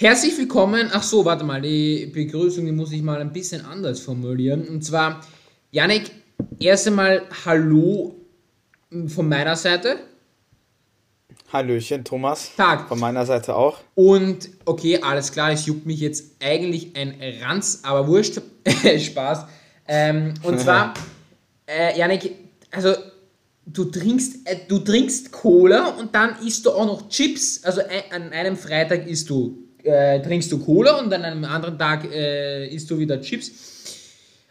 Herzlich 0.00 0.38
willkommen. 0.38 0.90
Ach 0.92 1.02
so, 1.02 1.24
warte 1.24 1.42
mal, 1.42 1.60
die 1.60 2.06
Begrüßung, 2.06 2.64
die 2.64 2.70
muss 2.70 2.92
ich 2.92 3.02
mal 3.02 3.20
ein 3.20 3.32
bisschen 3.32 3.64
anders 3.64 3.98
formulieren. 3.98 4.68
Und 4.68 4.84
zwar, 4.84 5.22
Janik, 5.72 6.12
erst 6.60 6.86
einmal 6.86 7.22
Hallo 7.44 8.14
von 9.08 9.28
meiner 9.28 9.56
Seite. 9.56 9.98
Hallöchen, 11.52 12.04
Thomas. 12.04 12.54
Tag. 12.56 12.86
Von 12.86 13.00
meiner 13.00 13.26
Seite 13.26 13.56
auch. 13.56 13.80
Und 13.96 14.48
okay, 14.66 15.00
alles 15.02 15.32
klar, 15.32 15.50
es 15.50 15.66
juckt 15.66 15.84
mich 15.84 15.98
jetzt 15.98 16.36
eigentlich 16.40 16.94
ein 16.94 17.20
Ranz, 17.42 17.80
aber 17.82 18.06
wurscht. 18.06 18.40
Spaß. 19.00 19.46
Ähm, 19.88 20.34
und 20.44 20.60
zwar, 20.60 20.94
äh, 21.66 21.98
Janik, 21.98 22.36
also 22.70 22.94
du 23.66 23.86
trinkst, 23.86 24.48
äh, 24.48 24.58
du 24.68 24.78
trinkst 24.78 25.32
Cola 25.32 25.88
und 25.88 26.14
dann 26.14 26.36
isst 26.46 26.66
du 26.66 26.70
auch 26.70 26.86
noch 26.86 27.08
Chips. 27.08 27.64
Also 27.64 27.80
ein, 27.80 28.12
an 28.12 28.32
einem 28.32 28.56
Freitag 28.56 29.04
isst 29.04 29.28
du 29.28 29.67
äh, 29.82 30.20
trinkst 30.20 30.50
du 30.52 30.58
Cola 30.58 30.98
und 30.98 31.12
an 31.12 31.24
einem 31.24 31.44
anderen 31.44 31.78
Tag 31.78 32.10
äh, 32.12 32.66
isst 32.68 32.90
du 32.90 32.98
wieder 32.98 33.20
Chips. 33.20 33.50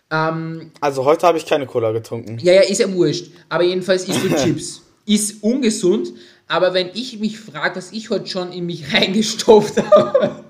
Ähm, 0.09 0.72
also 0.80 1.05
heute 1.05 1.27
habe 1.27 1.38
ich 1.38 1.45
keine 1.45 1.66
Cola 1.66 1.91
getrunken. 1.91 2.38
Ja, 2.41 2.54
ja, 2.54 2.62
ist 2.62 2.80
ja 2.80 2.91
wurscht. 2.94 3.32
Aber 3.49 3.63
jedenfalls 3.63 4.08
isst 4.08 4.23
du 4.23 4.30
Chips. 4.44 4.82
Ist 5.05 5.41
ungesund, 5.44 6.13
aber 6.48 6.73
wenn 6.73 6.90
ich 6.94 7.20
mich 7.20 7.40
frage, 7.40 7.77
was 7.77 7.91
ich 7.91 8.09
heute 8.09 8.27
schon 8.27 8.52
in 8.52 8.66
mich 8.66 8.94
reingestopft 8.94 9.82
habe, 9.82 10.44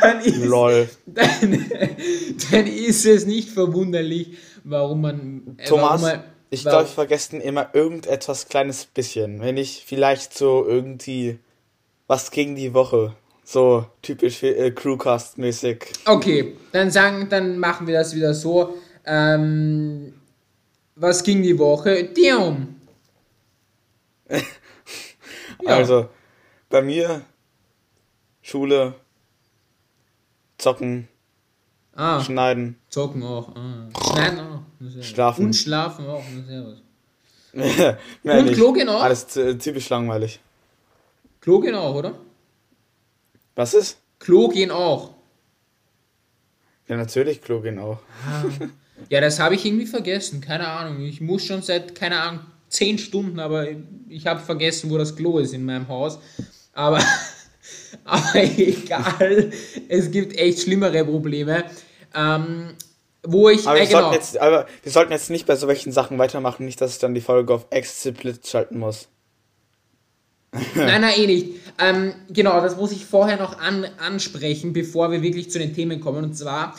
dann 0.00 0.20
ist, 0.20 0.44
Lol. 0.44 0.88
Dann, 1.06 1.66
dann 2.50 2.66
ist 2.66 3.06
es 3.06 3.26
nicht 3.26 3.50
verwunderlich, 3.50 4.38
warum 4.64 5.00
man. 5.00 5.56
Äh, 5.58 5.64
Thomas, 5.64 6.02
warum 6.02 6.18
man, 6.18 6.24
ich 6.50 6.62
glaube, 6.62 6.84
ich 6.84 6.90
vergesse 6.90 7.36
immer 7.36 7.70
irgendetwas 7.72 8.48
kleines 8.48 8.86
bisschen. 8.86 9.40
Wenn 9.40 9.56
ich 9.56 9.84
vielleicht 9.86 10.36
so 10.36 10.64
irgendwie 10.66 11.38
was 12.06 12.30
gegen 12.30 12.54
die 12.54 12.72
Woche 12.72 13.14
so 13.46 13.86
typisch 14.02 14.42
äh, 14.42 14.72
Crewcast-mäßig. 14.72 15.84
Okay, 16.04 16.56
dann 16.72 16.90
sagen, 16.90 17.28
dann 17.30 17.58
machen 17.58 17.86
wir 17.86 17.94
das 17.94 18.14
wieder 18.14 18.34
so. 18.34 18.76
Ähm, 19.04 20.14
was 20.96 21.22
ging 21.22 21.42
die 21.42 21.58
Woche? 21.58 22.10
Ja. 22.16 22.56
Also, 25.64 26.10
bei 26.68 26.82
mir 26.82 27.22
Schule, 28.42 28.94
Zocken, 30.58 31.08
ah, 31.94 32.20
Schneiden. 32.20 32.78
Zocken 32.88 33.22
auch. 33.22 33.56
Ah. 33.56 33.88
Schneiden 34.12 34.40
auch. 34.40 35.02
Schlafen. 35.02 35.46
Und 35.46 35.56
schlafen 35.56 36.06
auch. 36.06 36.22
Servus. 36.46 36.82
Und 38.22 38.52
Klo 38.52 38.72
gehen 38.72 38.88
auch? 38.88 39.02
Alles 39.02 39.26
typisch 39.26 39.88
langweilig. 39.88 40.38
Klo 41.40 41.58
gehen 41.58 41.74
auch, 41.74 41.94
oder? 41.94 42.14
Was 43.56 43.74
ist? 43.74 43.98
Klo 44.18 44.48
gehen 44.48 44.70
auch. 44.70 45.14
Ja, 46.86 46.96
natürlich 46.96 47.42
Klo 47.42 47.60
gehen 47.60 47.78
auch. 47.78 47.98
Ah. 48.26 48.44
Ja, 49.08 49.20
das 49.20 49.40
habe 49.40 49.54
ich 49.56 49.64
irgendwie 49.64 49.86
vergessen. 49.86 50.40
Keine 50.40 50.68
Ahnung. 50.68 51.04
Ich 51.04 51.20
muss 51.20 51.44
schon 51.44 51.62
seit, 51.62 51.94
keine 51.94 52.20
Ahnung, 52.20 52.40
zehn 52.68 52.98
Stunden, 52.98 53.40
aber 53.40 53.66
ich 54.08 54.26
habe 54.26 54.40
vergessen, 54.40 54.90
wo 54.90 54.98
das 54.98 55.16
Klo 55.16 55.38
ist 55.38 55.52
in 55.52 55.64
meinem 55.64 55.88
Haus. 55.88 56.18
Aber, 56.72 57.00
aber 58.04 58.34
egal. 58.36 59.50
Es 59.88 60.10
gibt 60.10 60.38
echt 60.38 60.60
schlimmere 60.60 61.04
Probleme. 61.04 61.64
Ähm, 62.14 62.74
wo 63.22 63.48
ich. 63.48 63.66
Aber, 63.66 63.78
äh, 63.78 63.80
wir 63.80 63.88
genau. 63.88 64.12
jetzt, 64.12 64.38
aber 64.38 64.66
wir 64.82 64.92
sollten 64.92 65.12
jetzt 65.12 65.30
nicht 65.30 65.46
bei 65.46 65.56
solchen 65.56 65.92
Sachen 65.92 66.18
weitermachen, 66.18 66.64
nicht, 66.66 66.80
dass 66.80 66.92
ich 66.92 66.98
dann 66.98 67.14
die 67.14 67.20
Folge 67.20 67.54
auf 67.54 67.66
Explicit 67.70 68.46
schalten 68.46 68.78
muss. 68.78 69.08
nein, 70.74 71.00
nein, 71.00 71.14
eh 71.18 71.26
nicht. 71.26 71.46
Ähm, 71.78 72.14
genau, 72.30 72.60
das 72.60 72.76
muss 72.76 72.92
ich 72.92 73.04
vorher 73.04 73.36
noch 73.36 73.58
an, 73.58 73.86
ansprechen, 73.98 74.72
bevor 74.72 75.10
wir 75.10 75.22
wirklich 75.22 75.50
zu 75.50 75.58
den 75.58 75.74
Themen 75.74 76.00
kommen. 76.00 76.24
Und 76.24 76.36
zwar 76.36 76.74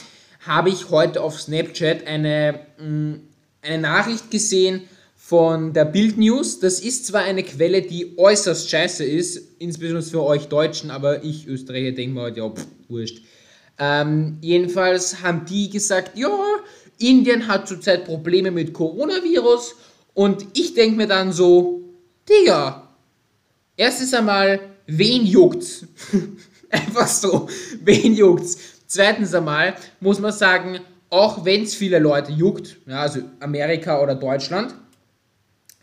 habe 0.46 0.69
ich 0.69 0.90
heute 0.90 1.22
auf 1.22 1.40
Snapchat 1.40 2.07
eine, 2.07 2.59
mh, 2.79 2.85
mm, 2.88 3.22
eine 3.62 3.81
Nachricht 3.81 4.31
gesehen 4.31 4.84
von 5.16 5.74
der 5.74 5.85
Bild 5.85 6.18
News. 6.18 6.59
Das 6.59 6.79
ist 6.79 7.06
zwar 7.06 7.24
eine 7.24 7.44
Quelle, 7.44 7.81
die 7.81 8.18
äußerst 8.18 8.69
scheiße 8.69 9.03
ist, 9.03 9.59
insbesondere 9.59 10.03
für 10.03 10.23
euch 10.23 10.47
Deutschen, 10.47 10.90
aber 10.90 11.23
ich 11.23 11.47
Österreicher 11.47 11.91
denke 11.91 12.16
mir 12.16 12.22
halt, 12.22 12.38
ja, 12.38 12.50
pff, 12.50 12.66
wurscht. 12.88 13.22
Ähm, 13.78 14.38
jedenfalls 14.41 15.22
haben 15.22 15.46
die 15.46 15.69
gesagt, 15.69 16.18
ja, 16.18 16.29
Indien 16.97 17.47
hat 17.47 17.68
zurzeit 17.68 18.06
Probleme 18.06 18.52
mit 18.52 18.73
Coronavirus 18.73 19.75
und 20.13 20.46
ich 20.53 20.73
denke 20.73 20.97
mir 20.97 21.07
dann 21.07 21.31
so, 21.31 21.81
Digga, 22.28 22.87
Erstens 23.78 24.14
einmal, 24.14 24.60
wen 24.88 25.26
juckt's? 25.26 25.86
Einfach 26.70 27.08
so, 27.08 27.48
wen 27.84 28.16
juckt's? 28.16 28.58
Zweitens 28.88 29.34
einmal 29.34 29.76
muss 30.00 30.20
man 30.20 30.32
sagen, 30.34 30.80
auch 31.10 31.46
wenn 31.46 31.64
es 31.64 31.76
viele 31.76 32.00
Leute 32.00 32.32
juckt, 32.32 32.78
ja, 32.88 33.02
also 33.02 33.22
Amerika 33.40 34.02
oder 34.02 34.16
Deutschland, 34.16 34.74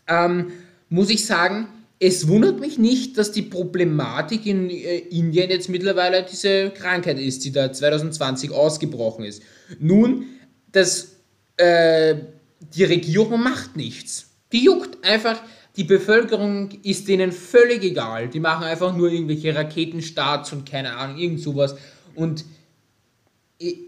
ähm, 0.07 0.51
muss 0.89 1.09
ich 1.09 1.25
sagen, 1.25 1.67
es 1.99 2.27
wundert 2.27 2.59
mich 2.59 2.77
nicht, 2.77 3.17
dass 3.17 3.31
die 3.31 3.41
Problematik 3.41 4.45
in 4.45 4.69
äh, 4.69 4.97
Indien 4.97 5.49
jetzt 5.49 5.69
mittlerweile 5.69 6.23
diese 6.23 6.71
Krankheit 6.71 7.17
ist, 7.17 7.45
die 7.45 7.51
da 7.51 7.71
2020 7.71 8.51
ausgebrochen 8.51 9.23
ist. 9.23 9.41
Nun, 9.79 10.25
das, 10.71 11.15
äh, 11.57 12.15
die 12.75 12.83
Regierung 12.83 13.41
macht 13.41 13.77
nichts. 13.77 14.27
Die 14.51 14.65
juckt 14.65 15.03
einfach, 15.03 15.41
die 15.77 15.83
Bevölkerung 15.83 16.69
ist 16.83 17.07
denen 17.07 17.31
völlig 17.31 17.83
egal. 17.83 18.29
Die 18.29 18.39
machen 18.39 18.63
einfach 18.63 18.95
nur 18.95 19.11
irgendwelche 19.11 19.53
Raketenstarts 19.53 20.53
und 20.53 20.69
keine 20.69 20.95
Ahnung, 20.95 21.17
irgend 21.17 21.41
sowas. 21.41 21.75
Und 22.15 22.45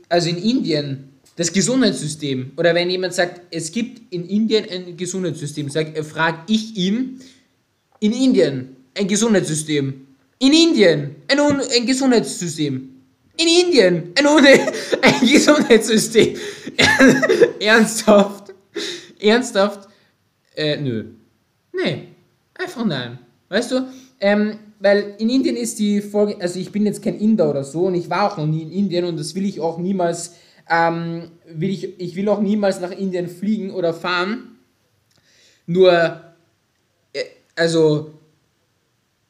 also 0.09 0.29
in 0.29 0.37
Indien, 0.37 1.09
das 1.35 1.51
Gesundheitssystem, 1.51 2.51
oder 2.57 2.73
wenn 2.73 2.89
jemand 2.89 3.13
sagt, 3.13 3.41
es 3.51 3.71
gibt 3.71 4.13
in 4.13 4.27
Indien 4.27 4.65
ein 4.69 4.97
Gesundheitssystem, 4.97 5.69
sag, 5.69 5.97
frage 6.05 6.39
ich 6.47 6.75
ihn, 6.75 7.21
in 7.99 8.11
Indien 8.11 8.75
ein 8.97 9.07
Gesundheitssystem. 9.07 10.07
In 10.39 10.53
Indien 10.53 11.15
ein, 11.27 11.39
ein 11.39 11.85
Gesundheitssystem. 11.85 12.89
In 13.37 13.47
Indien 13.47 14.13
ein, 14.17 14.27
ein 15.01 15.27
Gesundheitssystem. 15.27 16.35
Ernsthaft? 17.59 18.53
Ernsthaft? 19.19 19.87
Äh, 20.55 20.77
nö. 20.77 21.05
Nee, 21.77 22.07
einfach 22.55 22.85
nein. 22.85 23.19
Weißt 23.49 23.71
du, 23.71 23.87
ähm, 24.19 24.57
weil 24.79 25.15
in 25.19 25.29
Indien 25.29 25.55
ist 25.55 25.79
die 25.79 26.01
Folge, 26.01 26.39
also 26.39 26.59
ich 26.59 26.71
bin 26.71 26.85
jetzt 26.85 27.03
kein 27.03 27.19
Inder 27.19 27.49
oder 27.49 27.63
so 27.63 27.85
und 27.85 27.95
ich 27.95 28.09
war 28.09 28.31
auch 28.31 28.37
noch 28.37 28.47
nie 28.47 28.63
in 28.63 28.71
Indien 28.71 29.05
und 29.05 29.17
das 29.17 29.35
will 29.35 29.45
ich 29.45 29.59
auch 29.59 29.77
niemals, 29.77 30.33
ähm, 30.69 31.31
will 31.45 31.69
ich, 31.69 31.99
ich 31.99 32.15
will 32.15 32.29
auch 32.29 32.41
niemals 32.41 32.79
nach 32.79 32.91
Indien 32.91 33.27
fliegen 33.27 33.71
oder 33.71 33.93
fahren. 33.93 34.57
Nur, 35.65 35.93
äh, 37.13 37.23
also, 37.55 38.13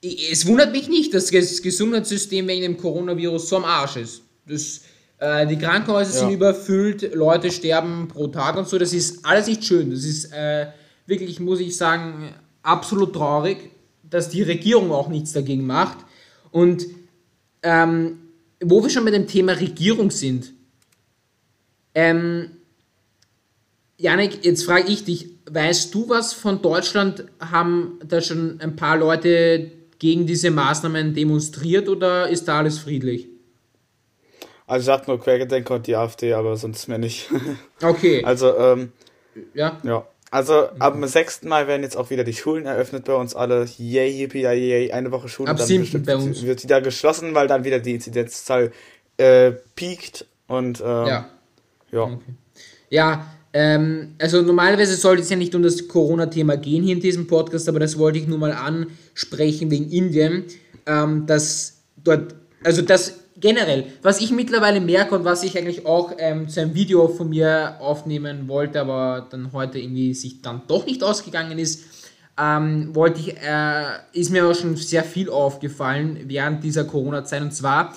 es 0.02 0.46
wundert 0.47 0.72
mich 0.72 0.88
nicht, 0.88 1.14
dass 1.14 1.31
das 1.31 1.62
Gesundheitssystem 1.62 2.47
wegen 2.47 2.62
dem 2.62 2.78
Coronavirus 2.78 3.50
so 3.50 3.58
am 3.58 3.66
Arsch 3.66 3.97
ist. 3.97 4.22
Das, 4.47 4.81
äh, 5.18 5.46
die 5.47 5.58
Krankenhäuser 5.58 6.14
ja. 6.14 6.19
sind 6.19 6.31
überfüllt, 6.31 7.14
Leute 7.14 7.52
sterben 7.52 8.08
pro 8.08 8.28
Tag 8.28 8.58
und 8.58 8.68
so, 8.68 8.78
das 8.78 8.94
ist 8.94 9.25
alles 9.25 9.47
nicht 9.47 9.66
schön. 9.66 9.91
Das 9.91 10.03
ist, 10.03 10.31
äh, 10.31 10.68
wirklich, 11.07 11.40
muss 11.40 11.59
ich 11.59 11.75
sagen, 11.75 12.34
absolut 12.62 13.13
traurig, 13.13 13.72
dass 14.03 14.29
die 14.29 14.44
Regierung 14.44 14.91
auch 14.91 15.07
nichts 15.07 15.34
dagegen 15.34 15.66
macht. 15.66 15.97
Und 16.51 16.85
ähm, 17.63 18.19
wo 18.62 18.84
wir 18.84 18.90
schon 18.90 19.06
bei 19.06 19.12
dem 19.12 19.28
Thema 19.28 19.53
Regierung 19.53 20.12
sind, 20.12 20.53
ähm, 21.96 22.51
Janik, 23.97 24.46
jetzt 24.46 24.63
frage 24.63 24.88
ich 24.88 25.03
dich, 25.06 25.29
weißt 25.50 25.94
du 25.94 26.07
was 26.09 26.34
von 26.34 26.61
Deutschland? 26.61 27.26
Haben 27.40 27.99
da 28.08 28.22
schon 28.22 28.61
ein 28.61 28.76
paar 28.76 28.97
Leute 28.97 29.72
gegen 29.97 30.28
diese 30.28 30.52
Maßnahmen 30.52 31.16
demonstriert 31.16 31.90
oder 31.90 32.29
ist 32.29 32.47
da 32.47 32.59
alles 32.59 32.78
friedlich? 32.78 33.28
Also 34.67 34.91
ich 34.91 34.97
habe 34.97 35.08
nur 35.08 35.20
Quergedenker 35.20 35.76
und 35.76 35.87
die 35.87 35.96
AfD, 35.96 36.34
aber 36.34 36.58
sonst 36.58 36.87
mehr 36.87 36.97
nicht. 36.97 37.29
Okay. 37.82 38.23
Also, 38.23 38.55
ähm, 38.58 38.91
ja. 39.53 39.79
Ja. 39.84 40.08
Also 40.29 40.70
mhm. 40.74 40.82
ab 40.82 40.94
dem 40.94 41.06
6. 41.06 41.44
Mai 41.44 41.68
werden 41.68 41.84
jetzt 41.84 41.96
auch 41.96 42.09
wieder 42.09 42.24
die 42.24 42.34
Schulen 42.34 42.66
eröffnet 42.66 43.06
bei 43.06 43.14
uns 43.14 43.35
alle. 43.35 43.68
Yay, 43.78 44.09
yippie, 44.09 44.41
yay, 44.41 44.58
yay, 44.58 44.91
eine 44.91 45.12
Woche 45.12 45.29
Schule. 45.29 45.50
Ab 45.50 45.59
7. 45.59 46.03
bei 46.03 46.16
uns. 46.16 46.44
Wird 46.44 46.64
wieder 46.64 46.82
geschlossen, 46.82 47.34
weil 47.34 47.47
dann 47.47 47.64
wieder 47.64 47.79
die 47.79 47.96
Inzidenzzahl 47.96 48.72
äh, 49.18 49.52
piekt 49.76 50.26
und 50.47 50.82
ähm, 50.82 50.85
ja. 50.85 51.29
Ja, 51.91 52.02
okay. 52.02 52.34
ja 52.90 53.28
ähm, 53.53 54.16
also 54.20 54.41
normalerweise 54.41 54.96
sollte 54.96 55.24
es 55.24 55.29
ja 55.29 55.35
nicht 55.35 55.56
um 55.56 55.64
das 55.64 55.88
Corona-Thema 55.88 56.58
gehen 56.58 56.84
hier 56.84 56.94
in 56.94 57.02
diesem 57.02 57.28
Podcast, 57.28 57.68
aber 57.70 57.80
das 57.80 57.97
wollte 57.97 58.20
ich 58.20 58.28
nur 58.28 58.38
mal 58.38 58.52
ansprechen 58.52 59.72
wegen 59.72 59.90
Indien, 59.90 60.44
ähm, 60.85 61.26
dass 61.26 61.78
dort, 62.03 62.35
also 62.64 62.82
das 62.82 63.16
generell, 63.39 63.85
was 64.01 64.22
ich 64.22 64.31
mittlerweile 64.31 64.81
merke 64.81 65.16
und 65.16 65.25
was 65.25 65.43
ich 65.43 65.57
eigentlich 65.57 65.85
auch 65.85 66.13
ähm, 66.17 66.49
zu 66.49 66.61
einem 66.61 66.73
Video 66.73 67.07
von 67.07 67.29
mir 67.29 67.78
aufnehmen 67.79 68.47
wollte, 68.47 68.81
aber 68.81 69.28
dann 69.29 69.51
heute 69.53 69.79
irgendwie 69.79 70.13
sich 70.13 70.41
dann 70.41 70.63
doch 70.67 70.85
nicht 70.85 71.03
ausgegangen 71.03 71.59
ist, 71.59 71.84
ähm, 72.39 72.93
wollte 72.93 73.19
ich, 73.19 73.35
äh, 73.37 73.84
ist 74.13 74.31
mir 74.31 74.45
auch 74.45 74.55
schon 74.55 74.75
sehr 74.75 75.03
viel 75.03 75.29
aufgefallen 75.29 76.19
während 76.25 76.63
dieser 76.63 76.84
Corona-Zeit. 76.84 77.41
Und 77.41 77.53
zwar, 77.53 77.95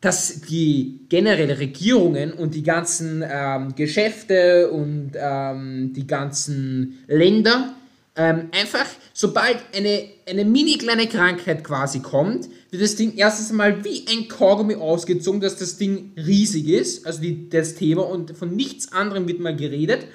dass 0.00 0.42
die 0.42 1.06
generelle 1.08 1.58
Regierungen 1.58 2.32
und 2.32 2.54
die 2.54 2.62
ganzen 2.62 3.24
ähm, 3.26 3.74
Geschäfte 3.74 4.70
und 4.70 5.12
ähm, 5.16 5.92
die 5.94 6.06
ganzen 6.06 7.04
Länder 7.06 7.74
ähm, 8.14 8.50
einfach, 8.52 8.86
sobald 9.12 9.58
eine, 9.74 10.08
eine 10.28 10.44
mini 10.44 10.78
kleine 10.78 11.06
Krankheit 11.06 11.64
quasi 11.64 12.00
kommt, 12.00 12.48
wird 12.70 12.82
das 12.82 12.96
Ding 12.96 13.14
erstens 13.16 13.52
mal 13.52 13.84
wie 13.84 14.06
ein 14.08 14.28
Kaugummi 14.28 14.74
ausgezogen, 14.76 15.40
dass 15.40 15.56
das 15.56 15.76
Ding 15.76 16.12
riesig 16.16 16.68
ist, 16.68 17.06
also 17.06 17.20
die, 17.20 17.48
das 17.48 17.74
Thema, 17.74 18.02
und 18.08 18.36
von 18.36 18.54
nichts 18.54 18.92
anderem 18.92 19.28
wird 19.28 19.40
mal 19.40 19.54
geredet. 19.54 20.06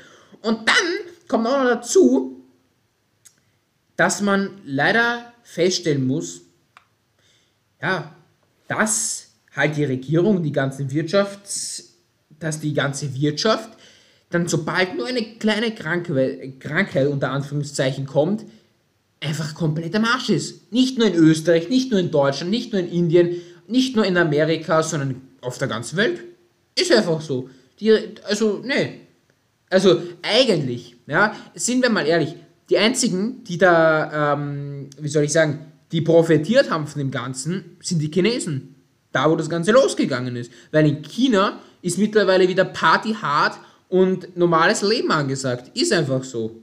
Und 0.41 0.67
dann 0.67 0.75
kommt 1.27 1.47
auch 1.47 1.63
noch 1.63 1.69
dazu, 1.69 2.43
dass 3.95 4.21
man 4.21 4.61
leider 4.65 5.33
feststellen 5.43 6.05
muss, 6.05 6.41
ja, 7.81 8.15
dass 8.67 9.27
halt 9.55 9.77
die 9.77 9.85
Regierung, 9.85 10.43
die 10.43 10.51
ganze 10.51 10.89
Wirtschaft, 10.91 11.41
dass 12.39 12.59
die 12.59 12.73
ganze 12.73 13.13
Wirtschaft 13.15 13.69
dann 14.29 14.47
sobald 14.47 14.95
nur 14.97 15.07
eine 15.07 15.23
kleine 15.37 15.73
Krankheit, 15.73 16.59
Krankheit 16.59 17.07
unter 17.07 17.31
Anführungszeichen 17.31 18.05
kommt, 18.05 18.45
einfach 19.19 19.55
komplett 19.55 19.95
am 19.95 20.05
Arsch 20.05 20.29
ist. 20.29 20.71
Nicht 20.71 20.97
nur 20.97 21.07
in 21.07 21.15
Österreich, 21.15 21.69
nicht 21.69 21.91
nur 21.91 21.99
in 21.99 22.11
Deutschland, 22.11 22.51
nicht 22.51 22.71
nur 22.71 22.81
in 22.81 22.89
Indien, 22.89 23.41
nicht 23.67 23.95
nur 23.95 24.05
in 24.05 24.17
Amerika, 24.17 24.83
sondern 24.83 25.21
auf 25.41 25.57
der 25.57 25.67
ganzen 25.67 25.97
Welt. 25.97 26.23
Ist 26.77 26.91
einfach 26.91 27.21
so. 27.21 27.49
Die, 27.79 27.91
also, 28.27 28.61
nee. 28.63 29.01
Also, 29.69 30.01
eigentlich, 30.21 30.95
ja, 31.07 31.35
sind 31.55 31.81
wir 31.81 31.89
mal 31.89 32.07
ehrlich, 32.07 32.35
die 32.69 32.77
einzigen, 32.77 33.43
die 33.43 33.57
da, 33.57 34.33
ähm, 34.33 34.89
wie 34.99 35.09
soll 35.09 35.23
ich 35.23 35.33
sagen, 35.33 35.71
die 35.91 36.01
profitiert 36.01 36.69
haben 36.69 36.87
von 36.87 36.99
dem 36.99 37.11
Ganzen, 37.11 37.77
sind 37.81 38.01
die 38.01 38.11
Chinesen. 38.11 38.75
Da, 39.11 39.29
wo 39.29 39.35
das 39.35 39.49
Ganze 39.49 39.71
losgegangen 39.71 40.35
ist. 40.35 40.51
Weil 40.71 40.87
in 40.87 41.01
China 41.01 41.59
ist 41.81 41.97
mittlerweile 41.97 42.47
wieder 42.47 42.65
Party 42.65 43.13
hart 43.13 43.57
und 43.87 44.37
normales 44.37 44.81
Leben 44.81 45.11
angesagt. 45.11 45.75
Ist 45.77 45.93
einfach 45.93 46.23
so. 46.23 46.61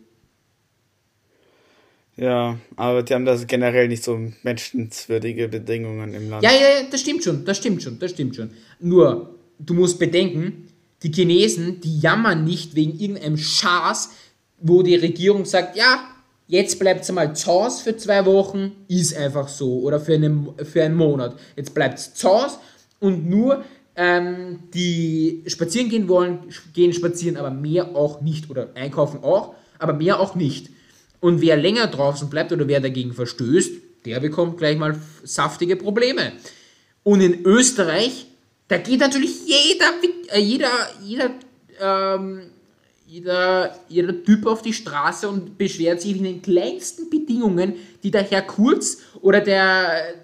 Ja, 2.16 2.58
aber 2.76 3.02
die 3.02 3.12
haben 3.12 3.24
da 3.24 3.36
generell 3.36 3.88
nicht 3.88 4.04
so 4.04 4.18
menschenswürdige 4.42 5.48
Bedingungen 5.48 6.14
im 6.14 6.30
Land. 6.30 6.44
Ja, 6.44 6.50
ja, 6.52 6.86
das 6.90 7.00
stimmt 7.00 7.24
schon, 7.24 7.44
das 7.44 7.56
stimmt 7.56 7.82
schon, 7.82 7.98
das 7.98 8.12
stimmt 8.12 8.36
schon. 8.36 8.50
Nur, 8.78 9.34
du 9.58 9.74
musst 9.74 9.98
bedenken, 9.98 10.68
die 11.02 11.10
Chinesen, 11.10 11.80
die 11.80 11.98
jammern 11.98 12.44
nicht 12.44 12.74
wegen 12.76 12.98
irgendeinem 12.98 13.36
Schaß, 13.36 14.10
wo 14.58 14.82
die 14.82 14.94
Regierung 14.94 15.44
sagt, 15.44 15.76
ja, 15.76 16.04
jetzt 16.46 16.78
bleibt 16.78 17.02
es 17.02 17.12
mal 17.12 17.34
zu 17.34 17.46
Hause 17.46 17.82
für 17.82 17.96
zwei 17.96 18.24
Wochen, 18.26 18.72
ist 18.88 19.16
einfach 19.16 19.48
so, 19.48 19.80
oder 19.80 19.98
für, 20.00 20.14
eine, 20.14 20.54
für 20.64 20.84
einen 20.84 20.96
Monat. 20.96 21.36
Jetzt 21.56 21.74
bleibt 21.74 21.98
es 21.98 22.14
zu 22.14 22.30
und 23.00 23.28
nur 23.28 23.64
ähm, 23.96 24.60
die 24.72 25.42
spazieren 25.46 25.88
gehen 25.88 26.08
wollen, 26.08 26.38
gehen 26.72 26.92
spazieren, 26.92 27.36
aber 27.36 27.50
mehr 27.50 27.94
auch 27.94 28.20
nicht. 28.20 28.50
Oder 28.50 28.70
einkaufen 28.74 29.22
auch, 29.22 29.54
aber 29.78 29.92
mehr 29.92 30.20
auch 30.20 30.34
nicht. 30.34 30.70
Und 31.24 31.40
wer 31.40 31.56
länger 31.56 31.86
draußen 31.86 32.28
bleibt 32.28 32.52
oder 32.52 32.68
wer 32.68 32.80
dagegen 32.80 33.14
verstößt, 33.14 33.72
der 34.04 34.20
bekommt 34.20 34.58
gleich 34.58 34.76
mal 34.76 34.94
saftige 35.22 35.74
Probleme. 35.74 36.32
Und 37.02 37.22
in 37.22 37.46
Österreich, 37.46 38.26
da 38.68 38.76
geht 38.76 39.00
natürlich 39.00 39.34
jeder, 39.46 39.86
äh, 40.28 40.38
jeder, 40.38 40.68
jeder, 41.02 41.30
ähm, 41.80 42.42
jeder, 43.06 43.74
jeder 43.88 44.22
Typ 44.22 44.44
auf 44.44 44.60
die 44.60 44.74
Straße 44.74 45.26
und 45.26 45.56
beschwert 45.56 46.02
sich 46.02 46.14
in 46.14 46.24
den 46.24 46.42
kleinsten 46.42 47.08
Bedingungen, 47.08 47.72
die 48.02 48.10
der 48.10 48.24
Herr 48.24 48.42
Kurz 48.42 48.98
oder 49.22 49.40
der, 49.40 50.16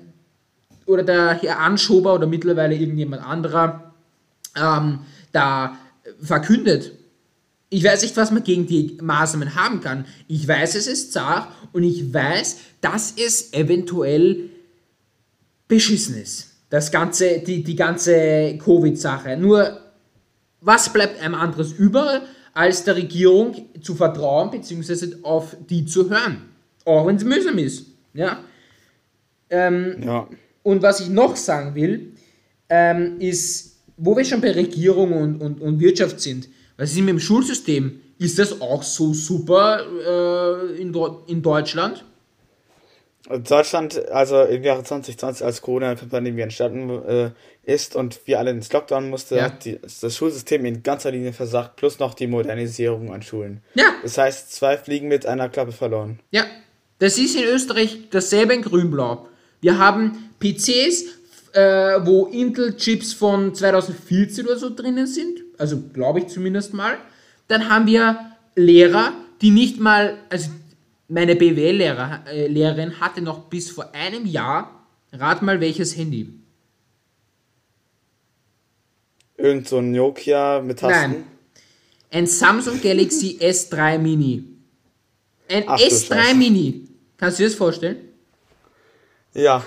oder 0.85 1.03
der 1.03 1.33
Herr 1.41 1.61
Anschober 1.61 2.15
oder 2.15 2.27
mittlerweile 2.27 2.75
irgendjemand 2.75 3.25
anderer 3.25 3.95
ähm, 4.55 4.99
da 5.33 5.79
verkündet. 6.21 6.93
Ich 7.73 7.85
weiß 7.85 8.03
nicht, 8.03 8.17
was 8.17 8.33
man 8.33 8.43
gegen 8.43 8.67
die 8.67 8.99
Maßnahmen 9.01 9.55
haben 9.55 9.81
kann. 9.81 10.05
Ich 10.27 10.47
weiß, 10.47 10.75
es 10.75 10.89
ist 10.89 11.13
zart 11.13 11.49
und 11.73 11.85
ich 11.85 12.13
weiß, 12.13 12.57
dass 12.81 13.15
es 13.17 13.53
eventuell 13.53 14.51
beschissen 15.69 16.17
ist. 16.17 16.49
Das 16.69 16.91
ganze, 16.91 17.39
die, 17.39 17.63
die 17.63 17.77
ganze 17.77 18.59
Covid-Sache. 18.59 19.37
Nur, 19.37 19.81
was 20.61 20.93
bleibt 20.93 21.23
einem 21.23 21.37
anderes 21.37 21.73
über, 21.73 22.23
als 22.53 22.83
der 22.85 22.97
Regierung 22.97 23.55
zu 23.81 23.95
vertrauen, 23.95 24.51
beziehungsweise 24.51 25.19
auf 25.23 25.57
die 25.69 25.87
zu 25.87 26.11
hören? 26.11 26.51
Auch 26.85 27.07
wenn 27.07 27.17
es 27.17 27.25
mühsam 27.25 27.59
ist. 27.59 27.87
Ja. 28.15 28.41
Ähm, 29.49 29.97
ja. 30.05 30.29
Und 30.63 30.83
was 30.83 31.01
ich 31.01 31.09
noch 31.09 31.37
sagen 31.37 31.75
will, 31.77 32.13
ähm, 32.69 33.21
ist, 33.21 33.77
wo 33.97 34.17
wir 34.17 34.25
schon 34.25 34.41
bei 34.41 34.53
Regierung 34.53 35.13
und, 35.13 35.41
und, 35.41 35.61
und 35.61 35.81
Wirtschaft 35.81 36.21
sind, 36.21 36.49
was 36.81 36.93
ist 36.93 36.99
mit 36.99 37.11
dem 37.11 37.21
Schulsystem? 37.21 38.01
Ist 38.19 38.39
das 38.39 38.61
auch 38.61 38.83
so 38.83 39.13
super 39.13 39.81
äh, 40.07 40.81
in, 40.81 40.95
in 41.27 41.43
Deutschland? 41.43 42.05
Deutschland, 43.29 44.09
also 44.09 44.43
im 44.43 44.65
Jahre 44.65 44.83
2020, 44.83 45.45
als 45.45 45.61
Corona-Pandemie 45.61 46.41
entstanden 46.41 46.91
äh, 47.07 47.31
ist 47.65 47.95
und 47.95 48.27
wir 48.27 48.39
alle 48.39 48.51
ins 48.51 48.73
Lockdown 48.73 49.11
mussten, 49.11 49.37
ja. 49.37 49.51
die, 49.51 49.79
das 49.79 50.17
Schulsystem 50.17 50.65
in 50.65 50.83
ganzer 50.83 51.11
Linie 51.11 51.35
versagt, 51.35 51.77
plus 51.77 51.99
noch 51.99 52.15
die 52.15 52.27
Modernisierung 52.27 53.13
an 53.13 53.21
Schulen. 53.21 53.61
Ja. 53.75 53.93
Das 54.03 54.17
heißt, 54.17 54.53
zwei 54.53 54.79
Fliegen 54.79 55.09
mit 55.09 55.27
einer 55.27 55.51
Klappe 55.51 55.73
verloren. 55.73 56.19
Ja, 56.31 56.47
das 56.99 57.19
ist 57.19 57.37
in 57.37 57.45
Österreich 57.45 58.09
dasselbe 58.11 58.55
in 58.55 58.63
Grün-Blau. 58.63 59.29
Wir 59.61 59.79
haben 59.79 60.31
PCs, 60.41 61.05
äh, 61.53 61.61
wo 62.05 62.27
Intel-Chips 62.27 63.13
von 63.13 63.55
2014 63.55 64.47
oder 64.47 64.57
so 64.57 64.75
drinnen 64.75 65.07
sind, 65.07 65.41
also 65.61 65.81
glaube 65.93 66.21
ich 66.21 66.29
zumindest 66.29 66.75
mal. 66.75 66.99
Dann 67.49 67.69
haben 67.69 67.87
wir 67.87 68.33
Lehrer, 68.57 69.13
die 69.41 69.51
nicht 69.51 69.79
mal, 69.79 70.19
also 70.29 70.51
meine 71.09 71.37
BWL-Lehrerin 71.37 72.91
äh, 72.91 72.95
hatte 73.01 73.21
noch 73.21 73.49
bis 73.49 73.71
vor 73.71 73.95
einem 73.95 74.27
Jahr, 74.27 74.87
rat 75.13 75.43
mal 75.43 75.61
welches 75.61 75.97
Handy. 75.97 76.33
Irgend 79.37 79.69
so 79.69 79.79
ein 79.79 79.93
Nokia 79.93 80.61
mit 80.61 80.81
Tasten? 80.81 81.13
Nein. 81.13 81.25
Ein 82.11 82.27
Samsung 82.27 82.81
Galaxy 82.81 83.39
S3 83.41 83.99
Mini. 83.99 84.45
Ein 85.49 85.65
Ach, 85.67 85.79
S3 85.79 86.35
Mini. 86.35 86.89
Kannst 87.17 87.39
du 87.39 87.43
dir 87.43 87.49
das 87.49 87.57
vorstellen? 87.57 87.97
Ja. 89.35 89.65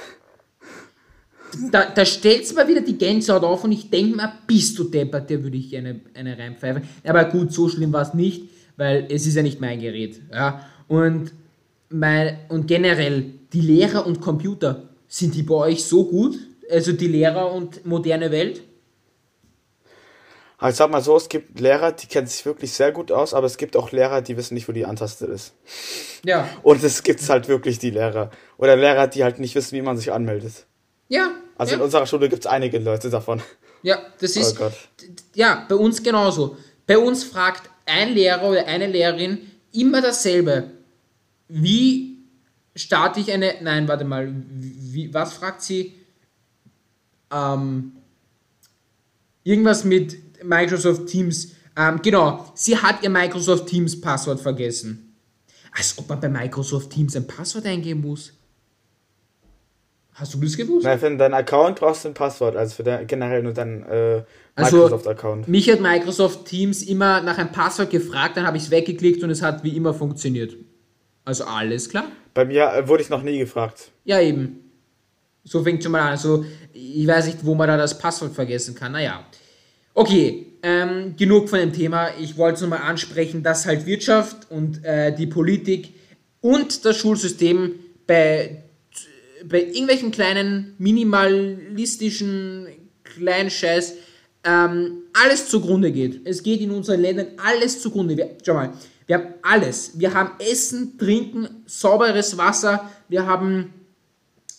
Da, 1.71 1.85
da 1.93 2.05
stellt 2.05 2.43
es 2.43 2.53
mal 2.53 2.67
wieder 2.67 2.81
die 2.81 2.97
Gänsehaut 2.97 3.43
auf 3.43 3.63
und 3.63 3.71
ich 3.71 3.89
denke 3.89 4.15
mal, 4.15 4.33
bist 4.47 4.77
du 4.77 4.85
deppert, 4.85 5.29
der 5.29 5.43
würde 5.43 5.57
ich 5.57 5.75
eine, 5.75 6.01
eine 6.13 6.37
reinpfeifen. 6.37 6.83
Aber 7.03 7.25
gut, 7.25 7.53
so 7.53 7.69
schlimm 7.69 7.93
war 7.93 8.01
es 8.01 8.13
nicht, 8.13 8.49
weil 8.77 9.07
es 9.09 9.25
ist 9.27 9.35
ja 9.35 9.43
nicht 9.43 9.61
mein 9.61 9.79
Gerät. 9.79 10.21
Ja. 10.31 10.65
Und, 10.87 11.33
mein, 11.89 12.37
und 12.49 12.67
generell, 12.67 13.25
die 13.53 13.61
Lehrer 13.61 14.05
und 14.05 14.21
Computer, 14.21 14.89
sind 15.07 15.35
die 15.35 15.43
bei 15.43 15.55
euch 15.55 15.83
so 15.83 16.05
gut? 16.05 16.37
Also 16.71 16.91
die 16.91 17.07
Lehrer 17.07 17.51
und 17.53 17.85
moderne 17.85 18.31
Welt? 18.31 18.61
Ich 20.69 20.75
sag 20.75 20.89
mal 20.89 21.01
so, 21.01 21.17
es 21.17 21.27
gibt 21.27 21.59
Lehrer, 21.59 21.91
die 21.91 22.07
kennen 22.07 22.27
sich 22.27 22.45
wirklich 22.45 22.71
sehr 22.71 22.93
gut 22.93 23.11
aus, 23.11 23.33
aber 23.33 23.47
es 23.47 23.57
gibt 23.57 23.75
auch 23.75 23.91
Lehrer, 23.91 24.21
die 24.21 24.37
wissen 24.37 24.53
nicht, 24.53 24.69
wo 24.69 24.71
die 24.71 24.85
Antaste 24.85 25.25
ist. 25.25 25.53
Ja. 26.23 26.47
Und 26.61 26.81
es 26.83 27.03
gibt 27.03 27.27
halt 27.27 27.49
wirklich 27.49 27.79
die 27.79 27.89
Lehrer. 27.89 28.31
Oder 28.57 28.77
Lehrer, 28.77 29.07
die 29.07 29.25
halt 29.25 29.39
nicht 29.39 29.55
wissen, 29.55 29.75
wie 29.75 29.81
man 29.81 29.97
sich 29.97 30.13
anmeldet. 30.13 30.65
Ja. 31.13 31.31
Also 31.57 31.73
ja. 31.73 31.77
in 31.77 31.83
unserer 31.83 32.07
Schule 32.07 32.27
gibt 32.27 32.45
es 32.45 32.51
einige 32.51 32.79
Leute 32.79 33.09
davon. 33.11 33.39
Ja, 33.83 33.99
das 34.19 34.35
ist. 34.35 34.59
Oh 34.59 34.71
ja, 35.35 35.65
bei 35.69 35.75
uns 35.75 36.01
genauso. 36.01 36.57
Bei 36.87 36.97
uns 36.97 37.23
fragt 37.23 37.69
ein 37.85 38.13
Lehrer 38.13 38.49
oder 38.49 38.65
eine 38.65 38.87
Lehrerin 38.87 39.51
immer 39.71 40.01
dasselbe. 40.01 40.71
Wie 41.47 42.17
starte 42.75 43.19
ich 43.19 43.31
eine. 43.31 43.55
Nein, 43.61 43.87
warte 43.87 44.05
mal. 44.05 44.33
Wie, 44.49 45.13
was 45.13 45.33
fragt 45.33 45.61
sie? 45.61 45.93
Ähm, 47.31 47.91
irgendwas 49.43 49.83
mit 49.83 50.43
Microsoft 50.43 51.07
Teams, 51.07 51.51
ähm, 51.77 52.01
genau, 52.01 52.51
sie 52.55 52.75
hat 52.75 53.03
ihr 53.03 53.09
Microsoft 53.09 53.67
Teams 53.67 53.99
Passwort 54.01 54.39
vergessen. 54.39 55.15
Als 55.71 55.95
ob 55.97 56.09
man 56.09 56.19
bei 56.19 56.29
Microsoft 56.29 56.89
Teams 56.89 57.15
ein 57.15 57.27
Passwort 57.27 57.65
eingeben 57.65 58.01
muss. 58.01 58.33
Hast 60.13 60.33
du 60.33 60.39
das 60.39 60.55
gewusst? 60.55 60.85
Nein, 60.85 60.99
für 60.99 61.15
deinen 61.15 61.33
Account 61.33 61.79
brauchst 61.79 62.05
du 62.05 62.09
ein 62.09 62.13
Passwort, 62.13 62.55
also 62.55 62.75
für 62.75 62.83
dein, 62.83 63.07
generell 63.07 63.41
nur 63.41 63.53
deinen 63.53 63.83
äh, 63.83 64.23
Microsoft-Account. 64.55 65.41
Also, 65.41 65.51
mich 65.51 65.69
hat 65.69 65.79
Microsoft 65.79 66.45
Teams 66.45 66.83
immer 66.83 67.21
nach 67.21 67.37
einem 67.37 67.51
Passwort 67.51 67.89
gefragt, 67.89 68.37
dann 68.37 68.45
habe 68.45 68.57
ich 68.57 68.63
es 68.63 68.71
weggeklickt 68.71 69.23
und 69.23 69.31
es 69.31 69.41
hat 69.41 69.63
wie 69.63 69.75
immer 69.75 69.93
funktioniert. 69.93 70.55
Also 71.25 71.45
alles 71.45 71.89
klar? 71.89 72.05
Bei 72.33 72.45
mir 72.45 72.71
äh, 72.73 72.87
wurde 72.87 73.03
ich 73.03 73.09
noch 73.09 73.23
nie 73.23 73.39
gefragt. 73.39 73.91
Ja, 74.05 74.19
eben. 74.19 74.59
So 75.43 75.63
fängt 75.63 75.81
schon 75.83 75.91
mal 75.91 76.01
an. 76.01 76.09
Also, 76.09 76.45
ich 76.73 77.07
weiß 77.07 77.25
nicht, 77.25 77.45
wo 77.45 77.55
man 77.55 77.67
da 77.67 77.77
das 77.77 77.97
Passwort 77.97 78.33
vergessen 78.33 78.75
kann. 78.75 78.91
Naja. 78.91 79.25
Okay, 79.93 80.47
ähm, 80.63 81.15
genug 81.17 81.49
von 81.49 81.59
dem 81.59 81.73
Thema. 81.73 82.09
Ich 82.19 82.37
wollte 82.37 82.55
es 82.55 82.61
nochmal 82.61 82.81
ansprechen, 82.81 83.43
dass 83.43 83.65
halt 83.65 83.85
Wirtschaft 83.85 84.49
und 84.49 84.83
äh, 84.83 85.13
die 85.13 85.27
Politik 85.27 85.93
und 86.41 86.85
das 86.85 86.97
Schulsystem 86.97 87.73
bei, 88.07 88.62
bei 89.47 89.63
irgendwelchen 89.63 90.11
kleinen 90.11 90.75
minimalistischen 90.77 92.67
kleinen 93.03 93.49
Scheiß 93.49 93.93
ähm, 94.43 95.03
alles 95.13 95.47
zugrunde 95.47 95.91
geht. 95.91 96.21
Es 96.25 96.43
geht 96.43 96.61
in 96.61 96.71
unseren 96.71 97.01
Ländern 97.01 97.27
alles 97.37 97.81
zugrunde. 97.81 98.17
Wir, 98.17 98.37
schau 98.43 98.53
mal, 98.55 98.73
wir 99.07 99.17
haben 99.17 99.33
alles. 99.41 99.91
Wir 99.95 100.13
haben 100.13 100.31
Essen, 100.39 100.97
Trinken, 100.97 101.47
sauberes 101.65 102.37
Wasser, 102.37 102.89
wir 103.09 103.25
haben 103.25 103.73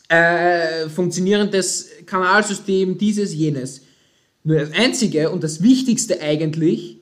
äh, 0.08 0.88
funktionierendes 0.88 1.88
Kanalsystem, 2.06 2.98
dieses, 2.98 3.34
jenes. 3.34 3.82
Nur 4.42 4.58
das 4.60 4.72
Einzige 4.72 5.30
und 5.30 5.42
das 5.42 5.62
Wichtigste 5.62 6.20
eigentlich 6.20 6.98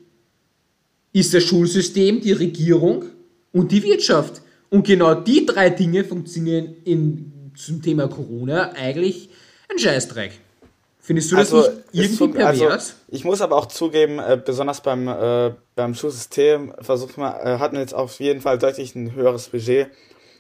ist 1.13 1.35
das 1.35 1.43
Schulsystem, 1.43 2.21
die 2.21 2.33
Regierung 2.33 3.05
und 3.53 3.73
die 3.73 3.83
Wirtschaft. 3.83 4.43
Und 4.71 4.87
genau 4.87 5.15
die 5.15 5.45
drei 5.45 5.69
Dinge 5.69 6.05
funktionieren 6.05 6.77
in, 6.85 7.32
zum 7.57 7.83
Thema 7.83 8.09
Corona 8.09 8.73
eigentlich 8.73 9.31
ein 9.71 9.79
Scheißdreck. 9.79 10.39
Findest 11.01 11.33
du 11.33 11.37
das 11.37 11.53
Also, 11.53 11.69
nicht 11.93 12.21
irgendwie 12.21 12.39
es- 12.39 12.45
also, 12.47 12.65
pervers? 12.67 12.97
ich 13.09 13.25
muss 13.25 13.41
aber 13.41 13.57
auch 13.57 13.67
zugeben, 13.67 14.19
äh, 14.21 14.41
besonders 14.45 14.81
beim, 14.83 15.09
äh, 15.09 15.53
beim 15.75 15.95
Schulsystem 15.95 16.75
versucht 16.81 17.19
man, 17.19 17.35
äh, 17.45 17.59
hat 17.59 17.73
man 17.73 17.81
jetzt 17.83 17.95
auf 17.95 18.21
jeden 18.21 18.41
Fall 18.41 18.57
deutlich 18.59 18.95
ein 18.95 19.13
höheres 19.15 19.49
Budget 19.49 19.89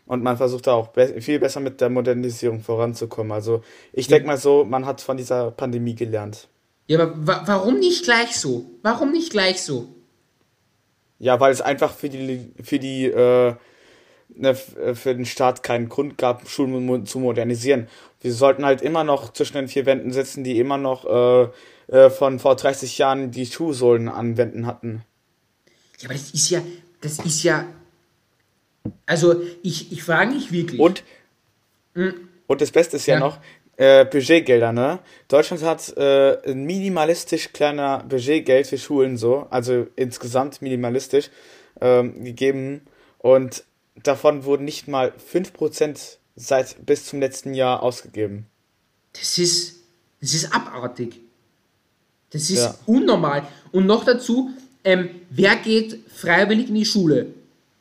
und 0.07 0.23
man 0.23 0.37
versucht 0.37 0.69
da 0.69 0.75
auch 0.75 0.88
be 0.88 1.21
viel 1.21 1.40
besser 1.40 1.59
mit 1.61 1.81
der 1.81 1.90
Modernisierung 1.90 2.61
voranzukommen. 2.61 3.33
Also 3.33 3.62
ich 3.92 4.07
denke 4.07 4.26
mal 4.28 4.37
so, 4.38 4.64
man 4.64 4.87
hat 4.87 5.00
von 5.00 5.16
dieser 5.16 5.50
Pandemie 5.50 5.95
gelernt. 5.97 6.49
ja, 6.87 7.00
aber 7.00 7.12
wa 7.26 7.42
warum 7.47 7.81
nicht 7.81 8.04
gleich 8.04 8.38
so? 8.38 8.66
Warum 8.83 9.11
nicht 9.11 9.31
gleich 9.31 9.62
so? 9.62 9.88
Ja, 11.19 11.38
weil 11.40 11.52
es 11.52 11.61
einfach 11.61 11.92
für 11.92 12.09
die 12.09 12.52
für 12.62 12.78
die 12.78 13.07
äh, 13.07 13.54
für 14.95 15.15
den 15.15 15.27
Staat 15.27 15.62
keinen 15.62 15.89
Grund 15.89 16.19
gab, 16.19 16.49
Schulen 16.49 17.07
zu 17.07 17.19
modernisieren. 17.19 17.89
Wir 18.21 18.33
sollten 18.33 18.65
halt 18.65 18.83
immer 18.83 19.05
noch 19.05 19.33
zwischen 19.33 19.55
den 19.55 19.69
vier 19.69 19.85
Wänden 19.87 20.12
sitzen, 20.12 20.45
die 20.45 20.59
immer 20.59 20.79
noch 20.79 21.05
äh, 21.05 21.49
äh, 21.89 22.11
von 22.11 22.39
vor 22.39 22.57
30 22.57 22.99
Jahren 22.99 23.31
die 23.31 23.47
Schuhsohlen 23.47 24.09
an 24.09 24.37
Wänden 24.37 24.67
hatten. 24.67 25.03
Ja, 25.99 26.07
aber 26.09 26.15
das 26.15 26.31
ist 26.31 26.51
ja, 26.51 26.62
das 27.01 27.19
ist 27.19 27.43
ja, 27.43 27.67
also 29.07 29.41
ich, 29.62 29.93
ich 29.93 30.03
frage 30.03 30.33
mich 30.35 30.51
wirklich. 30.53 30.81
Und, 30.81 31.05
und 32.47 32.61
das 32.61 32.71
Beste 32.71 32.97
ist 32.97 33.07
ja, 33.07 33.15
Ja. 33.15 33.21
noch, 33.21 33.39
äh, 33.77 34.05
Budgetgelder, 34.05 34.73
ne? 34.73 34.99
Deutschland 35.29 35.62
hat 35.62 35.97
äh, 35.97 36.51
ein 36.51 36.65
minimalistisch 36.65 37.53
kleiner 37.53 38.05
Budgetgeld 38.09 38.67
für 38.67 38.79
Schulen 38.79 39.17
so, 39.17 39.47
also 39.51 39.87
insgesamt 39.97 40.62
minimalistisch 40.62 41.31
ähm, 41.81 42.23
gegeben 42.25 42.83
und 43.19 43.65
davon 44.02 44.44
wurden 44.44 44.64
nicht 44.64 44.88
mal 44.88 45.12
5% 45.32 46.18
seit 46.37 46.85
bis 46.87 47.06
zum 47.06 47.21
letzten 47.21 47.54
Jahr 47.54 47.82
ausgegeben. 47.82 48.47
Das 49.12 49.38
ist, 49.38 49.76
das 50.21 50.35
ist 50.35 50.54
abartig. 50.54 51.21
Das 52.30 52.49
ist 52.49 52.59
Ja. 52.59 52.75
unnormal. 52.87 53.47
Und 53.73 53.87
noch 53.87 54.04
dazu, 54.04 54.50
ähm, 54.85 55.11
wer 55.30 55.56
geht 55.56 56.00
freiwillig 56.14 56.68
in 56.68 56.75
die 56.75 56.85
Schule? 56.87 57.26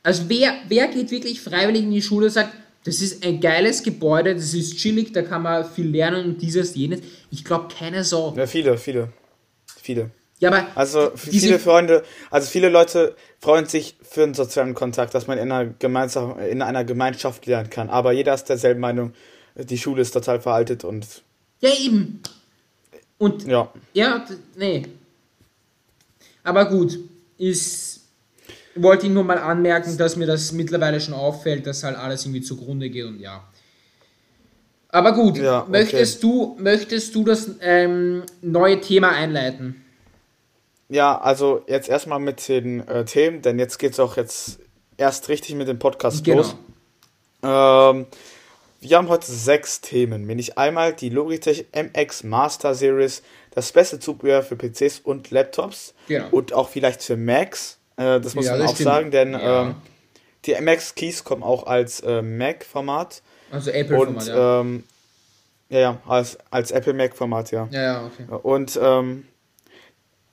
Also 0.02 0.24
wer, 0.28 0.54
wer 0.68 0.88
geht 0.88 1.10
wirklich 1.10 1.40
freiwillig 1.40 1.82
in 1.84 1.90
die 1.92 2.02
Schule 2.02 2.26
und 2.26 2.32
sagt, 2.32 2.52
das 2.84 3.00
ist 3.00 3.24
ein 3.24 3.40
geiles 3.40 3.82
Gebäude, 3.82 4.34
das 4.34 4.52
ist 4.54 4.76
chillig, 4.76 5.12
da 5.12 5.22
kann 5.22 5.42
man 5.42 5.64
viel 5.70 5.86
lernen 5.88 6.26
und 6.26 6.42
dieses, 6.42 6.74
jenes. 6.74 7.00
Ich 7.30 7.44
glaube, 7.44 7.72
keiner 7.72 8.02
so. 8.02 8.34
Ja, 8.36 8.46
viele, 8.46 8.76
viele. 8.76 9.12
Viele. 9.80 10.10
Ja, 10.42 10.48
aber 10.48 10.66
Also 10.74 11.12
viele 11.14 11.60
Freunde, 11.60 12.02
also 12.28 12.50
viele 12.50 12.68
Leute 12.68 13.14
freuen 13.40 13.66
sich 13.66 13.96
für 14.02 14.24
einen 14.24 14.34
sozialen 14.34 14.74
Kontakt, 14.74 15.14
dass 15.14 15.28
man 15.28 15.38
in 15.38 15.52
einer, 15.52 15.72
Gemeinschaft, 15.78 16.40
in 16.50 16.62
einer 16.62 16.84
Gemeinschaft 16.84 17.46
lernen 17.46 17.70
kann. 17.70 17.88
Aber 17.88 18.10
jeder 18.10 18.34
ist 18.34 18.46
derselben 18.46 18.80
Meinung, 18.80 19.12
die 19.54 19.78
Schule 19.78 20.02
ist 20.02 20.10
total 20.10 20.40
veraltet 20.40 20.82
und 20.82 21.06
ja 21.60 21.70
eben. 21.80 22.20
Und 23.18 23.46
ja. 23.46 23.72
Ja, 23.94 24.26
nee. 24.56 24.84
Aber 26.42 26.64
gut, 26.68 26.98
ist. 27.38 28.00
Wollte 28.74 29.06
ich 29.06 29.12
nur 29.12 29.22
mal 29.22 29.38
anmerken, 29.38 29.96
dass 29.98 30.16
mir 30.16 30.26
das 30.26 30.50
mittlerweile 30.50 30.98
schon 30.98 31.14
auffällt, 31.14 31.66
dass 31.66 31.84
halt 31.84 31.96
alles 31.96 32.24
irgendwie 32.24 32.40
zugrunde 32.40 32.88
geht 32.90 33.04
und 33.04 33.20
ja. 33.20 33.46
Aber 34.88 35.12
gut, 35.12 35.36
Ja, 35.38 35.60
okay. 35.60 35.70
möchtest 35.70 36.22
du 36.22 36.56
möchtest 36.58 37.14
du 37.14 37.22
das 37.22 37.50
ähm, 37.60 38.22
neue 38.40 38.80
Thema 38.80 39.10
einleiten? 39.10 39.81
Ja, 40.92 41.18
also 41.18 41.62
jetzt 41.68 41.88
erstmal 41.88 42.18
mit 42.18 42.46
den 42.48 42.86
äh, 42.86 43.04
Themen, 43.06 43.40
denn 43.40 43.58
jetzt 43.58 43.78
geht's 43.78 43.98
auch 43.98 44.16
jetzt 44.18 44.58
erst 44.98 45.28
richtig 45.30 45.54
mit 45.54 45.66
dem 45.66 45.78
Podcast 45.78 46.22
Genau. 46.22 46.38
los. 46.38 46.56
Ähm, 47.42 48.06
wir 48.80 48.96
haben 48.98 49.08
heute 49.08 49.30
sechs 49.32 49.80
Themen, 49.80 50.26
nämlich 50.26 50.58
einmal 50.58 50.92
die 50.92 51.08
Logitech 51.08 51.66
MX 51.74 52.24
Master 52.24 52.74
Series, 52.74 53.22
das 53.52 53.72
beste 53.72 54.00
Zubehör 54.00 54.42
für 54.42 54.56
PCs 54.56 55.00
und 55.00 55.30
Laptops 55.30 55.94
Genau. 56.08 56.28
und 56.30 56.52
auch 56.52 56.68
vielleicht 56.68 57.02
für 57.02 57.16
Macs. 57.16 57.78
Äh, 57.96 58.20
das 58.20 58.34
muss 58.34 58.44
Ja, 58.44 58.52
man 58.58 58.66
auch 58.66 58.74
stimmt. 58.74 58.84
sagen, 58.84 59.10
denn 59.10 59.32
Ja. 59.32 59.62
ähm, 59.62 59.74
die 60.44 60.52
MX 60.60 60.94
Keys 60.94 61.24
kommen 61.24 61.42
auch 61.42 61.66
als 61.66 62.00
äh, 62.00 62.20
Mac-Format 62.20 63.22
Also 63.50 63.70
Apple 63.70 63.96
und 63.98 64.06
Format, 64.22 64.26
ja. 64.28 64.60
ähm, 64.60 64.84
ja, 65.70 65.78
ja, 65.78 65.98
als, 66.06 66.36
als 66.50 66.70
Apple 66.70 66.92
Mac-Format, 66.92 67.50
ja. 67.50 67.66
ja, 67.70 67.80
ja, 67.82 68.04
okay. 68.06 68.26
Und 68.42 68.78
ähm, 68.82 69.26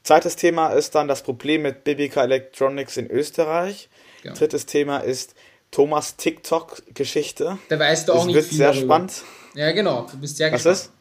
zweites 0.04 0.36
Thema 0.36 0.70
ist 0.70 0.96
dann 0.96 1.08
das 1.08 1.24
Problem 1.24 1.62
mit 1.64 1.84
BBK 1.84 2.18
Electronics 2.24 2.98
in 2.98 3.10
Österreich. 3.10 3.90
Genau. 4.24 4.36
Drittes 4.36 4.66
Thema 4.66 4.98
ist 5.00 5.36
Thomas 5.72 6.16
TikTok-Geschichte. 6.18 7.58
Da 7.70 7.80
weißt 7.80 8.08
du 8.08 8.14
auch 8.14 8.18
Das 8.18 8.26
nicht 8.28 8.36
wird 8.36 8.46
viel 8.46 8.58
sehr 8.58 8.68
darüber. 8.74 8.86
spannend. 8.86 9.24
Ja, 9.56 9.72
genau. 9.72 10.08
Du 10.12 10.18
bist 10.18 10.38
sehr 10.38 10.48
Was 10.52 10.64
gespannt. 10.64 10.76
ist? 10.78 10.92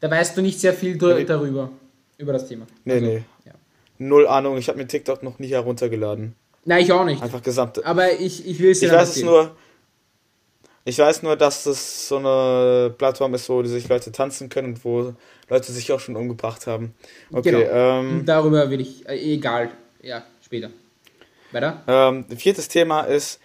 Da 0.00 0.10
weißt 0.10 0.36
du 0.36 0.42
nicht 0.42 0.60
sehr 0.60 0.72
viel 0.74 0.96
Nee. 0.96 1.24
darüber. 1.24 1.70
Über 2.18 2.32
das 2.32 2.48
Thema. 2.48 2.66
Nee, 2.84 2.94
Also, 2.94 3.06
nee. 3.06 3.22
Ja. 3.44 3.52
Null 3.98 4.26
Ahnung, 4.26 4.56
ich 4.58 4.68
habe 4.68 4.78
mir 4.78 4.86
TikTok 4.86 5.22
noch 5.22 5.38
nie 5.38 5.48
heruntergeladen. 5.48 6.34
Nein, 6.64 6.82
ich 6.84 6.92
auch 6.92 7.04
nicht. 7.04 7.22
Einfach 7.22 7.42
gesamt. 7.42 7.84
Aber 7.84 8.12
ich, 8.12 8.46
ich 8.46 8.58
will 8.60 8.70
es 8.70 8.80
dir 8.80 8.86
Ich 8.86 8.92
dann 8.92 9.00
weiß 9.00 9.08
es 9.10 9.16
erzählen. 9.16 9.32
nur. 9.32 9.56
Ich 10.84 10.98
weiß 10.98 11.22
nur, 11.22 11.36
dass 11.36 11.64
das 11.64 12.08
so 12.08 12.16
eine 12.16 12.94
Plattform 12.96 13.34
ist, 13.34 13.48
wo 13.48 13.62
sich 13.64 13.88
Leute 13.88 14.12
tanzen 14.12 14.48
können 14.48 14.68
und 14.74 14.84
wo 14.84 15.14
Leute 15.50 15.72
sich 15.72 15.92
auch 15.92 16.00
schon 16.00 16.16
umgebracht 16.16 16.66
haben. 16.66 16.94
Okay, 17.32 17.50
Genau. 17.50 17.70
ähm, 18.00 18.22
darüber 18.24 18.70
will 18.70 18.80
ich, 18.80 19.06
äh, 19.08 19.18
egal, 19.34 19.70
ja, 20.02 20.24
später. 20.44 20.70
Weiter? 21.52 21.82
Ähm, 21.86 22.24
viertes 22.36 22.68
Thema 22.68 23.02
ist 23.02 23.40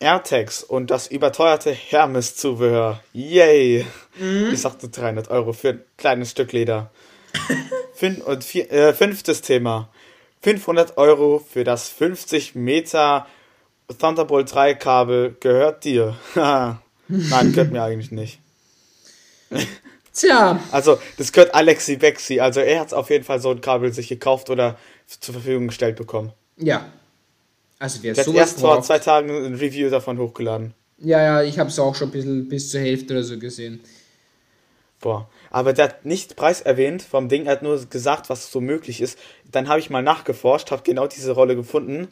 AirTags 0.00 0.64
und 0.64 0.90
das 0.90 1.06
überteuerte 1.06 1.70
Hermes-Zubehör. 1.70 3.00
Yay! 3.12 3.86
Mhm. 4.18 4.50
Ich 4.52 4.60
sagte 4.62 4.88
300 4.88 5.28
Euro 5.28 5.52
für 5.52 5.68
ein 5.70 5.80
kleines 5.98 6.30
Stück 6.30 6.52
Leder. 6.52 6.90
Fün 7.94 8.22
und 8.22 8.42
vier, 8.44 8.70
äh, 8.72 8.92
fünftes 8.94 9.42
Thema. 9.42 9.90
500 10.42 10.96
Euro 10.98 11.38
für 11.38 11.64
das 11.64 11.88
50 11.88 12.54
Meter 12.54 13.26
Thunderbolt 13.98 14.52
3 14.52 14.74
Kabel 14.74 15.36
gehört 15.40 15.84
dir. 15.84 16.16
Nein, 16.34 17.52
gehört 17.52 17.70
mir 17.72 17.82
eigentlich 17.82 18.10
nicht. 18.10 18.40
Tja, 20.14 20.60
Also, 20.70 20.98
das 21.18 21.32
gehört 21.32 21.54
Alexi 21.54 21.96
Bexi. 21.96 22.40
Also, 22.40 22.60
er 22.60 22.80
hat 22.80 22.94
auf 22.94 23.10
jeden 23.10 23.24
Fall 23.24 23.40
so 23.40 23.50
ein 23.50 23.60
Kabel 23.60 23.92
sich 23.92 24.08
gekauft 24.08 24.48
oder 24.48 24.78
zur 25.06 25.34
Verfügung 25.34 25.68
gestellt 25.68 25.96
bekommen. 25.96 26.32
ja. 26.56 26.86
Also 27.80 28.02
wer 28.02 28.14
sowas 28.14 28.34
erst 28.36 28.60
vor 28.60 28.80
zwei 28.82 28.98
Tagen 29.00 29.28
ein 29.28 29.54
Review 29.56 29.90
davon 29.90 30.16
hochgeladen. 30.18 30.72
Ja, 30.98 31.20
ja, 31.20 31.42
ich 31.42 31.58
habe 31.58 31.68
es 31.68 31.78
auch 31.78 31.94
schon 31.94 32.08
ein 32.08 32.12
bisschen 32.12 32.48
bis 32.48 32.70
zur 32.70 32.80
Hälfte 32.80 33.12
oder 33.12 33.22
so 33.24 33.38
gesehen. 33.38 33.80
Boah. 35.00 35.28
Aber 35.50 35.72
der 35.72 35.86
hat 35.86 36.06
nicht 36.06 36.36
Preis 36.36 36.60
erwähnt 36.62 37.02
vom 37.02 37.28
Ding, 37.28 37.44
er 37.44 37.52
hat 37.52 37.62
nur 37.62 37.84
gesagt, 37.86 38.30
was 38.30 38.50
so 38.50 38.60
möglich 38.60 39.00
ist. 39.02 39.18
Dann 39.50 39.68
habe 39.68 39.80
ich 39.80 39.90
mal 39.90 40.02
nachgeforscht, 40.02 40.70
habe 40.70 40.82
genau 40.82 41.06
diese 41.08 41.32
Rolle 41.32 41.56
gefunden. 41.56 42.08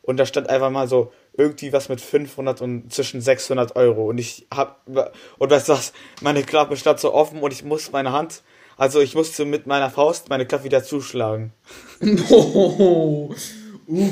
Und 0.00 0.16
da 0.16 0.24
stand 0.26 0.48
einfach 0.48 0.70
mal 0.70 0.88
so 0.88 1.12
irgendwie 1.36 1.72
was 1.72 1.88
mit 1.88 2.00
500 2.00 2.60
und 2.60 2.92
zwischen 2.92 3.20
600 3.20 3.74
Euro. 3.76 4.08
Und 4.08 4.18
ich 4.18 4.46
hab, 4.54 4.82
und 4.86 5.50
weißt 5.50 5.68
du 5.68 5.72
was, 5.72 5.92
meine 6.22 6.42
Klappe 6.42 6.76
stand 6.76 7.00
so 7.00 7.12
offen 7.12 7.40
und 7.40 7.52
ich 7.52 7.64
musste 7.64 7.92
meine 7.92 8.12
Hand, 8.12 8.42
also 8.76 9.00
ich 9.00 9.14
musste 9.14 9.44
mit 9.44 9.66
meiner 9.66 9.90
Faust 9.90 10.28
meine 10.28 10.46
Klappe 10.46 10.64
wieder 10.64 10.82
zuschlagen. 10.84 11.52
Oh, 12.30 13.34
uff. 13.86 14.10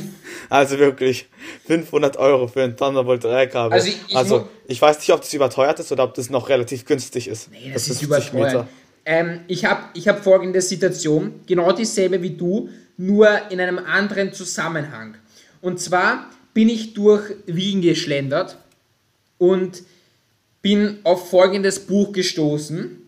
Also 0.50 0.78
wirklich 0.78 1.28
500 1.66 2.16
Euro 2.18 2.46
für 2.46 2.62
ein 2.62 2.76
Thunderbolt 2.76 3.24
3 3.24 3.46
Kabel. 3.46 3.72
Also 3.72 3.88
Also 3.88 3.88
ich- 3.88 4.14
ich, 4.14 4.30
mu- 4.30 4.48
ich 4.68 4.82
weiß 4.82 4.98
nicht, 4.98 5.10
ob 5.12 5.20
das 5.22 5.32
überteuert 5.32 5.80
ist 5.80 5.90
oder 5.92 6.04
ob 6.04 6.14
das 6.14 6.28
noch 6.28 6.48
relativ 6.48 6.84
günstig 6.84 7.26
ist. 7.28 7.50
Nee, 7.50 7.70
das, 7.72 7.88
ist 7.88 8.00
50 8.04 8.32
überteuert. 8.34 8.66
Ähm, 9.04 9.40
ich 9.48 9.64
habe 9.64 9.82
ich 9.94 10.06
hab 10.08 10.22
folgende 10.22 10.60
Situation, 10.60 11.40
genau 11.46 11.72
dieselbe 11.72 12.20
wie 12.22 12.30
du, 12.36 12.68
nur 12.98 13.28
in 13.50 13.60
einem 13.60 13.78
anderen 13.78 14.32
Zusammenhang. 14.32 15.14
Und 15.62 15.80
zwar 15.80 16.26
bin 16.54 16.68
ich 16.68 16.94
durch 16.94 17.34
Wien 17.46 17.80
geschlendert 17.80 18.56
und 19.38 19.82
bin 20.60 20.98
auf 21.04 21.30
folgendes 21.30 21.80
Buch 21.80 22.12
gestoßen. 22.12 22.98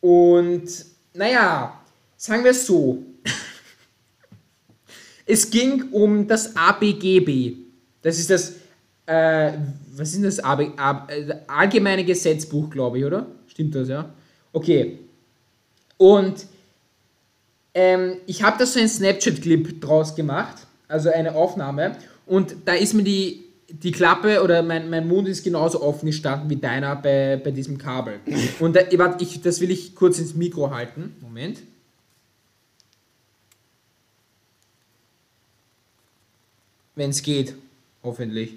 Und 0.00 0.68
naja, 1.14 1.80
sagen 2.16 2.44
wir 2.44 2.50
es 2.52 2.66
so. 2.66 3.02
Es 5.26 5.48
ging 5.48 5.84
um 5.90 6.28
das 6.28 6.54
ABGB. 6.54 7.54
Das 8.02 8.18
ist 8.18 8.28
das 8.28 8.56
äh, 9.06 9.52
was 9.96 10.14
ist 10.14 10.24
das? 10.24 10.40
Ab, 10.40 10.60
Ab, 10.76 11.10
allgemeine 11.46 12.04
Gesetzbuch, 12.04 12.70
glaube 12.70 12.98
ich, 12.98 13.04
oder? 13.04 13.26
Stimmt 13.46 13.74
das, 13.74 13.88
ja? 13.88 14.12
Okay. 14.52 14.98
Und 15.96 16.46
ähm, 17.74 18.16
ich 18.26 18.42
habe 18.42 18.58
da 18.58 18.66
so 18.66 18.78
einen 18.78 18.88
Snapchat-Clip 18.88 19.80
draus 19.80 20.14
gemacht, 20.14 20.66
also 20.88 21.10
eine 21.10 21.34
Aufnahme. 21.34 21.96
Und 22.26 22.56
da 22.64 22.74
ist 22.74 22.94
mir 22.94 23.02
die, 23.02 23.44
die 23.68 23.92
Klappe 23.92 24.42
oder 24.42 24.62
mein, 24.62 24.88
mein 24.90 25.06
Mund 25.08 25.28
ist 25.28 25.42
genauso 25.42 25.82
offen 25.82 26.06
gestanden 26.06 26.48
wie 26.50 26.56
deiner 26.56 26.96
bei, 26.96 27.40
bei 27.42 27.50
diesem 27.50 27.78
Kabel. 27.78 28.20
Und 28.60 28.76
da, 28.76 28.80
ich, 29.18 29.42
das 29.42 29.60
will 29.60 29.70
ich 29.70 29.94
kurz 29.94 30.18
ins 30.18 30.34
Mikro 30.34 30.70
halten. 30.70 31.16
Moment. 31.20 31.58
Wenn 36.94 37.10
es 37.10 37.22
geht, 37.22 37.54
hoffentlich. 38.02 38.54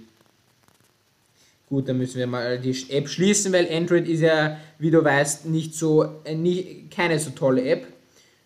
Gut, 1.70 1.90
dann 1.90 1.98
müssen 1.98 2.18
wir 2.18 2.28
mal 2.28 2.60
die 2.60 2.76
App 2.90 3.10
schließen, 3.10 3.52
weil 3.52 3.68
Android 3.70 4.08
ist 4.08 4.22
ja, 4.22 4.58
wie 4.80 4.92
du 4.92 5.04
weißt, 5.04 5.48
nicht 5.48 5.76
so, 5.76 6.22
äh, 6.24 6.36
nie, 6.36 6.88
keine 6.90 7.20
so 7.20 7.32
tolle 7.32 7.64
App. 7.64 7.88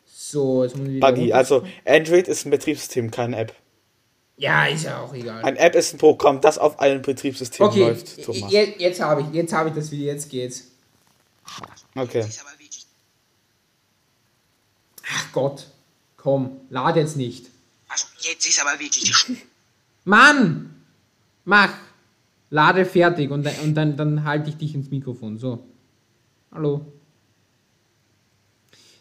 So, 0.07 0.63
jetzt 0.63 0.75
muss 0.75 0.87
ich 0.87 0.99
Buggy, 0.99 1.33
also 1.33 1.63
Android 1.85 2.27
ist 2.27 2.45
ein 2.45 2.51
Betriebssystem, 2.51 3.11
keine 3.11 3.37
App. 3.37 3.53
Ja, 4.41 4.65
ist 4.65 4.85
ja 4.85 4.99
auch 4.99 5.13
egal. 5.13 5.43
Ein 5.43 5.55
App 5.55 5.75
ist 5.75 5.93
ein 5.93 5.99
Programm, 5.99 6.41
das 6.41 6.57
auf 6.57 6.79
allen 6.79 7.03
Betriebssystemen 7.03 7.69
okay, 7.69 7.79
läuft, 7.81 8.23
Thomas. 8.23 8.51
Jetzt, 8.51 8.79
jetzt 8.79 8.99
habe 8.99 9.21
ich, 9.21 9.27
jetzt 9.35 9.53
habe 9.53 9.69
ich 9.69 9.75
das 9.75 9.91
Video, 9.91 10.07
jetzt 10.07 10.31
geht's. 10.31 10.63
Okay. 11.93 12.25
Ach 15.13 15.31
Gott, 15.31 15.67
komm, 16.17 16.59
lade 16.71 17.01
jetzt 17.01 17.17
nicht. 17.17 17.51
Also, 17.87 18.07
jetzt 18.21 18.47
ist 18.47 18.59
aber 18.59 18.79
wirklich. 18.79 19.13
Mann! 20.05 20.75
Mach! 21.45 21.73
Lade 22.49 22.83
fertig 22.85 23.29
und, 23.29 23.47
und 23.63 23.75
dann, 23.75 23.95
dann 23.95 24.23
halte 24.23 24.49
ich 24.49 24.57
dich 24.57 24.73
ins 24.73 24.89
Mikrofon. 24.89 25.37
So. 25.37 25.59
Hallo. 26.51 26.83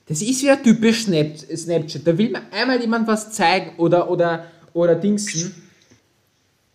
Das 0.04 0.20
ist 0.20 0.42
wieder 0.42 0.62
typisch 0.62 1.04
Snap, 1.04 1.38
Snapchat. 1.38 2.06
Da 2.06 2.18
will 2.18 2.28
mir 2.28 2.42
einmal 2.52 2.78
jemand 2.78 3.08
was 3.08 3.32
zeigen 3.32 3.78
oder, 3.78 4.10
oder, 4.10 4.50
oder 4.72 4.94
Dingsen. 4.94 5.54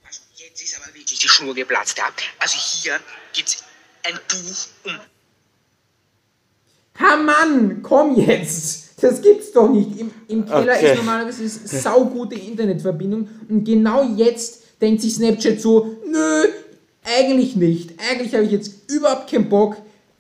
Also 0.06 0.22
jetzt 0.36 0.62
ist 0.62 0.78
aber 0.78 0.94
wirklich 0.94 1.20
die 1.20 1.28
Schnur 1.28 1.54
geplatzt. 1.54 1.98
Ja? 1.98 2.06
Also 2.40 2.58
hier 2.58 3.00
gibt 3.34 3.50
es 3.50 3.64
ein 4.04 4.20
Buch 4.28 4.92
um. 4.92 5.00
Ha 7.00 7.18
Mann, 7.18 7.82
komm 7.82 8.16
jetzt! 8.16 9.02
Das 9.02 9.22
gibt's 9.22 9.52
doch 9.52 9.70
nicht. 9.70 10.00
Im, 10.00 10.12
im 10.30 10.46
Keller 10.46 10.74
okay. 10.74 10.92
ist 10.92 10.98
normalerweise 10.98 11.42
eine 11.42 11.82
saugute 11.82 12.36
Internetverbindung 12.36 13.28
und 13.50 13.66
genau 13.66 14.04
jetzt 14.16 14.64
denkt 14.82 15.02
sich 15.02 15.16
Snapchat 15.16 15.60
so, 15.60 15.98
nö, 16.08 16.46
eigentlich 17.04 17.58
nicht. 17.58 17.94
Eigentlich 18.10 18.34
habe 18.34 18.46
ich 18.46 18.52
jetzt 18.52 18.90
überhaupt 18.90 19.30
keinen 19.30 19.50
Bock, 19.50 19.76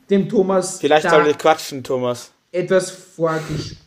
dem 0.09 0.27
Thomas. 0.27 0.79
Vielleicht 0.79 1.09
soll 1.09 1.27
ich 1.27 1.37
quatschen, 1.37 1.83
Thomas. 1.83 2.31
Etwas, 2.51 2.91
vorges 2.91 3.77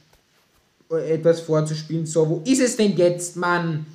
etwas 0.96 1.40
vorzuspielen. 1.40 2.06
So, 2.06 2.28
wo 2.28 2.42
ist 2.44 2.60
es 2.60 2.76
denn 2.76 2.96
jetzt, 2.96 3.36
Mann? 3.36 3.86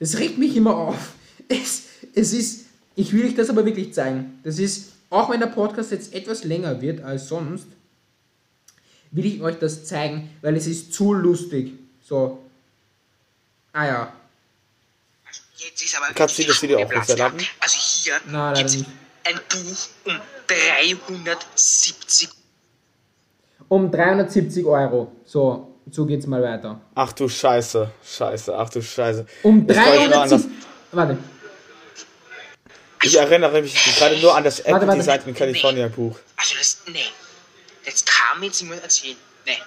Das 0.00 0.18
regt 0.18 0.38
mich 0.38 0.56
immer 0.56 0.76
auf. 0.76 1.12
Es, 1.48 1.84
es 2.14 2.32
ist. 2.32 2.64
Ich 2.96 3.12
will 3.12 3.26
euch 3.26 3.34
das 3.34 3.50
aber 3.50 3.64
wirklich 3.64 3.92
zeigen. 3.92 4.38
Das 4.44 4.58
ist, 4.58 4.92
auch 5.10 5.30
wenn 5.30 5.40
der 5.40 5.48
Podcast 5.48 5.90
jetzt 5.90 6.14
etwas 6.14 6.44
länger 6.44 6.80
wird 6.80 7.02
als 7.02 7.28
sonst, 7.28 7.66
will 9.10 9.26
ich 9.26 9.40
euch 9.40 9.58
das 9.58 9.84
zeigen, 9.84 10.30
weil 10.42 10.56
es 10.56 10.66
ist 10.66 10.92
zu 10.92 11.12
lustig. 11.12 11.72
So. 12.06 12.38
Ah 13.72 13.86
ja. 13.86 14.12
Jetzt 15.56 15.82
ist 15.82 15.96
aber 15.96 16.14
Kannst 16.14 16.38
du 16.38 16.44
das 16.44 16.62
Video 16.62 16.78
auch 16.78 16.92
runterladen? 16.92 17.40
Also 17.60 17.78
hier 17.78 18.20
gibt 18.54 18.70
es 18.70 18.84
ein 19.24 19.40
Buch 19.48 19.88
um 20.04 20.20
370 20.46 22.28
um 23.74 23.90
370 23.90 24.64
Euro. 24.66 25.10
So, 25.24 25.74
so 25.90 26.06
geht's 26.06 26.26
mal 26.26 26.40
weiter. 26.42 26.80
Ach 26.94 27.12
du 27.12 27.28
Scheiße, 27.28 27.90
Scheiße, 28.04 28.56
ach 28.56 28.70
du 28.70 28.80
Scheiße. 28.80 29.26
Um 29.42 29.66
370. 29.66 30.50
Warte. 30.92 31.18
Ich 33.02 33.18
erinnere 33.18 33.60
mich 33.60 33.74
gerade 33.98 34.16
nur 34.20 34.34
an 34.34 34.44
das 34.44 34.60
Apple 34.60 34.94
Design 34.94 35.20
in 35.26 35.34
California. 35.34 35.88
Buch. 35.88 36.16
Also 36.36 36.54
das, 36.56 36.82
nee. 36.86 37.00
Das 37.84 38.04
kam 38.04 38.42
jetzt 38.44 38.60
jemand 38.62 38.82
erzählen. 38.82 39.16
Nee. 39.44 39.58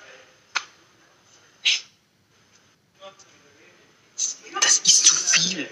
Das 4.62 4.80
ist 4.80 5.06
zu 5.06 5.16
viel. 5.16 5.68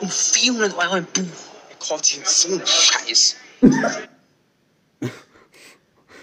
Um 0.00 0.10
400 0.10 0.76
Euro 0.78 0.94
ein 0.94 1.06
Buch. 1.06 1.24
Er 1.70 1.76
kauft 1.86 2.06
sich 2.06 2.26
so 2.26 2.48
einen 2.48 2.66
Scheiß. 2.66 3.36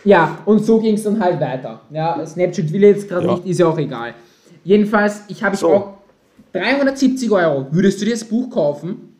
ja, 0.03 0.39
und 0.45 0.65
so 0.65 0.79
ging 0.79 0.95
es 0.95 1.03
dann 1.03 1.19
halt 1.19 1.39
weiter. 1.39 1.81
Ja, 1.91 2.25
Snapchat 2.25 2.71
will 2.71 2.81
jetzt 2.83 3.07
gerade 3.07 3.27
ja. 3.27 3.35
nicht, 3.35 3.45
ist 3.45 3.59
ja 3.59 3.67
auch 3.67 3.77
egal. 3.77 4.13
Jedenfalls, 4.63 5.21
ich 5.27 5.43
habe 5.43 5.55
so. 5.55 5.73
auch 5.73 5.93
370 6.53 7.31
Euro. 7.31 7.67
Würdest 7.71 8.01
du 8.01 8.05
dir 8.05 8.11
das 8.11 8.23
Buch 8.23 8.49
kaufen? 8.49 9.13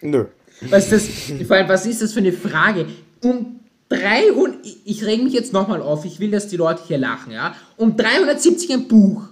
Nö. 0.00 0.26
Was, 0.70 0.90
das, 0.90 1.06
vor 1.46 1.56
allem, 1.56 1.68
was 1.68 1.86
ist 1.86 2.02
das 2.02 2.12
für 2.12 2.20
eine 2.20 2.32
Frage? 2.32 2.86
Um 3.22 3.60
300, 3.88 4.58
ich 4.84 5.04
reg 5.04 5.22
mich 5.22 5.32
jetzt 5.32 5.52
nochmal 5.52 5.80
auf, 5.80 6.04
ich 6.04 6.18
will, 6.18 6.30
dass 6.30 6.48
die 6.48 6.56
Leute 6.56 6.82
hier 6.86 6.98
lachen, 6.98 7.32
ja? 7.32 7.54
Um 7.76 7.96
370 7.96 8.72
ein 8.72 8.88
Buch. 8.88 9.22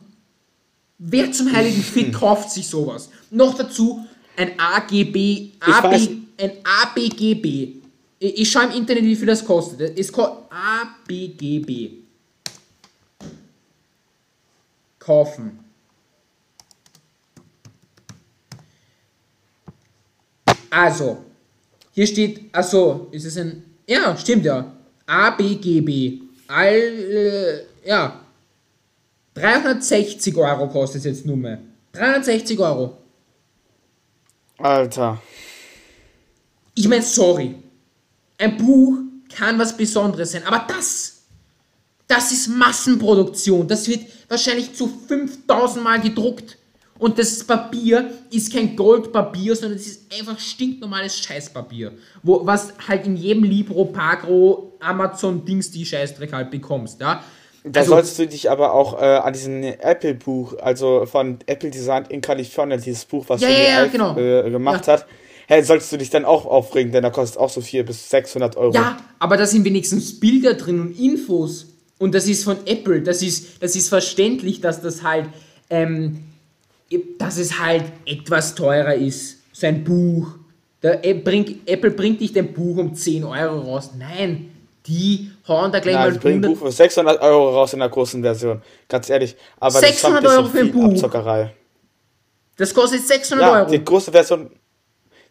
Wer 0.98 1.32
zum 1.32 1.52
heiligen 1.52 1.82
Fick 1.82 2.14
kauft 2.14 2.50
sich 2.50 2.68
sowas? 2.68 3.10
Noch 3.30 3.54
dazu 3.54 4.04
ein 4.36 4.52
AGB, 4.58 5.50
AB, 5.60 5.94
ein 6.40 6.52
ABGB. 6.82 7.83
Ich, 8.24 8.38
ich 8.38 8.50
schaue 8.50 8.64
im 8.64 8.70
Internet, 8.70 9.04
wie 9.04 9.16
viel 9.16 9.26
das 9.26 9.44
kostet. 9.44 9.98
Es 9.98 10.10
kostet 10.10 10.44
ABGB. 10.50 11.90
Kaufen. 14.98 15.58
Also, 20.70 21.18
hier 21.92 22.06
steht, 22.06 22.54
achso, 22.54 23.08
ist 23.12 23.26
es 23.26 23.36
ein, 23.36 23.62
ja, 23.86 24.16
stimmt 24.16 24.46
ja, 24.46 24.74
ABGB. 25.04 26.22
All, 26.48 26.72
äh, 26.72 27.66
ja, 27.86 28.24
360 29.34 30.34
Euro 30.36 30.68
kostet 30.68 31.00
es 31.00 31.04
jetzt 31.04 31.26
nur 31.26 31.36
mehr. 31.36 31.60
360 31.92 32.58
Euro. 32.58 32.96
Alter. 34.56 35.20
Ich 36.74 36.88
meine, 36.88 37.02
sorry. 37.02 37.63
Ein 38.38 38.56
Buch 38.56 38.98
kann 39.34 39.58
was 39.58 39.76
Besonderes 39.76 40.32
sein, 40.32 40.44
aber 40.44 40.64
das, 40.68 41.22
das 42.06 42.32
ist 42.32 42.48
Massenproduktion. 42.48 43.66
Das 43.66 43.88
wird 43.88 44.06
wahrscheinlich 44.28 44.74
zu 44.74 44.88
5000 45.08 45.82
Mal 45.84 46.00
gedruckt. 46.00 46.58
Und 46.98 47.18
das 47.18 47.42
Papier 47.44 48.12
ist 48.30 48.52
kein 48.52 48.76
Goldpapier, 48.76 49.56
sondern 49.56 49.78
es 49.78 49.86
ist 49.86 50.14
einfach 50.16 50.38
stinknormales 50.38 51.18
Scheißpapier. 51.18 51.92
Wo, 52.22 52.46
was 52.46 52.72
halt 52.86 53.06
in 53.06 53.16
jedem 53.16 53.42
Libro, 53.42 53.86
Pagro, 53.86 54.72
Amazon-Dings 54.80 55.72
die 55.72 55.84
Scheißdreck 55.84 56.32
halt 56.32 56.50
bekommst, 56.50 57.00
ja. 57.00 57.22
Da 57.66 57.80
also, 57.80 57.92
sollst 57.92 58.18
du 58.18 58.26
dich 58.26 58.50
aber 58.50 58.74
auch 58.74 59.00
äh, 59.00 59.06
an 59.06 59.32
diesen 59.32 59.64
Apple-Buch, 59.64 60.58
also 60.60 61.06
von 61.06 61.38
Apple 61.46 61.70
Design 61.70 62.04
in 62.10 62.20
Kalifornien, 62.20 62.80
dieses 62.80 63.06
Buch, 63.06 63.24
was 63.28 63.40
ja, 63.40 63.48
ja, 63.48 63.62
ja, 63.62 63.86
genau. 63.86 64.16
äh, 64.18 64.50
gemacht 64.50 64.86
ja. 64.86 64.92
hat, 64.92 65.06
hey, 65.46 65.62
solltest 65.62 65.92
du 65.92 65.96
dich 65.96 66.10
dann 66.10 66.24
auch 66.24 66.46
aufregen, 66.46 66.92
denn 66.92 67.02
da 67.02 67.10
kostet 67.10 67.38
auch 67.40 67.50
so 67.50 67.60
400 67.60 67.86
bis 67.86 68.10
600 68.10 68.56
Euro. 68.56 68.74
Ja, 68.74 68.98
aber 69.18 69.36
da 69.36 69.46
sind 69.46 69.64
wenigstens 69.64 70.18
Bilder 70.18 70.54
drin 70.54 70.80
und 70.80 70.98
Infos. 70.98 71.66
Und 71.98 72.14
das 72.14 72.26
ist 72.26 72.44
von 72.44 72.58
Apple. 72.66 73.02
Das 73.02 73.22
ist, 73.22 73.62
das 73.62 73.76
ist 73.76 73.88
verständlich, 73.88 74.60
dass 74.60 74.80
das 74.80 75.02
halt, 75.02 75.26
ähm, 75.70 76.24
dass 77.18 77.38
es 77.38 77.58
halt 77.58 77.84
etwas 78.04 78.54
teurer 78.54 78.94
ist. 78.94 79.38
So 79.52 79.66
ein 79.66 79.84
Buch. 79.84 80.28
Der, 80.82 81.04
Apple 81.04 81.90
bringt 81.90 82.20
nicht 82.20 82.36
ein 82.36 82.52
Buch 82.52 82.76
um 82.76 82.94
10 82.94 83.24
Euro 83.24 83.60
raus. 83.60 83.90
Nein, 83.96 84.50
die 84.86 85.30
hauen 85.48 85.72
da 85.72 85.80
gleich 85.80 85.94
Na, 85.94 86.10
mal 86.10 86.16
100... 86.16 86.42
Buch 86.42 86.66
für 86.66 86.72
600 86.72 87.22
Euro 87.22 87.54
raus 87.54 87.72
in 87.72 87.78
der 87.78 87.88
großen 87.88 88.20
Version. 88.22 88.60
Ganz 88.88 89.08
ehrlich. 89.08 89.36
Aber 89.58 89.78
600 89.78 90.26
Euro 90.26 90.48
für 90.48 90.60
ein 90.60 90.72
Buch? 90.72 90.90
Abzockerei. 90.90 91.54
Das 92.56 92.74
kostet 92.74 93.06
600 93.06 93.46
ja, 93.46 93.60
Euro? 93.60 93.70
die 93.70 93.84
große 93.84 94.12
Version... 94.12 94.50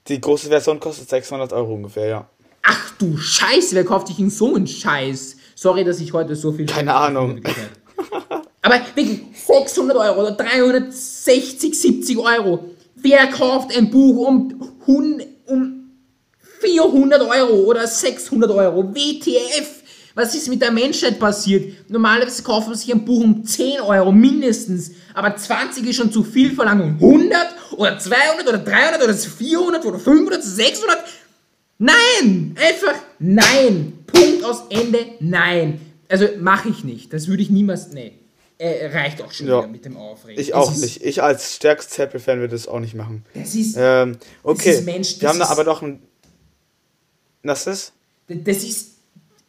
Die 0.07 0.19
große 0.19 0.47
Version 0.47 0.79
kostet 0.79 1.09
600 1.09 1.53
Euro 1.53 1.73
ungefähr, 1.73 2.07
ja. 2.07 2.29
Ach 2.63 2.91
du 2.97 3.17
Scheiße, 3.17 3.75
wer 3.75 3.85
kauft 3.85 4.07
sich 4.07 4.19
in 4.19 4.29
so 4.29 4.55
einen 4.55 4.67
Scheiß? 4.67 5.37
Sorry, 5.55 5.83
dass 5.83 5.99
ich 5.99 6.11
heute 6.13 6.35
so 6.35 6.51
viel... 6.51 6.65
Keine 6.65 6.93
Ahnung. 6.93 7.41
Aber 8.61 8.75
wirklich, 8.95 9.21
600 9.45 9.95
Euro 9.97 10.21
oder 10.21 10.31
360, 10.31 11.79
70 11.79 12.17
Euro. 12.17 12.65
Wer 12.95 13.27
kauft 13.27 13.75
ein 13.75 13.89
Buch 13.89 14.27
um, 14.27 14.73
um 14.85 15.21
400 16.59 17.21
Euro 17.21 17.53
oder 17.63 17.85
600 17.85 18.51
Euro. 18.51 18.93
WTF? 18.93 19.82
Was 20.15 20.35
ist 20.35 20.47
mit 20.47 20.61
der 20.61 20.71
Menschheit 20.71 21.19
passiert? 21.19 21.89
Normalerweise 21.89 22.43
kaufen 22.43 22.75
sich 22.75 22.93
ein 22.93 23.03
Buch 23.03 23.23
um 23.23 23.43
10 23.43 23.81
Euro 23.81 24.11
mindestens, 24.11 24.91
aber 25.13 25.35
20 25.35 25.87
ist 25.87 25.95
schon 25.95 26.11
zu 26.11 26.23
viel 26.23 26.53
verlangt. 26.53 27.01
100 27.01 27.47
oder 27.77 27.97
200 27.97 28.47
oder 28.47 28.57
300 28.59 29.03
oder 29.03 29.13
400 29.13 29.85
oder 29.85 29.99
500 29.99 30.33
oder 30.33 30.41
600? 30.41 30.99
Nein! 31.79 32.55
Einfach 32.55 32.95
nein! 33.19 34.05
Punkt 34.05 34.43
aus 34.43 34.63
Ende, 34.69 34.99
nein. 35.19 35.81
Also 36.07 36.27
mache 36.39 36.69
ich 36.69 36.83
nicht. 36.83 37.11
Das 37.11 37.27
würde 37.27 37.41
ich 37.41 37.49
niemals. 37.49 37.91
Nee. 37.91 38.13
Äh, 38.59 38.87
reicht 38.93 39.21
auch 39.21 39.31
schon 39.31 39.47
ja. 39.47 39.57
wieder 39.57 39.67
mit 39.67 39.83
dem 39.83 39.97
Aufregen. 39.97 40.39
Ich 40.39 40.53
auch 40.53 40.73
nicht. 40.75 41.03
Ich 41.03 41.23
als 41.23 41.55
stärkster 41.55 42.03
Apple-Fan 42.03 42.39
würde 42.39 42.53
das 42.53 42.67
auch 42.67 42.79
nicht 42.79 42.93
machen. 42.93 43.25
Das 43.33 43.55
ist. 43.55 43.75
Ähm, 43.77 44.17
okay. 44.43 44.69
Das 44.69 44.79
ist 44.79 44.85
Mensch, 44.85 45.13
das 45.13 45.21
Wir 45.21 45.29
haben 45.29 45.39
da 45.39 45.45
aber 45.47 45.63
noch 45.63 45.81
ein. 45.81 46.01
Was 47.41 47.65
ist? 47.65 47.93
Das 48.27 48.63
ist. 48.63 48.92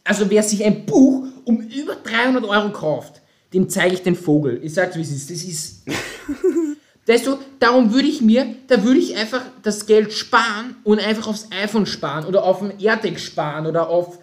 Also, 0.05 0.29
wer 0.31 0.43
sich 0.43 0.65
ein 0.65 0.85
Buch 0.85 1.27
um 1.45 1.61
über 1.61 1.97
300 1.97 2.45
Euro 2.45 2.71
kauft, 2.71 3.23
dem 3.53 3.69
zeige 3.69 3.95
ich 3.95 4.03
den 4.03 4.17
Vogel. 4.17 4.61
Ich 4.63 4.75
sag's, 4.75 4.97
wie 4.97 5.01
es 5.01 5.11
ist. 5.11 5.31
Das 5.31 5.43
ist. 5.43 5.83
Weißt 7.07 7.27
du, 7.27 7.39
darum 7.59 7.93
würde 7.93 8.09
ich 8.09 8.23
mir, 8.23 8.47
da 8.67 8.83
würde 8.83 8.99
ich 8.99 9.15
einfach 9.17 9.43
das 9.63 9.85
Geld 9.85 10.13
sparen 10.13 10.77
und 10.85 11.01
einfach 11.01 11.27
aufs 11.27 11.49
iPhone 11.51 11.85
sparen 11.85 12.25
oder 12.25 12.45
auf 12.45 12.61
dem 12.61 12.73
AirTag 12.79 13.21
sparen 13.21 13.67
oder 13.67 13.91
auf, 13.91 14.19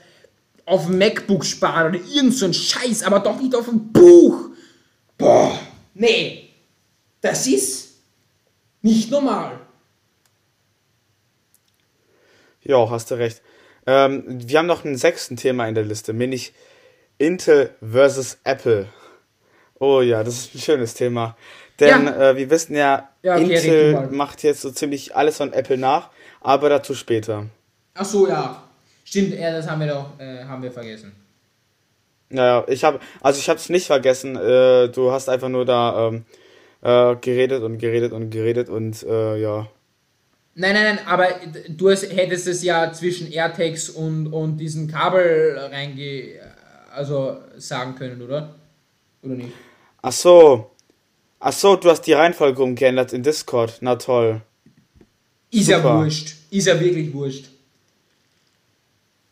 auf 0.65 0.87
dem 0.87 0.97
MacBook 0.97 1.45
sparen 1.45 1.93
oder 1.93 2.03
irgend 2.11 2.33
so 2.33 2.45
ein 2.45 2.55
Scheiß, 2.55 3.03
aber 3.03 3.19
doch 3.19 3.39
nicht 3.39 3.53
auf 3.53 3.67
ein 3.67 3.91
Buch. 3.91 4.49
Boah, 5.15 5.59
nee, 5.93 6.49
das 7.21 7.45
ist 7.45 7.99
nicht 8.81 9.11
normal. 9.11 9.59
Ja, 12.63 12.89
hast 12.89 13.11
du 13.11 13.15
recht. 13.15 13.43
Ähm, 13.85 14.23
wir 14.27 14.59
haben 14.59 14.67
noch 14.67 14.85
ein 14.85 14.95
sechsten 14.95 15.37
Thema 15.37 15.67
in 15.67 15.75
der 15.75 15.83
Liste, 15.83 16.13
nämlich 16.13 16.53
Intel 17.17 17.71
versus 17.81 18.37
Apple. 18.43 18.87
Oh 19.79 20.01
ja, 20.01 20.23
das 20.23 20.35
ist 20.35 20.55
ein 20.55 20.59
schönes 20.59 20.93
Thema. 20.93 21.35
Denn 21.79 22.05
ja. 22.05 22.31
äh, 22.31 22.37
wir 22.37 22.49
wissen 22.49 22.75
ja, 22.75 23.09
ja 23.23 23.35
okay, 23.35 23.55
Intel 23.55 24.07
macht 24.11 24.43
jetzt 24.43 24.61
so 24.61 24.71
ziemlich 24.71 25.15
alles 25.15 25.37
von 25.37 25.53
Apple 25.53 25.77
nach, 25.77 26.09
aber 26.41 26.69
dazu 26.69 26.93
später. 26.93 27.47
Ach 27.95 28.05
so, 28.05 28.27
ja. 28.27 28.63
Stimmt, 29.03 29.33
ja, 29.33 29.51
das 29.51 29.67
haben 29.67 29.81
wir 29.81 29.87
doch 29.87 30.19
äh, 30.19 30.43
haben 30.43 30.61
wir 30.61 30.71
vergessen. 30.71 31.11
Naja, 32.29 32.63
ich 32.67 32.83
habe, 32.83 32.99
also 33.19 33.39
ich 33.39 33.49
habe 33.49 33.59
es 33.59 33.69
nicht 33.69 33.87
vergessen. 33.87 34.35
Äh, 34.35 34.89
du 34.89 35.11
hast 35.11 35.27
einfach 35.27 35.49
nur 35.49 35.65
da 35.65 36.07
ähm, 36.07 36.25
äh, 36.81 37.15
geredet 37.17 37.63
und 37.63 37.77
geredet 37.77 38.13
und 38.13 38.29
geredet 38.29 38.69
und 38.69 39.03
äh, 39.03 39.37
ja. 39.37 39.67
Nein, 40.53 40.73
nein, 40.73 40.95
nein, 40.95 41.07
aber 41.07 41.29
du 41.69 41.89
hättest 41.89 42.47
es 42.47 42.61
ja 42.61 42.91
zwischen 42.91 43.31
AirTags 43.31 43.89
und, 43.89 44.27
und 44.27 44.57
diesen 44.57 44.87
Kabel 44.89 45.57
reinge, 45.57 46.39
also 46.93 47.37
sagen 47.57 47.95
können, 47.95 48.21
oder? 48.21 48.55
Oder 49.23 49.35
nicht? 49.35 49.53
Ach 50.01 50.11
so. 50.11 50.71
Ach 51.39 51.53
so, 51.53 51.75
du 51.75 51.89
hast 51.89 52.01
die 52.01 52.13
Reihenfolge 52.13 52.61
umgeändert 52.61 53.13
in 53.13 53.23
Discord. 53.23 53.77
Na 53.81 53.95
toll. 53.95 54.41
Ist 55.51 55.69
ja 55.69 55.83
wurscht. 55.83 56.35
Ist 56.51 56.67
ja 56.67 56.79
wirklich 56.79 57.13
wurscht. 57.13 57.50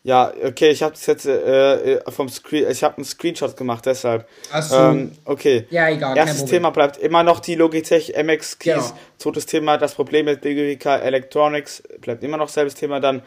Ja, 0.02 0.32
okay, 0.44 0.70
ich 0.70 0.82
habe 0.82 0.92
das 0.92 1.04
jetzt 1.04 1.26
äh, 1.26 1.96
äh, 1.96 2.10
vom 2.10 2.30
Screen, 2.30 2.70
ich 2.70 2.82
habe 2.82 2.96
einen 2.96 3.04
Screenshot 3.04 3.54
gemacht, 3.54 3.84
deshalb. 3.84 4.26
Ach 4.50 4.62
so. 4.62 4.76
Ähm, 4.76 5.12
okay. 5.26 5.66
Ja, 5.68 5.90
egal. 5.90 6.16
Erstes 6.16 6.46
Thema 6.46 6.70
bleibt 6.70 6.96
immer 6.96 7.22
noch 7.22 7.38
die 7.38 7.54
Logitech 7.54 8.14
MX 8.16 8.58
Keys. 8.58 8.74
Genau. 8.74 8.98
Zweites 9.18 9.44
Thema, 9.44 9.76
das 9.76 9.94
Problem 9.94 10.24
mit 10.24 10.40
BGWK 10.40 11.02
Electronics 11.02 11.82
bleibt 12.00 12.24
immer 12.24 12.38
noch 12.38 12.48
selbes 12.48 12.74
Thema. 12.74 12.98
Dann 13.00 13.22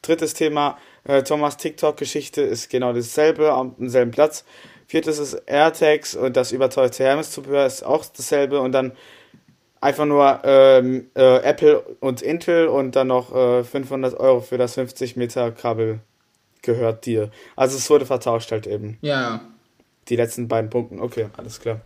drittes 0.00 0.32
Thema, 0.32 0.78
äh, 1.04 1.22
Thomas 1.22 1.58
TikTok-Geschichte 1.58 2.40
ist 2.40 2.70
genau 2.70 2.94
dasselbe, 2.94 3.52
am 3.52 3.74
selben 3.80 4.10
Platz. 4.10 4.44
Viertes 4.86 5.18
ist 5.18 5.34
AirTags 5.46 6.14
und 6.14 6.38
das 6.38 6.52
überteuerte 6.52 7.04
Hermes-Zubehör 7.04 7.66
ist 7.66 7.84
auch 7.84 8.04
dasselbe 8.06 8.60
und 8.60 8.72
dann 8.72 8.92
einfach 9.82 10.06
nur 10.06 10.40
ähm, 10.44 11.10
äh, 11.14 11.36
Apple 11.42 11.80
und 12.00 12.22
Intel 12.22 12.68
und 12.68 12.96
dann 12.96 13.08
noch 13.08 13.34
äh, 13.34 13.62
500 13.62 14.18
Euro 14.18 14.40
für 14.40 14.56
das 14.56 14.74
50 14.74 15.16
Meter 15.16 15.52
Kabel 15.52 16.00
gehört 16.64 17.06
dir. 17.06 17.30
Also 17.56 17.76
es 17.76 17.88
wurde 17.88 18.06
vertauscht 18.06 18.50
halt 18.52 18.66
eben. 18.66 18.98
Ja. 19.00 19.40
Die 20.08 20.16
letzten 20.16 20.48
beiden 20.48 20.70
Punkte. 20.70 21.00
Okay, 21.00 21.26
alles 21.36 21.60
klar. 21.60 21.80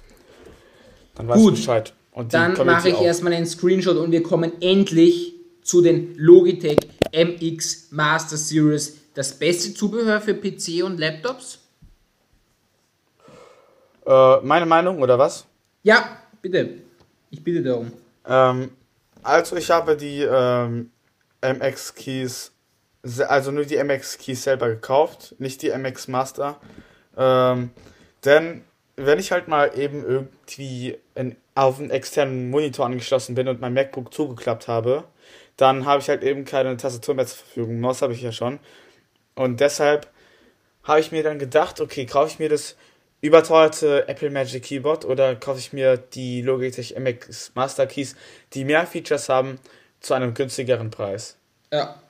Dann 1.14 1.28
weiß 1.28 1.36
Gut. 1.36 1.56
Bescheid. 1.56 1.92
Und 2.12 2.34
dann 2.34 2.54
mache 2.66 2.88
ich 2.88 2.94
auch. 2.96 3.02
erstmal 3.02 3.32
einen 3.32 3.46
Screenshot 3.46 3.96
und 3.96 4.10
wir 4.10 4.22
kommen 4.22 4.52
endlich 4.60 5.34
zu 5.62 5.82
den 5.82 6.14
Logitech 6.16 6.78
MX 7.12 7.88
Master 7.90 8.36
Series. 8.36 8.96
Das 9.14 9.32
beste 9.32 9.74
Zubehör 9.74 10.20
für 10.20 10.34
PC 10.34 10.84
und 10.84 10.98
Laptops? 10.98 11.58
Äh, 14.06 14.40
meine 14.42 14.66
Meinung 14.66 15.02
oder 15.02 15.18
was? 15.18 15.46
Ja, 15.82 16.18
bitte. 16.40 16.80
Ich 17.30 17.42
bitte 17.44 17.62
darum. 17.62 17.92
Ähm, 18.26 18.70
also 19.22 19.56
ich 19.56 19.70
habe 19.70 19.96
die 19.96 20.22
ähm, 20.22 20.90
MX 21.42 21.94
Keys 21.94 22.52
also 23.02 23.50
nur 23.50 23.64
die 23.64 23.82
MX 23.82 24.18
Keys 24.18 24.42
selber 24.42 24.68
gekauft, 24.68 25.34
nicht 25.38 25.62
die 25.62 25.70
MX 25.70 26.08
Master. 26.08 26.60
Ähm, 27.16 27.70
denn 28.24 28.64
wenn 28.96 29.18
ich 29.18 29.30
halt 29.30 29.48
mal 29.48 29.78
eben 29.78 30.04
irgendwie 30.04 30.98
in, 31.14 31.36
auf 31.54 31.78
einen 31.78 31.90
externen 31.90 32.50
Monitor 32.50 32.86
angeschlossen 32.86 33.34
bin 33.34 33.48
und 33.48 33.60
mein 33.60 33.74
MacBook 33.74 34.12
zugeklappt 34.12 34.66
habe, 34.66 35.04
dann 35.56 35.86
habe 35.86 36.00
ich 36.00 36.08
halt 36.08 36.22
eben 36.22 36.44
keine 36.44 36.76
Tastatur 36.76 37.14
mehr 37.14 37.26
zur 37.26 37.38
Verfügung. 37.38 37.80
Maus 37.80 38.02
habe 38.02 38.12
ich 38.12 38.22
ja 38.22 38.32
schon. 38.32 38.58
Und 39.34 39.60
deshalb 39.60 40.08
habe 40.82 41.00
ich 41.00 41.12
mir 41.12 41.22
dann 41.22 41.38
gedacht, 41.38 41.80
okay, 41.80 42.06
kaufe 42.06 42.28
ich 42.28 42.38
mir 42.38 42.48
das 42.48 42.76
überteuerte 43.20 44.08
Apple 44.08 44.30
Magic 44.30 44.64
Keyboard 44.64 45.04
oder 45.04 45.36
kaufe 45.36 45.58
ich 45.58 45.72
mir 45.72 45.96
die 45.96 46.42
Logitech 46.42 46.96
MX 46.98 47.52
Master 47.54 47.86
Keys, 47.86 48.16
die 48.54 48.64
mehr 48.64 48.86
Features 48.86 49.28
haben, 49.28 49.58
zu 50.00 50.14
einem 50.14 50.34
günstigeren 50.34 50.90
Preis. 50.90 51.36
Ja. 51.72 52.00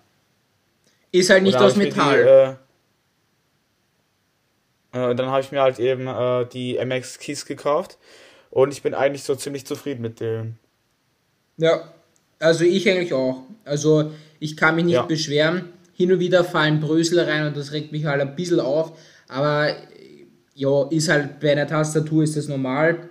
Ist 1.13 1.31
halt 1.31 1.43
nicht 1.43 1.57
aus 1.57 1.77
Metall. 1.77 2.59
Die, 4.93 4.99
äh, 4.99 5.11
äh, 5.11 5.15
dann 5.15 5.27
habe 5.27 5.41
ich 5.41 5.53
mir 5.53 5.63
halt 5.63 5.79
eben 5.79 6.07
äh, 6.07 6.47
die 6.47 6.79
MX 6.79 7.19
Keys 7.19 7.47
gekauft 7.47 7.99
und 8.51 8.73
ich 8.73 8.83
bin 8.83 8.95
eigentlich 8.95 9.23
so 9.23 9.35
ziemlich 9.35 9.67
zufrieden 9.67 10.03
mit 10.03 10.21
denen. 10.21 10.59
Ja, 11.57 11.93
also 12.39 12.65
ich 12.65 12.89
eigentlich 12.89 13.13
auch. 13.13 13.43
Also 13.65 14.13
ich 14.39 14.57
kann 14.57 14.77
mich 14.77 14.85
nicht 14.85 14.95
ja. 14.95 15.03
beschweren. 15.03 15.73
Hin 15.95 16.13
und 16.13 16.21
wieder 16.21 16.45
fallen 16.45 16.81
Brösel 16.81 17.19
rein 17.21 17.49
und 17.49 17.57
das 17.57 17.73
regt 17.73 17.91
mich 17.91 18.05
halt 18.05 18.21
ein 18.21 18.37
bisschen 18.37 18.61
auf. 18.61 18.97
Aber 19.27 19.75
ja, 20.55 20.89
ist 20.91 21.09
halt 21.09 21.41
bei 21.41 21.53
einer 21.53 21.67
Tastatur 21.67 22.23
ist 22.23 22.37
das 22.37 22.47
normal. 22.47 23.09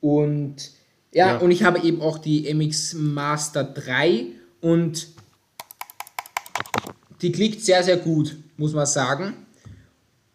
Und 0.00 0.72
ja, 1.12 1.28
ja, 1.28 1.36
und 1.38 1.50
ich 1.50 1.62
habe 1.62 1.80
eben 1.80 2.02
auch 2.02 2.18
die 2.18 2.52
MX 2.52 2.94
Master 2.94 3.64
3 3.64 4.26
und 4.60 5.08
die 7.22 7.32
klickt 7.32 7.62
sehr, 7.62 7.82
sehr 7.82 7.96
gut, 7.96 8.36
muss 8.56 8.72
man 8.72 8.86
sagen. 8.86 9.34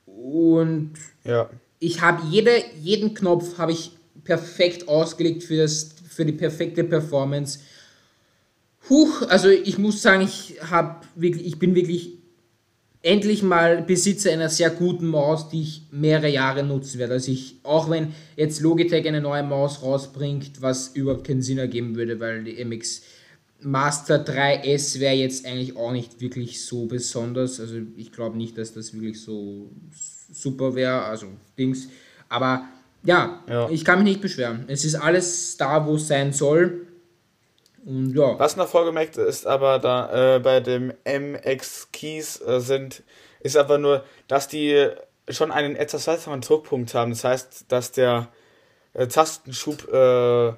Und 0.06 0.94
ja. 1.24 1.50
ich 1.80 2.02
habe 2.02 2.24
jede, 2.30 2.52
jeden 2.82 3.14
Knopf 3.14 3.58
habe 3.58 3.74
ich 3.74 3.92
perfekt 4.24 4.88
ausgelegt 4.88 5.44
für, 5.44 5.58
das, 5.58 5.92
für 6.10 6.26
die 6.26 6.34
perfekte 6.34 6.84
Performance. 6.84 7.60
Huch, 8.90 9.22
also 9.30 9.50
ich 9.50 9.78
muss 9.78 10.02
sagen, 10.02 10.24
ich, 10.24 10.56
hab 10.70 11.06
wirklich, 11.16 11.46
ich 11.46 11.60
bin 11.60 11.76
wirklich 11.76 12.14
endlich 13.02 13.44
mal 13.44 13.82
Besitzer 13.82 14.32
einer 14.32 14.50
sehr 14.50 14.70
guten 14.70 15.08
Maus, 15.08 15.50
die 15.50 15.62
ich 15.62 15.82
mehrere 15.92 16.30
Jahre 16.30 16.64
nutzen 16.64 17.00
werde. 17.00 17.14
Also 17.14 17.32
ich, 17.32 17.56
auch 17.64 17.90
wenn 17.90 18.14
jetzt 18.36 18.62
Logitech 18.62 19.08
eine 19.08 19.22
neue 19.22 19.44
Maus 19.44 19.82
rausbringt, 19.82 20.62
was 20.62 20.90
überhaupt 20.90 21.26
keinen 21.26 21.42
Sinn 21.42 21.58
ergeben 21.58 21.96
würde, 21.96 22.20
weil 22.20 22.44
die 22.44 22.64
MX 22.64 23.02
Master 23.60 24.24
3S 24.24 25.00
wäre 25.00 25.16
jetzt 25.16 25.46
eigentlich 25.46 25.76
auch 25.76 25.92
nicht 25.92 26.22
wirklich 26.22 26.64
so 26.64 26.86
besonders. 26.86 27.60
Also 27.60 27.76
ich 27.96 28.12
glaube 28.12 28.38
nicht, 28.38 28.58
dass 28.58 28.74
das 28.74 28.94
wirklich 28.94 29.22
so 29.22 29.70
super 30.32 30.76
wäre. 30.76 31.04
Also 31.04 31.28
Dings. 31.58 31.88
Aber 32.30 32.68
ja, 33.04 33.44
ja, 33.48 33.70
ich 33.70 33.84
kann 33.86 34.00
mich 34.04 34.14
nicht 34.14 34.22
beschweren. 34.22 34.66
Es 34.68 34.86
ist 34.86 34.96
alles 34.96 35.58
da, 35.58 35.86
wo 35.86 35.96
es 35.96 36.08
sein 36.08 36.34
soll. 36.34 36.88
Und 37.86 38.14
ja. 38.14 38.38
Was 38.38 38.58
noch 38.58 38.68
vorgemerkt 38.68 39.18
ist, 39.18 39.48
aber 39.48 39.80
da 39.80 40.36
äh, 40.36 40.40
bei 40.40 40.60
dem 40.60 40.94
MX 41.06 41.88
Keys 41.94 42.42
äh, 42.42 42.60
sind, 42.60 43.02
ist 43.40 43.56
aber 43.56 43.78
nur, 43.78 44.04
dass 44.28 44.50
die 44.50 44.90
schon 45.30 45.52
einen 45.52 45.76
etwas 45.76 46.06
weiteren 46.08 46.42
Druckpunkt 46.42 46.94
haben. 46.94 47.12
Das 47.12 47.24
heißt, 47.24 47.66
dass 47.70 47.94
der 47.94 48.28
äh, 48.94 49.08
Tastenschub 49.08 49.88
äh, 49.92 50.54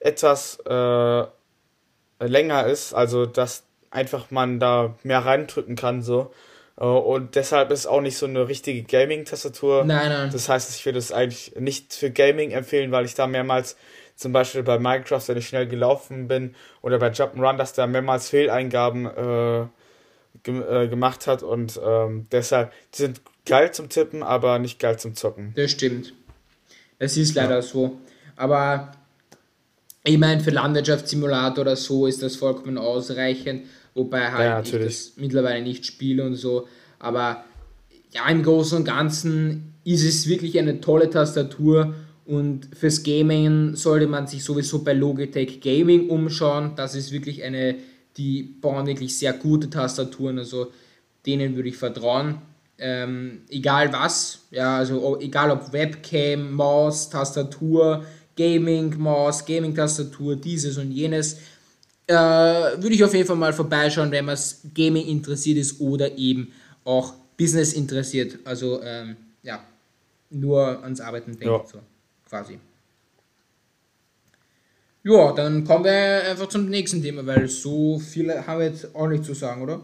etwas 0.00 0.58
äh, 0.66 1.24
länger 2.20 2.66
ist, 2.66 2.94
also 2.94 3.26
dass 3.26 3.64
einfach 3.90 4.30
man 4.30 4.60
da 4.60 4.94
mehr 5.02 5.24
reindrücken 5.24 5.76
kann 5.76 6.02
so. 6.02 6.32
Äh, 6.78 6.84
und 6.84 7.34
deshalb 7.34 7.70
ist 7.70 7.80
es 7.80 7.86
auch 7.86 8.00
nicht 8.00 8.16
so 8.16 8.26
eine 8.26 8.48
richtige 8.48 8.82
Gaming-Tastatur. 8.82 9.84
Nein, 9.84 10.08
nein. 10.08 10.30
Das 10.32 10.48
heißt, 10.48 10.74
ich 10.74 10.84
würde 10.84 10.98
es 10.98 11.12
eigentlich 11.12 11.54
nicht 11.58 11.92
für 11.94 12.10
Gaming 12.10 12.50
empfehlen, 12.50 12.92
weil 12.92 13.04
ich 13.04 13.14
da 13.14 13.26
mehrmals, 13.26 13.76
zum 14.16 14.32
Beispiel 14.32 14.62
bei 14.62 14.78
Minecraft, 14.78 15.22
wenn 15.26 15.38
ich 15.38 15.46
schnell 15.48 15.66
gelaufen 15.66 16.28
bin, 16.28 16.54
oder 16.82 16.98
bei 16.98 17.08
Jump'n'Run, 17.08 17.56
dass 17.56 17.72
da 17.72 17.86
mehrmals 17.86 18.28
Fehleingaben 18.28 19.06
äh, 19.06 19.66
ge 20.42 20.84
äh, 20.84 20.88
gemacht 20.88 21.26
hat 21.26 21.42
und 21.42 21.80
ähm, 21.84 22.26
deshalb, 22.30 22.72
die 22.94 23.02
sind 23.02 23.20
geil 23.46 23.72
zum 23.72 23.88
Tippen, 23.88 24.22
aber 24.22 24.58
nicht 24.58 24.78
geil 24.78 24.98
zum 24.98 25.14
Zocken. 25.14 25.52
Das 25.56 25.70
stimmt. 25.70 26.14
Es 26.98 27.16
ist 27.16 27.34
leider 27.34 27.56
ja. 27.56 27.62
so. 27.62 27.98
Aber 28.36 28.92
ich 30.04 30.18
meine, 30.18 30.40
für 30.40 30.50
Landwirtschaftssimulator 30.50 31.62
oder 31.62 31.76
so 31.76 32.06
ist 32.06 32.22
das 32.22 32.36
vollkommen 32.36 32.78
ausreichend, 32.78 33.64
wobei 33.94 34.30
halt 34.30 34.68
ja, 34.68 34.78
ich 34.78 34.84
das 34.84 35.12
mittlerweile 35.16 35.62
nicht 35.62 35.86
spiele 35.86 36.24
und 36.24 36.36
so. 36.36 36.68
Aber 36.98 37.44
ja, 38.12 38.28
im 38.28 38.42
Großen 38.42 38.78
und 38.78 38.84
Ganzen 38.84 39.74
ist 39.84 40.04
es 40.04 40.28
wirklich 40.28 40.58
eine 40.58 40.80
tolle 40.80 41.10
Tastatur 41.10 41.94
und 42.28 42.68
fürs 42.74 43.02
Gaming 43.02 43.74
sollte 43.74 44.06
man 44.06 44.26
sich 44.26 44.44
sowieso 44.44 44.84
bei 44.84 44.92
Logitech 44.92 45.62
Gaming 45.62 46.10
umschauen. 46.10 46.72
Das 46.76 46.94
ist 46.94 47.10
wirklich 47.10 47.42
eine, 47.42 47.76
die 48.18 48.42
bauen 48.42 48.86
wirklich 48.86 49.16
sehr 49.16 49.32
gute 49.32 49.70
Tastaturen, 49.70 50.38
also 50.38 50.70
denen 51.24 51.56
würde 51.56 51.70
ich 51.70 51.78
vertrauen. 51.78 52.42
Ähm, 52.78 53.40
egal 53.48 53.92
was, 53.92 54.46
ja, 54.50 54.76
also 54.76 55.18
egal 55.20 55.50
ob 55.50 55.72
Webcam, 55.72 56.52
Maus, 56.52 57.08
Tastatur, 57.08 58.04
Gaming, 58.38 58.96
Maus, 58.98 59.44
Gaming-Tastatur, 59.44 60.36
dieses 60.36 60.78
und 60.78 60.92
jenes, 60.92 61.34
äh, 62.06 62.14
würde 62.14 62.94
ich 62.94 63.02
auf 63.02 63.12
jeden 63.12 63.26
Fall 63.26 63.36
mal 63.36 63.52
vorbeischauen, 63.52 64.12
wenn 64.12 64.24
man 64.24 64.38
Gaming 64.74 65.06
interessiert 65.08 65.58
ist 65.58 65.80
oder 65.80 66.16
eben 66.16 66.52
auch 66.84 67.14
Business 67.36 67.72
interessiert. 67.72 68.38
Also 68.44 68.80
ähm, 68.82 69.16
ja, 69.42 69.62
nur 70.30 70.82
ans 70.82 71.00
Arbeiten 71.00 71.32
denkt, 71.32 71.44
ja. 71.44 71.64
so 71.66 71.80
quasi. 72.28 72.58
Ja, 75.02 75.32
dann 75.32 75.64
kommen 75.64 75.84
wir 75.84 76.22
einfach 76.30 76.48
zum 76.48 76.68
nächsten 76.68 77.02
Thema, 77.02 77.26
weil 77.26 77.48
so 77.48 77.98
viele 77.98 78.46
haben 78.46 78.60
wir 78.60 78.66
jetzt 78.68 78.94
auch 78.94 79.08
nicht 79.08 79.24
zu 79.24 79.34
sagen, 79.34 79.62
oder? 79.62 79.80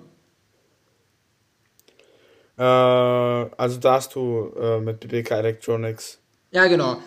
Äh, 2.56 3.50
also 3.56 3.80
da 3.80 3.94
hast 3.94 4.14
du 4.14 4.52
äh, 4.60 4.80
mit 4.80 5.00
BBK 5.00 5.30
Electronics. 5.32 6.18
Ja, 6.52 6.66
genau. 6.66 6.98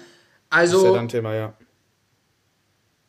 Also. 0.58 0.96
Ja 0.96 1.06
Thema, 1.06 1.36
ja. 1.36 1.54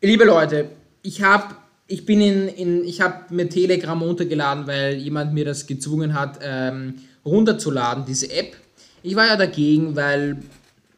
Liebe 0.03 0.25
Leute, 0.25 0.71
ich 1.03 1.23
habe 1.23 1.57
ich 1.87 2.05
bin 2.05 2.21
in, 2.21 2.49
in 2.49 2.85
ich 2.85 3.01
habe 3.01 3.35
mir 3.35 3.49
Telegram 3.49 4.01
runtergeladen, 4.01 4.67
weil 4.67 4.97
jemand 4.97 5.33
mir 5.33 5.47
das 5.47 5.67
gezwungen 5.67 6.13
hat, 6.13 6.39
ähm, 6.43 6.97
runterzuladen, 7.25 8.05
diese 8.05 8.31
App. 8.31 8.55
Ich 9.03 9.17
war 9.17 9.27
ja 9.27 9.37
dagegen, 9.37 9.97
weil, 9.97 10.37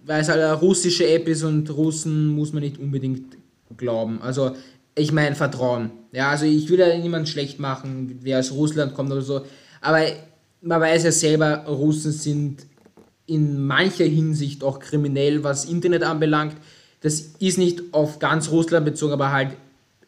weil 0.05 0.23
es 0.23 0.29
halt 0.29 0.41
eine 0.41 0.55
russische 0.55 1.09
App 1.09 1.29
ist 1.29 1.45
und 1.45 1.71
Russen 1.71 2.29
muss 2.29 2.53
man 2.53 2.65
nicht 2.65 2.79
unbedingt 2.79 3.37
glauben. 3.77 4.21
Also 4.21 4.57
ich 4.97 5.13
meine 5.13 5.37
Vertrauen. 5.37 5.93
Ja, 6.11 6.31
also 6.31 6.45
ich 6.45 6.69
will 6.69 6.81
ja 6.81 6.99
niemand 6.99 7.29
schlecht 7.29 7.61
machen, 7.61 8.19
wer 8.23 8.41
aus 8.41 8.51
Russland 8.51 8.95
kommt 8.95 9.13
oder 9.13 9.23
so. 9.23 9.43
Aber 9.81 10.01
man 10.61 10.81
weiß 10.81 11.05
ja 11.05 11.13
selber, 11.13 11.65
Russen 11.67 12.11
sind 12.11 12.67
in 13.31 13.65
mancher 13.65 14.05
Hinsicht 14.05 14.65
auch 14.65 14.81
kriminell, 14.81 15.45
was 15.45 15.65
Internet 15.65 16.03
anbelangt. 16.03 16.57
Das 17.01 17.21
ist 17.39 17.59
nicht 17.59 17.83
auf 17.93 18.19
ganz 18.19 18.51
Russland 18.51 18.85
bezogen, 18.85 19.13
aber 19.13 19.31
halt, 19.31 19.57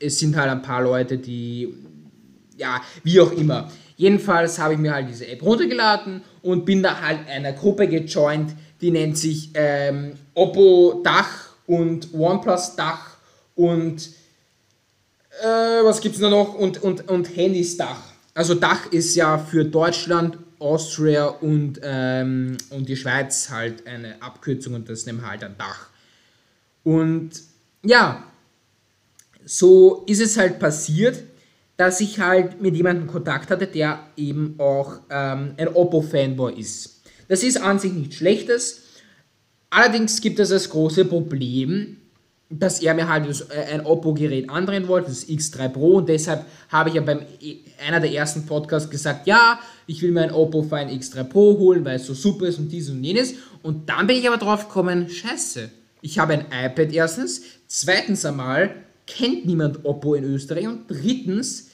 es 0.00 0.18
sind 0.18 0.37
halt 0.37 0.50
ein 0.50 0.62
paar 0.62 0.82
Leute, 0.82 1.18
die, 1.18 1.72
ja, 2.58 2.80
wie 3.04 3.20
auch 3.20 3.32
immer. 3.32 3.70
Jedenfalls 3.96 4.58
habe 4.58 4.74
ich 4.74 4.80
mir 4.80 4.92
halt 4.92 5.08
diese 5.08 5.28
App 5.28 5.42
runtergeladen 5.42 6.22
und 6.42 6.64
bin 6.64 6.82
da 6.82 7.00
halt 7.00 7.20
einer 7.28 7.52
Gruppe 7.52 7.87
gejoint, 7.87 8.54
die 8.80 8.90
nennt 8.90 9.16
sich 9.16 9.50
ähm, 9.54 10.14
Oppo 10.35 11.00
Dach 11.04 11.50
und 11.66 12.12
OnePlus 12.12 12.74
Dach 12.74 13.16
und 13.54 14.11
äh, 15.40 15.85
was 15.85 16.00
gibt 16.00 16.16
es 16.16 16.20
da 16.20 16.28
noch? 16.28 16.54
Und, 16.54 16.82
und, 16.82 17.08
und 17.08 17.37
Handys 17.37 17.76
Dach. 17.76 18.00
Also 18.35 18.54
Dach 18.54 18.87
ist 18.90 19.14
ja 19.14 19.38
für 19.38 19.64
Deutschland, 19.64 20.37
Austria 20.62 21.27
und, 21.27 21.81
ähm, 21.83 22.57
und 22.70 22.88
die 22.88 22.96
Schweiz 22.96 23.51
halt 23.51 23.87
eine 23.87 24.22
Abkürzung 24.22 24.75
und 24.75 24.88
das 24.88 25.05
nehmen 25.07 25.27
halt 25.27 25.44
ein 25.44 25.57
Dach. 25.59 25.88
Und 26.85 27.31
ja, 27.85 28.25
so 29.44 30.05
ist 30.07 30.20
es 30.20 30.37
halt 30.37 30.59
passiert, 30.59 31.22
dass 31.77 32.01
ich 32.01 32.20
halt 32.20 32.61
mit 32.61 32.77
jemandem 32.77 33.09
Kontakt 33.09 33.51
hatte, 33.51 33.66
der 33.66 34.07
eben 34.16 34.55
auch 34.59 35.01
ähm, 35.11 35.55
ein 35.57 35.68
Oppo-Fanboy 35.68 36.59
ist. 36.59 37.03
Das 37.29 37.42
ist 37.42 37.61
an 37.61 37.79
sich 37.79 37.92
nichts 37.92 38.16
Schlechtes. 38.16 38.83
Allerdings 39.70 40.20
gibt 40.20 40.38
es 40.38 40.51
das 40.51 40.68
große 40.68 41.07
Problem, 41.07 41.96
dass 42.58 42.80
er 42.80 42.94
mir 42.94 43.08
halt 43.08 43.26
äh, 43.50 43.72
ein 43.72 43.84
Oppo-Gerät 43.84 44.50
andrehen 44.50 44.88
wollte, 44.88 45.08
das 45.08 45.28
X3 45.28 45.68
Pro, 45.68 45.96
und 45.96 46.08
deshalb 46.08 46.44
habe 46.68 46.90
ich 46.90 46.96
ja 46.96 47.00
beim 47.00 47.20
e, 47.40 47.56
einer 47.86 48.00
der 48.00 48.12
ersten 48.12 48.46
Podcasts 48.46 48.90
gesagt, 48.90 49.26
ja, 49.26 49.58
ich 49.86 50.02
will 50.02 50.12
mir 50.12 50.22
ein 50.22 50.32
Oppo 50.32 50.62
für 50.62 50.76
ein 50.76 50.88
X3 50.88 51.24
Pro 51.24 51.58
holen, 51.58 51.84
weil 51.84 51.96
es 51.96 52.06
so 52.06 52.14
super 52.14 52.46
ist 52.46 52.58
und 52.58 52.68
dies 52.70 52.90
und 52.90 53.02
jenes. 53.02 53.34
Und 53.62 53.88
dann 53.88 54.06
bin 54.06 54.16
ich 54.16 54.28
aber 54.28 54.38
drauf 54.38 54.68
gekommen, 54.68 55.08
scheiße, 55.08 55.70
ich 56.00 56.18
habe 56.18 56.34
ein 56.34 56.46
iPad 56.46 56.92
erstens, 56.92 57.42
zweitens 57.66 58.24
einmal 58.24 58.74
kennt 59.06 59.46
niemand 59.46 59.84
Oppo 59.84 60.14
in 60.14 60.24
Österreich 60.24 60.66
und 60.66 60.88
drittens 60.88 61.70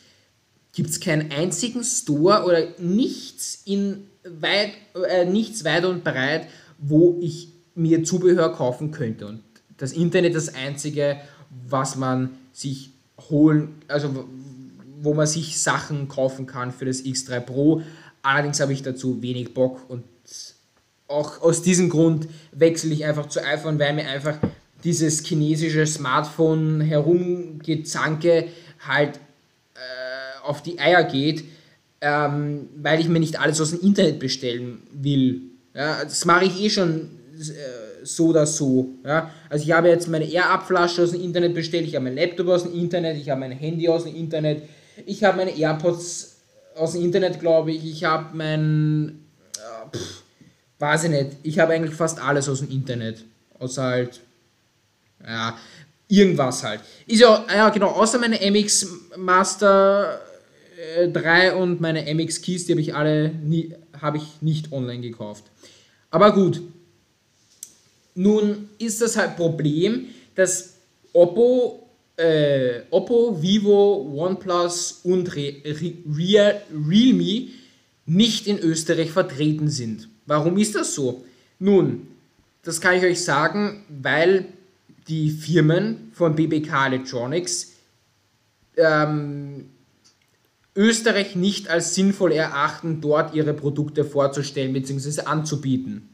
gibt 0.72 0.90
es 0.90 1.00
keinen 1.00 1.30
einzigen 1.32 1.82
Store 1.82 2.44
oder 2.44 2.68
nichts 2.78 3.62
in 3.64 4.08
weit, 4.24 4.72
äh, 5.08 5.24
nichts 5.24 5.64
weit 5.64 5.84
und 5.84 6.04
breit, 6.04 6.48
wo 6.78 7.18
ich 7.20 7.48
mir 7.74 8.04
Zubehör 8.04 8.52
kaufen 8.52 8.90
könnte. 8.90 9.26
Und 9.26 9.40
das 9.78 9.92
Internet 9.92 10.34
das 10.34 10.54
einzige, 10.54 11.16
was 11.68 11.96
man 11.96 12.30
sich 12.52 12.90
holen, 13.30 13.80
also 13.88 14.26
wo 15.00 15.14
man 15.14 15.26
sich 15.26 15.58
Sachen 15.58 16.08
kaufen 16.08 16.46
kann 16.46 16.72
für 16.72 16.84
das 16.84 17.02
X3 17.02 17.40
Pro. 17.40 17.82
Allerdings 18.22 18.60
habe 18.60 18.72
ich 18.72 18.82
dazu 18.82 19.22
wenig 19.22 19.54
Bock 19.54 19.88
und 19.88 20.04
auch 21.06 21.40
aus 21.40 21.62
diesem 21.62 21.88
Grund 21.88 22.28
wechsle 22.52 22.92
ich 22.92 23.04
einfach 23.04 23.28
zu 23.28 23.42
iPhone, 23.42 23.78
weil 23.78 23.94
mir 23.94 24.06
einfach 24.08 24.36
dieses 24.84 25.24
chinesische 25.24 25.86
Smartphone 25.86 26.80
herumgezanke 26.80 28.48
halt 28.86 29.16
äh, 29.74 30.46
auf 30.46 30.62
die 30.62 30.78
Eier 30.78 31.04
geht, 31.04 31.44
ähm, 32.00 32.68
weil 32.76 33.00
ich 33.00 33.08
mir 33.08 33.20
nicht 33.20 33.40
alles 33.40 33.60
aus 33.60 33.70
dem 33.70 33.80
Internet 33.80 34.18
bestellen 34.18 34.82
will. 34.92 35.42
Ja, 35.74 36.04
das 36.04 36.24
mache 36.24 36.44
ich 36.44 36.60
eh 36.60 36.70
schon 36.70 37.10
äh, 37.38 37.87
so 38.08 38.28
oder 38.28 38.46
so. 38.46 38.88
Ja? 39.04 39.30
Also 39.48 39.64
ich 39.64 39.72
habe 39.72 39.88
jetzt 39.88 40.08
meine 40.08 40.24
Air-Up-Flasche 40.24 41.02
aus 41.02 41.12
dem 41.12 41.22
Internet 41.22 41.54
bestellt, 41.54 41.86
ich 41.86 41.94
habe 41.94 42.04
mein 42.04 42.16
Laptop 42.16 42.48
aus 42.48 42.64
dem 42.64 42.74
Internet, 42.74 43.16
ich 43.16 43.30
habe 43.30 43.40
mein 43.40 43.52
Handy 43.52 43.88
aus 43.88 44.04
dem 44.04 44.14
Internet, 44.14 44.62
ich 45.06 45.22
habe 45.24 45.36
meine 45.38 45.56
AirPods 45.56 46.36
aus 46.76 46.92
dem 46.92 47.02
Internet, 47.02 47.40
glaube 47.40 47.72
ich, 47.72 47.84
ich 47.84 48.04
habe 48.04 48.36
mein... 48.36 49.20
Äh, 49.56 49.96
pff, 49.96 50.22
weiß 50.78 51.04
ich 51.04 51.10
nicht, 51.10 51.30
ich 51.42 51.58
habe 51.58 51.72
eigentlich 51.72 51.94
fast 51.94 52.22
alles 52.22 52.48
aus 52.48 52.60
dem 52.60 52.70
Internet. 52.70 53.24
Außer 53.58 53.82
halt, 53.82 54.20
ja, 55.26 55.58
irgendwas 56.06 56.62
halt. 56.62 56.80
Ist 57.06 57.20
ja, 57.20 57.44
ja 57.48 57.68
genau, 57.70 57.88
außer 57.88 58.18
meine 58.18 58.38
MX 58.38 58.86
Master 59.16 60.20
äh, 60.96 61.08
3 61.08 61.54
und 61.54 61.80
meine 61.80 62.02
MX 62.14 62.40
Keys, 62.42 62.66
die 62.66 62.72
habe 62.72 62.80
ich 62.80 62.94
alle 62.94 63.30
nie, 63.30 63.74
habe 64.00 64.18
ich 64.18 64.40
nicht 64.40 64.72
online 64.72 65.00
gekauft. 65.00 65.44
Aber 66.10 66.32
gut. 66.32 66.62
Nun 68.18 68.68
ist 68.78 69.00
das 69.00 69.16
halt 69.16 69.36
Problem, 69.36 70.06
dass 70.34 70.74
Oppo, 71.12 71.88
äh, 72.16 72.80
Oppo, 72.90 73.40
Vivo, 73.40 74.12
OnePlus 74.12 75.02
und 75.04 75.36
Re 75.36 75.54
Re 75.64 75.94
Realme 76.04 77.50
nicht 78.06 78.48
in 78.48 78.58
Österreich 78.58 79.12
vertreten 79.12 79.68
sind. 79.68 80.08
Warum 80.26 80.58
ist 80.58 80.74
das 80.74 80.96
so? 80.96 81.24
Nun, 81.60 82.08
das 82.64 82.80
kann 82.80 82.96
ich 82.96 83.04
euch 83.04 83.22
sagen, 83.22 83.84
weil 83.88 84.46
die 85.06 85.30
Firmen 85.30 86.10
von 86.12 86.34
BBK 86.34 86.86
Electronics 86.86 87.74
ähm, 88.76 89.66
Österreich 90.74 91.36
nicht 91.36 91.68
als 91.68 91.94
sinnvoll 91.94 92.32
erachten, 92.32 93.00
dort 93.00 93.32
ihre 93.32 93.54
Produkte 93.54 94.04
vorzustellen 94.04 94.72
bzw. 94.72 95.20
anzubieten. 95.20 96.08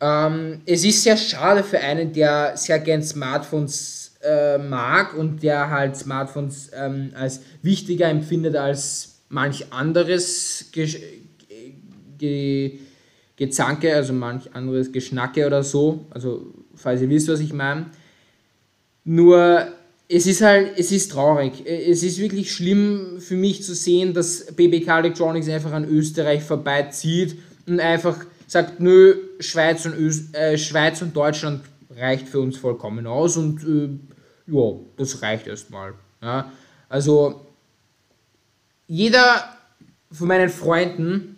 Ähm, 0.00 0.60
es 0.64 0.84
ist 0.84 1.02
sehr 1.02 1.16
schade 1.16 1.64
für 1.64 1.80
einen, 1.80 2.12
der 2.12 2.56
sehr 2.56 2.78
gern 2.78 3.02
Smartphones 3.02 4.16
äh, 4.22 4.58
mag 4.58 5.14
und 5.14 5.42
der 5.42 5.70
halt 5.70 5.96
Smartphones 5.96 6.70
ähm, 6.74 7.12
als 7.14 7.40
wichtiger 7.62 8.08
empfindet 8.08 8.56
als 8.56 9.20
manch 9.28 9.72
anderes 9.72 10.66
Ge 10.72 10.88
Ge 12.18 12.78
Gezanke, 13.36 13.94
also 13.94 14.12
manch 14.12 14.52
anderes 14.52 14.90
Geschnacke 14.90 15.46
oder 15.46 15.62
so, 15.62 16.06
also 16.10 16.52
falls 16.74 17.00
ihr 17.00 17.08
wisst, 17.08 17.28
was 17.28 17.38
ich 17.38 17.52
meine. 17.52 17.86
Nur 19.04 19.68
es 20.08 20.26
ist 20.26 20.40
halt, 20.40 20.72
es 20.76 20.90
ist 20.90 21.12
traurig. 21.12 21.64
Es 21.64 22.02
ist 22.02 22.18
wirklich 22.18 22.52
schlimm 22.52 23.20
für 23.20 23.36
mich 23.36 23.62
zu 23.62 23.74
sehen, 23.74 24.12
dass 24.12 24.46
BBK 24.56 24.98
Electronics 24.98 25.48
einfach 25.48 25.72
an 25.72 25.88
Österreich 25.88 26.42
vorbeizieht 26.42 27.36
und 27.66 27.78
einfach 27.78 28.18
sagt, 28.48 28.80
nö, 28.80 29.14
Schweiz 29.40 29.86
und, 29.86 29.94
Öst, 29.94 30.34
äh, 30.34 30.58
Schweiz 30.58 31.02
und 31.02 31.14
Deutschland 31.16 31.62
reicht 31.90 32.28
für 32.28 32.40
uns 32.40 32.56
vollkommen 32.56 33.06
aus 33.06 33.36
und 33.36 33.62
äh, 33.64 33.88
ja, 34.52 34.72
das 34.96 35.22
reicht 35.22 35.46
erstmal. 35.46 35.94
Ja. 36.22 36.52
Also 36.88 37.46
jeder 38.86 39.44
von 40.10 40.28
meinen 40.28 40.48
Freunden 40.48 41.36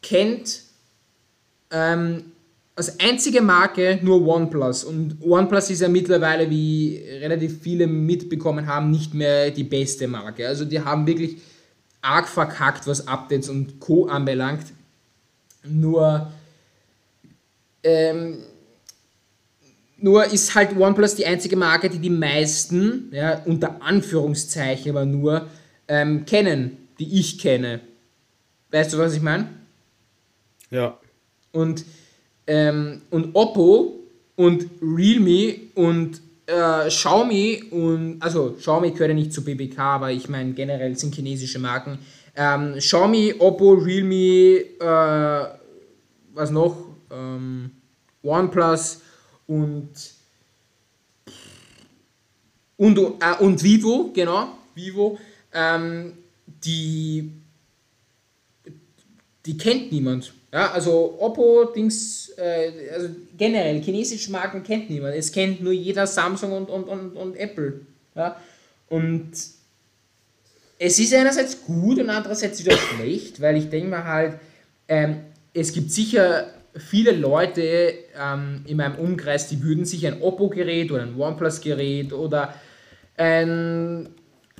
kennt 0.00 0.62
ähm, 1.70 2.24
als 2.74 2.98
einzige 3.00 3.42
Marke 3.42 3.98
nur 4.02 4.26
OnePlus. 4.26 4.84
Und 4.84 5.18
OnePlus 5.22 5.70
ist 5.70 5.80
ja 5.80 5.88
mittlerweile, 5.88 6.48
wie 6.48 7.02
relativ 7.20 7.60
viele 7.60 7.86
mitbekommen 7.86 8.66
haben, 8.66 8.90
nicht 8.90 9.14
mehr 9.14 9.50
die 9.50 9.64
beste 9.64 10.08
Marke. 10.08 10.46
Also 10.46 10.64
die 10.64 10.80
haben 10.80 11.06
wirklich 11.06 11.38
arg 12.00 12.28
verkackt, 12.28 12.86
was 12.86 13.06
Updates 13.06 13.48
und 13.48 13.78
Co. 13.78 14.06
anbelangt. 14.06 14.66
Nur, 15.64 16.32
ähm, 17.82 18.38
nur 19.98 20.24
ist 20.24 20.54
halt 20.54 20.76
OnePlus 20.76 21.14
die 21.14 21.26
einzige 21.26 21.56
Marke, 21.56 21.88
die 21.88 21.98
die 21.98 22.10
meisten, 22.10 23.08
ja, 23.12 23.40
unter 23.44 23.80
Anführungszeichen 23.82 24.90
aber 24.90 25.04
nur, 25.04 25.46
ähm, 25.88 26.24
kennen, 26.26 26.88
die 26.98 27.20
ich 27.20 27.38
kenne. 27.38 27.80
Weißt 28.70 28.92
du, 28.92 28.98
was 28.98 29.14
ich 29.14 29.22
meine? 29.22 29.48
Ja. 30.70 30.98
Und, 31.52 31.84
ähm, 32.46 33.02
und 33.10 33.34
Oppo 33.34 34.00
und 34.34 34.66
Realme 34.80 35.56
und 35.74 36.20
äh, 36.46 36.88
Xiaomi 36.88 37.64
und, 37.70 38.16
also 38.20 38.56
Xiaomi 38.58 38.90
gehört 38.90 39.10
ja 39.10 39.14
nicht 39.14 39.32
zu 39.32 39.44
BBK, 39.44 39.78
aber 39.78 40.10
ich 40.10 40.28
meine 40.28 40.52
generell 40.52 40.96
sind 40.96 41.14
chinesische 41.14 41.58
Marken. 41.58 41.98
Ähm, 42.34 42.74
Xiaomi, 42.78 43.34
Oppo, 43.38 43.74
Realme, 43.74 44.64
äh, 44.80 45.46
was 46.34 46.50
noch? 46.50 46.91
Ähm, 47.12 47.70
OnePlus 48.22 49.02
und 49.46 49.90
und, 52.82 52.98
äh, 52.98 53.36
und 53.38 53.62
Vivo, 53.62 54.10
genau, 54.12 54.58
Vivo, 54.74 55.16
ähm, 55.54 56.14
die, 56.46 57.30
die 59.46 59.56
kennt 59.56 59.92
niemand. 59.92 60.32
Ja, 60.52 60.72
also 60.72 61.16
Oppo, 61.20 61.66
Dings, 61.66 62.30
äh, 62.36 62.90
also 62.92 63.08
generell 63.36 63.80
chinesische 63.80 64.32
Marken 64.32 64.64
kennt 64.64 64.90
niemand. 64.90 65.14
Es 65.14 65.30
kennt 65.30 65.62
nur 65.62 65.72
jeder 65.72 66.06
Samsung 66.06 66.52
und, 66.52 66.70
und, 66.70 66.88
und, 66.88 67.16
und 67.16 67.36
Apple. 67.36 67.82
Ja? 68.16 68.36
Und 68.88 69.30
es 70.78 70.98
ist 70.98 71.14
einerseits 71.14 71.62
gut 71.64 72.00
und 72.00 72.10
andererseits 72.10 72.64
wieder 72.64 72.76
schlecht, 72.76 73.40
weil 73.40 73.56
ich 73.56 73.70
denke 73.70 73.88
mal 73.88 74.04
halt, 74.04 74.40
ähm, 74.88 75.20
es 75.54 75.72
gibt 75.72 75.92
sicher 75.92 76.52
viele 76.76 77.12
Leute 77.12 77.94
ähm, 78.18 78.62
in 78.66 78.76
meinem 78.76 78.96
Umkreis, 78.96 79.48
die 79.48 79.62
würden 79.62 79.84
sich 79.84 80.06
ein 80.06 80.22
Oppo-Gerät 80.22 80.90
oder 80.90 81.02
ein 81.02 81.14
OnePlus-Gerät 81.18 82.12
oder 82.12 82.54
ein 83.16 84.08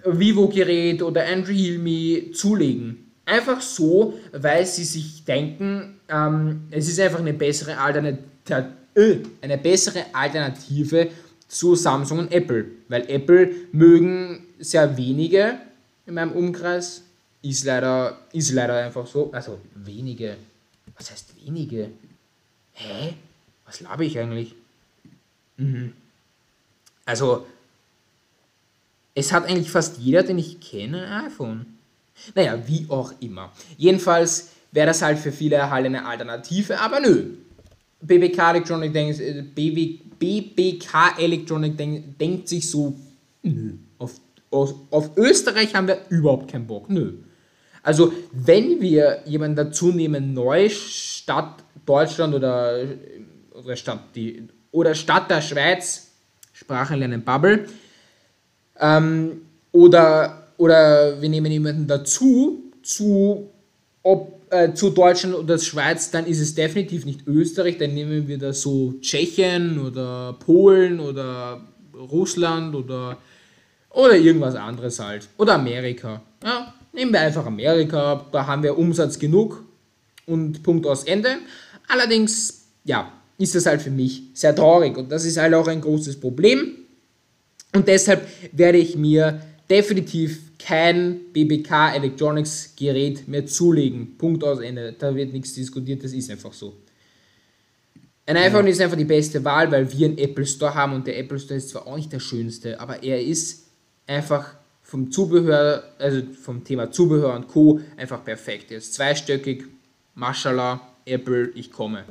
Vivo-Gerät 0.05 1.03
oder 1.03 1.23
ein 1.23 1.43
Realme 1.43 2.33
zulegen. 2.33 3.13
Einfach 3.25 3.61
so, 3.61 4.15
weil 4.33 4.67
sie 4.67 4.85
sich 4.85 5.25
denken, 5.25 6.01
ähm, 6.09 6.63
es 6.71 6.89
ist 6.89 7.01
einfach 7.01 7.21
eine 7.21 7.33
bessere, 7.33 7.77
äh, 8.95 9.17
eine 9.41 9.59
bessere 9.59 10.05
Alternative 10.13 11.09
zu 11.49 11.75
Samsung 11.75 12.19
und 12.19 12.33
Apple. 12.33 12.67
Weil 12.89 13.09
Apple 13.09 13.51
mögen 13.73 14.47
sehr 14.59 14.97
wenige 14.97 15.59
in 16.07 16.15
meinem 16.15 16.33
Umkreis. 16.33 17.05
Ist 17.43 17.65
leider, 17.65 18.19
ist 18.33 18.53
leider 18.53 18.77
einfach 18.85 19.07
so. 19.07 19.31
Also 19.33 19.59
wenige. 19.75 20.37
Was 21.03 21.11
heißt 21.11 21.35
wenige? 21.45 21.91
Hä? 22.75 23.15
Was 23.67 23.81
labe 23.81 24.05
ich 24.05 24.17
eigentlich? 24.21 24.55
Mhm. 25.57 25.95
Also, 27.05 27.45
es 29.13 29.33
hat 29.33 29.47
eigentlich 29.47 29.73
fast 29.73 29.99
jeder, 29.99 30.23
den 30.23 30.39
ich 30.39 30.61
kenne, 30.61 31.05
ein 31.05 31.27
iPhone. 31.27 31.67
Naja, 32.37 32.57
wie 32.69 32.87
auch 32.89 33.13
immer. 33.19 33.51
Jedenfalls 33.77 34.51
wäre 34.71 34.87
das 34.87 35.03
halt 35.03 35.19
für 35.19 35.33
viele 35.33 35.69
halt 35.69 35.87
eine 35.87 36.07
Alternative, 36.07 36.79
aber 36.79 37.01
nö. 37.01 37.35
BBK 38.01 38.51
Electronic 38.51 38.93
denkt, 38.93 39.19
äh, 39.19 39.43
BBK 39.43 41.19
Electronic 41.19 41.77
denkt, 41.77 42.21
denkt 42.21 42.49
sich 42.49 42.71
so, 42.71 42.97
nö. 43.43 43.73
Auf, 43.99 44.21
auf, 44.53 44.75
auf 44.93 45.17
Österreich 45.17 45.75
haben 45.75 45.89
wir 45.89 45.99
überhaupt 46.11 46.49
keinen 46.49 46.69
Bock, 46.69 46.89
nö. 46.89 47.15
Also, 47.83 48.13
wenn 48.33 48.81
wir 48.81 49.23
jemanden 49.27 49.57
dazu 49.57 49.93
nehmen, 49.93 50.35
Neustadt 50.35 51.65
Deutschland 51.85 52.35
oder, 52.35 52.85
oder 53.53 53.77
Stadt, 53.77 54.01
die, 54.15 54.49
oder 54.71 54.95
Stadt 54.95 55.31
der 55.31 55.43
Schweiz, 55.43 56.13
Sprache 56.53 56.95
lernen 56.95 57.25
Bubble, 57.25 57.67
ähm, 58.79 59.43
oder 59.73 60.43
oder 60.63 61.21
wir 61.21 61.29
nehmen 61.29 61.51
jemanden 61.51 61.89
dazu 61.89 62.71
zu, 62.85 63.51
ob, 64.05 64.41
äh, 64.51 64.73
zu 64.73 64.91
Deutschland 64.91 65.35
oder 65.35 65.59
Schweiz, 65.59 66.13
dann 66.13 66.25
ist 66.25 66.39
es 66.39 66.55
definitiv 66.55 67.05
nicht 67.05 67.27
Österreich, 67.27 67.79
dann 67.79 67.95
nehmen 67.95 68.29
wir 68.29 68.39
da 68.39 68.53
so 68.53 68.95
Tschechien 69.01 69.81
oder 69.81 70.35
Polen 70.35 71.01
oder 71.01 71.63
Russland 71.95 72.77
oder, 72.77 73.19
oder 73.91 74.17
irgendwas 74.17 74.55
anderes 74.55 75.01
halt. 75.01 75.29
Oder 75.37 75.55
Amerika. 75.55 76.23
Ja, 76.45 76.73
nehmen 76.93 77.13
wir 77.13 77.21
einfach 77.21 77.47
Amerika, 77.47 78.27
da 78.33 78.47
haben 78.47 78.63
wir 78.63 78.79
Umsatz 78.79 79.19
genug 79.19 79.65
und 80.27 80.63
Punkt 80.63 80.87
aus 80.87 81.05
Ende. 81.05 81.39
Allerdings, 81.89 82.67
ja, 82.85 83.13
ist 83.39 83.55
das 83.55 83.67
halt 83.67 83.83
für 83.83 83.91
mich 83.91 84.23
sehr 84.35 84.55
traurig 84.55 84.97
und 84.97 85.11
das 85.11 85.25
ist 85.25 85.37
halt 85.37 85.55
auch 85.55 85.69
ein 85.69 85.81
großes 85.81 86.21
Problem. 86.21 86.77
Und 87.75 87.89
deshalb 87.89 88.27
werde 88.53 88.79
ich 88.79 88.97
mir 88.97 89.41
definitiv 89.69 90.53
kein 90.59 91.33
BBK 91.33 91.95
Electronics 91.97 92.75
Gerät 92.77 93.27
mehr 93.27 93.47
zulegen. 93.47 94.17
Punkt 94.19 94.45
aus 94.45 94.61
Ende. 94.61 94.95
Da 94.97 95.15
wird 95.15 95.33
nichts 95.33 95.55
diskutiert, 95.55 96.05
das 96.05 96.13
ist 96.13 96.31
einfach 96.31 96.53
so. 96.53 96.77
Ein 98.27 98.37
iPhone 98.37 98.67
ja. 98.67 98.73
ist 98.73 98.81
einfach 98.81 98.97
die 98.97 99.05
beste 99.05 99.43
Wahl, 99.45 99.71
weil 99.73 99.91
wir 99.93 100.07
einen 100.07 100.19
Apple 100.19 100.47
Store 100.47 100.75
haben 100.75 100.93
und 100.93 101.07
der 101.07 101.19
Apple 101.19 101.39
Store 101.39 101.59
ist 101.59 101.71
zwar 101.71 101.87
auch 101.87 101.97
nicht 101.97 102.13
der 102.13 102.21
schönste, 102.21 102.79
aber 102.79 103.03
er 103.03 103.21
ist 103.21 103.65
einfach 104.07 104.55
vom 104.93 105.11
Zubehör, 105.11 105.85
also 105.99 106.21
vom 106.39 106.65
Thema 106.65 106.91
Zubehör 106.91 107.35
und 107.35 107.49
Co. 107.49 107.81
einfach 107.97 108.23
perfekt. 108.23 108.71
Er 108.71 108.77
ist 108.77 108.93
zweistöckig, 108.93 109.65
Mashallah, 110.15 110.83
Apple, 111.07 111.49
ich 111.55 111.73
komme. 111.73 112.05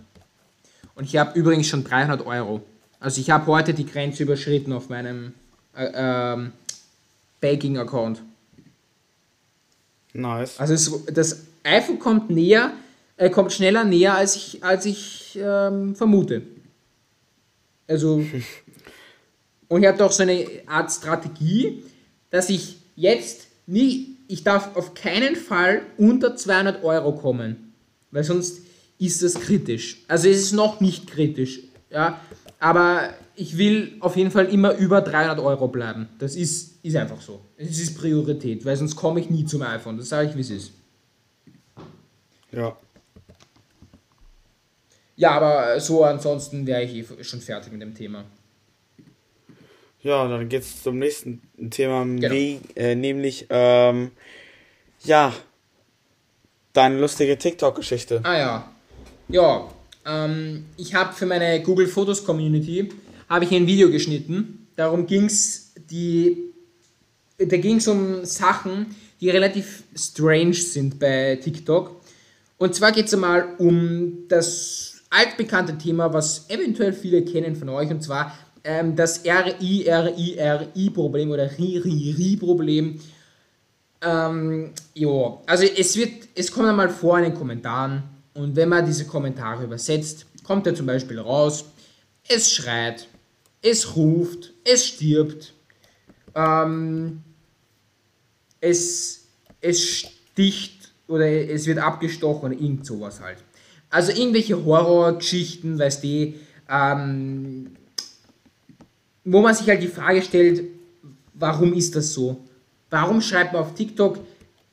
Und 0.95 1.03
ich 1.03 1.15
habe 1.15 1.37
übrigens 1.37 1.67
schon 1.67 1.83
300 1.83 2.25
Euro. 2.25 2.63
Also 2.99 3.21
ich 3.21 3.29
habe 3.29 3.45
heute 3.45 3.75
die 3.75 3.85
Grenze 3.85 4.23
überschritten 4.23 4.73
auf 4.73 4.89
meinem 4.89 5.33
äh, 5.77 5.91
ähm, 5.93 6.53
Banking-Account. 7.39 8.23
Nice. 10.13 10.59
Also 10.59 10.73
es, 10.73 11.05
das 11.13 11.45
iPhone 11.63 11.99
kommt 11.99 12.31
näher, 12.31 12.71
äh, 13.15 13.29
kommt 13.29 13.53
schneller 13.53 13.83
näher, 13.83 14.15
als 14.15 14.35
ich, 14.35 14.63
als 14.63 14.87
ich 14.87 15.37
ähm, 15.39 15.95
vermute. 15.95 16.41
Also, 17.87 18.25
und 19.67 19.83
ich 19.83 19.87
habe 19.87 19.99
doch 19.99 20.11
so 20.11 20.23
eine 20.23 20.47
Art 20.65 20.91
Strategie, 20.91 21.83
dass 22.31 22.49
ich 22.49 22.77
jetzt 22.95 23.47
nie, 23.67 24.17
ich 24.27 24.43
darf 24.43 24.75
auf 24.75 24.95
keinen 24.95 25.35
Fall 25.35 25.83
unter 25.97 26.35
200 26.35 26.83
Euro 26.83 27.13
kommen, 27.13 27.73
weil 28.09 28.23
sonst 28.23 28.61
ist 28.97 29.21
das 29.21 29.35
kritisch. 29.35 29.97
Also 30.07 30.27
es 30.27 30.37
ist 30.41 30.53
noch 30.53 30.79
nicht 30.79 31.07
kritisch, 31.07 31.59
ja, 31.91 32.19
aber 32.59 33.13
ich 33.35 33.57
will 33.57 33.93
auf 33.99 34.15
jeden 34.15 34.31
Fall 34.31 34.45
immer 34.45 34.75
über 34.75 35.01
300 35.01 35.39
Euro 35.39 35.67
bleiben. 35.67 36.07
Das 36.19 36.35
ist, 36.35 36.83
ist 36.83 36.95
einfach 36.95 37.21
so. 37.21 37.41
Es 37.57 37.79
ist 37.79 37.97
Priorität, 37.97 38.65
weil 38.65 38.75
sonst 38.77 38.95
komme 38.95 39.19
ich 39.19 39.29
nie 39.29 39.45
zum 39.45 39.61
iPhone. 39.61 39.97
Das 39.97 40.09
sage 40.09 40.29
ich, 40.29 40.35
wie 40.35 40.41
es 40.41 40.49
ist. 40.49 40.71
Ja. 42.51 42.77
Ja, 45.15 45.31
aber 45.31 45.79
so 45.79 46.03
ansonsten 46.03 46.65
wäre 46.65 46.83
ich 46.83 46.95
eh 46.95 47.23
schon 47.23 47.41
fertig 47.41 47.71
mit 47.71 47.81
dem 47.81 47.95
Thema. 47.95 48.25
Ja, 50.03 50.27
dann 50.27 50.49
geht 50.49 50.63
es 50.63 50.81
zum 50.81 50.97
nächsten 50.97 51.41
Thema, 51.69 52.03
genau. 52.03 52.33
wie, 52.33 52.59
äh, 52.75 52.95
nämlich, 52.95 53.45
ähm, 53.49 54.11
ja, 55.03 55.33
deine 56.73 56.99
lustige 56.99 57.37
TikTok-Geschichte. 57.37 58.21
Ah 58.23 58.37
ja. 58.37 58.71
Ja, 59.27 59.69
ähm, 60.05 60.65
ich 60.77 60.95
habe 60.95 61.13
für 61.13 61.25
meine 61.25 61.61
Google 61.61 61.87
Fotos 61.87 62.23
Community 62.23 62.89
habe 63.29 63.45
ich 63.45 63.51
ein 63.51 63.67
Video 63.67 63.89
geschnitten. 63.89 64.67
Darum 64.75 65.05
ging 65.05 65.25
es, 65.25 65.73
da 67.37 67.57
ging 67.57 67.77
es 67.77 67.87
um 67.87 68.25
Sachen, 68.25 68.95
die 69.19 69.29
relativ 69.29 69.83
strange 69.95 70.53
sind 70.53 70.99
bei 70.99 71.39
TikTok. 71.41 72.01
Und 72.57 72.75
zwar 72.75 72.91
geht 72.91 73.05
es 73.05 73.13
einmal 73.13 73.55
um 73.59 74.27
das 74.27 75.01
altbekannte 75.09 75.77
Thema, 75.77 76.11
was 76.13 76.49
eventuell 76.49 76.93
viele 76.93 77.23
kennen 77.23 77.55
von 77.55 77.69
euch, 77.69 77.89
und 77.89 78.01
zwar 78.01 78.35
ähm, 78.63 78.95
das 78.95 79.23
RI-RI-RI-Problem 79.25 81.31
oder 81.31 81.49
RI-RI-RI-Problem. 81.57 82.99
Ähm, 84.01 84.71
jo, 84.93 85.41
also 85.45 85.63
es 85.63 85.95
wird, 85.95 86.27
es 86.35 86.51
kommt 86.51 86.67
einmal 86.67 86.89
vor 86.89 87.17
in 87.19 87.25
den 87.25 87.35
Kommentaren 87.35 88.03
und 88.33 88.55
wenn 88.55 88.69
man 88.69 88.85
diese 88.85 89.05
Kommentare 89.05 89.63
übersetzt, 89.63 90.25
kommt 90.43 90.65
er 90.67 90.75
zum 90.75 90.85
Beispiel 90.85 91.19
raus, 91.19 91.65
es 92.27 92.51
schreit, 92.51 93.07
es 93.61 93.95
ruft, 93.95 94.53
es 94.63 94.87
stirbt, 94.87 95.53
ähm, 96.35 97.23
es, 98.59 99.27
es 99.59 99.83
sticht 99.83 100.91
oder 101.07 101.27
es 101.27 101.67
wird 101.67 101.79
abgestochen 101.79 102.51
oder 102.51 102.59
irgend 102.59 102.85
sowas 102.85 103.21
halt. 103.21 103.37
Also 103.89 104.11
irgendwelche 104.13 104.63
Horrorgeschichten, 104.63 105.77
weißt 105.77 106.03
du, 106.03 106.33
ähm, 106.69 107.75
wo 109.23 109.41
man 109.41 109.53
sich 109.53 109.67
halt 109.67 109.81
die 109.81 109.87
Frage 109.87 110.21
stellt, 110.21 110.63
warum 111.33 111.73
ist 111.73 111.95
das 111.95 112.13
so? 112.13 112.43
Warum 112.89 113.21
schreibt 113.21 113.53
man 113.53 113.63
auf 113.63 113.73
TikTok 113.75 114.19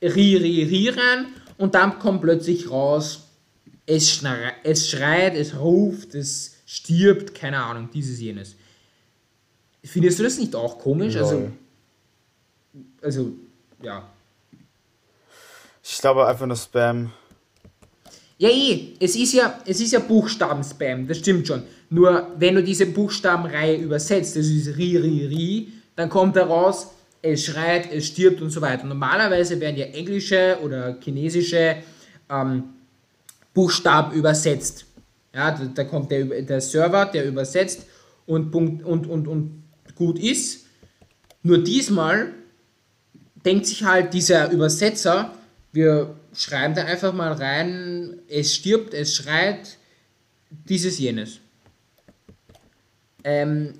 Ri, 0.01 0.37
Ri, 0.37 0.63
Ri 0.63 0.89
rein 0.89 1.27
und 1.57 1.75
dann 1.75 1.99
kommt 1.99 2.21
plötzlich 2.21 2.69
raus, 2.69 3.27
es, 3.85 4.13
schreit, 4.13 4.55
es 4.63 4.89
schreit, 4.89 5.35
es 5.35 5.57
ruft, 5.57 6.15
es 6.15 6.55
stirbt, 6.65 7.33
keine 7.33 7.63
Ahnung, 7.63 7.89
dieses, 7.93 8.19
jenes. 8.19 8.55
Findest 9.83 10.19
du 10.19 10.23
das 10.23 10.37
nicht 10.37 10.55
auch 10.55 10.77
komisch? 10.77 11.15
Also, 11.15 11.51
also, 13.01 13.33
ja. 13.81 14.07
Ich 15.83 15.97
glaube 15.97 16.27
einfach 16.27 16.45
nur 16.45 16.55
Spam. 16.55 17.11
Ja, 18.37 18.49
eh, 18.49 18.93
es 18.99 19.15
ist 19.15 19.33
ja, 19.33 19.59
es 19.65 19.81
ist 19.81 19.91
ja 19.91 19.99
Buchstaben-Spam, 19.99 21.07
das 21.07 21.17
stimmt 21.17 21.47
schon. 21.47 21.63
Nur 21.89 22.27
wenn 22.37 22.55
du 22.55 22.63
diese 22.63 22.85
Buchstabenreihe 22.85 23.77
übersetzt, 23.77 24.35
das 24.35 24.45
ist 24.45 24.77
Ri, 24.77 24.97
Ri, 24.97 25.25
Ri, 25.25 25.73
dann 25.95 26.09
kommt 26.09 26.35
daraus, 26.35 26.91
es 27.21 27.45
schreit, 27.45 27.91
es 27.91 28.07
stirbt 28.07 28.41
und 28.41 28.49
so 28.51 28.61
weiter. 28.61 28.85
Normalerweise 28.85 29.59
werden 29.59 29.75
ja 29.75 29.85
englische 29.87 30.57
oder 30.63 30.97
chinesische 31.01 31.77
ähm, 32.29 32.63
Buchstaben 33.53 34.13
übersetzt. 34.13 34.85
Ja, 35.33 35.51
da, 35.51 35.65
da 35.65 35.83
kommt 35.83 36.11
der, 36.11 36.25
der 36.41 36.61
Server, 36.61 37.05
der 37.05 37.25
übersetzt 37.25 37.85
und, 38.25 38.51
Punkt, 38.51 38.83
und, 38.85 39.07
und, 39.07 39.27
und 39.27 39.63
gut 39.95 40.19
ist. 40.19 40.65
Nur 41.43 41.57
diesmal 41.57 42.33
denkt 43.45 43.65
sich 43.65 43.83
halt 43.83 44.13
dieser 44.13 44.51
Übersetzer, 44.51 45.33
wir 45.71 46.15
schreiben 46.33 46.75
da 46.75 46.83
einfach 46.83 47.13
mal 47.13 47.33
rein, 47.33 48.19
es 48.27 48.55
stirbt, 48.55 48.93
es 48.93 49.15
schreit, 49.15 49.77
dieses, 50.49 50.99
jenes. 50.99 51.39
Ähm, 53.23 53.73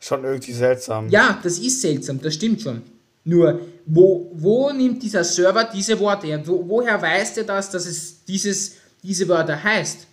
schon 0.00 0.24
irgendwie 0.24 0.52
seltsam. 0.52 1.08
Ja, 1.08 1.40
das 1.42 1.58
ist 1.58 1.80
seltsam, 1.80 2.20
das 2.20 2.34
stimmt 2.34 2.62
schon. 2.62 2.82
Nur, 3.24 3.60
wo, 3.86 4.30
wo 4.34 4.70
nimmt 4.70 5.02
dieser 5.02 5.24
Server 5.24 5.64
diese 5.64 5.98
Worte 5.98 6.28
her? 6.28 6.46
Wo, 6.46 6.64
woher 6.68 7.00
weiß 7.00 7.38
er 7.38 7.44
das, 7.44 7.70
dass 7.70 7.86
es 7.86 8.24
dieses, 8.24 8.76
diese 9.02 9.26
Wörter 9.28 9.62
heißt? 9.62 10.06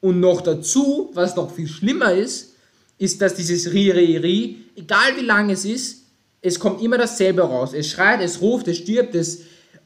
Und 0.00 0.20
noch 0.20 0.40
dazu, 0.40 1.10
was 1.12 1.36
noch 1.36 1.54
viel 1.54 1.68
schlimmer 1.68 2.12
ist, 2.12 2.54
ist, 2.98 3.20
dass 3.20 3.34
dieses 3.34 3.72
Ri, 3.72 3.90
Ri, 3.90 4.16
Ri, 4.16 4.64
egal 4.74 5.16
wie 5.16 5.24
lang 5.24 5.50
es 5.50 5.64
ist, 5.64 6.02
es 6.40 6.58
kommt 6.58 6.80
immer 6.82 6.96
dasselbe 6.96 7.42
raus. 7.42 7.74
Es 7.74 7.90
schreit, 7.90 8.20
es 8.20 8.40
ruft, 8.40 8.68
es 8.68 8.78
stirbt, 8.78 9.14
es 9.14 9.40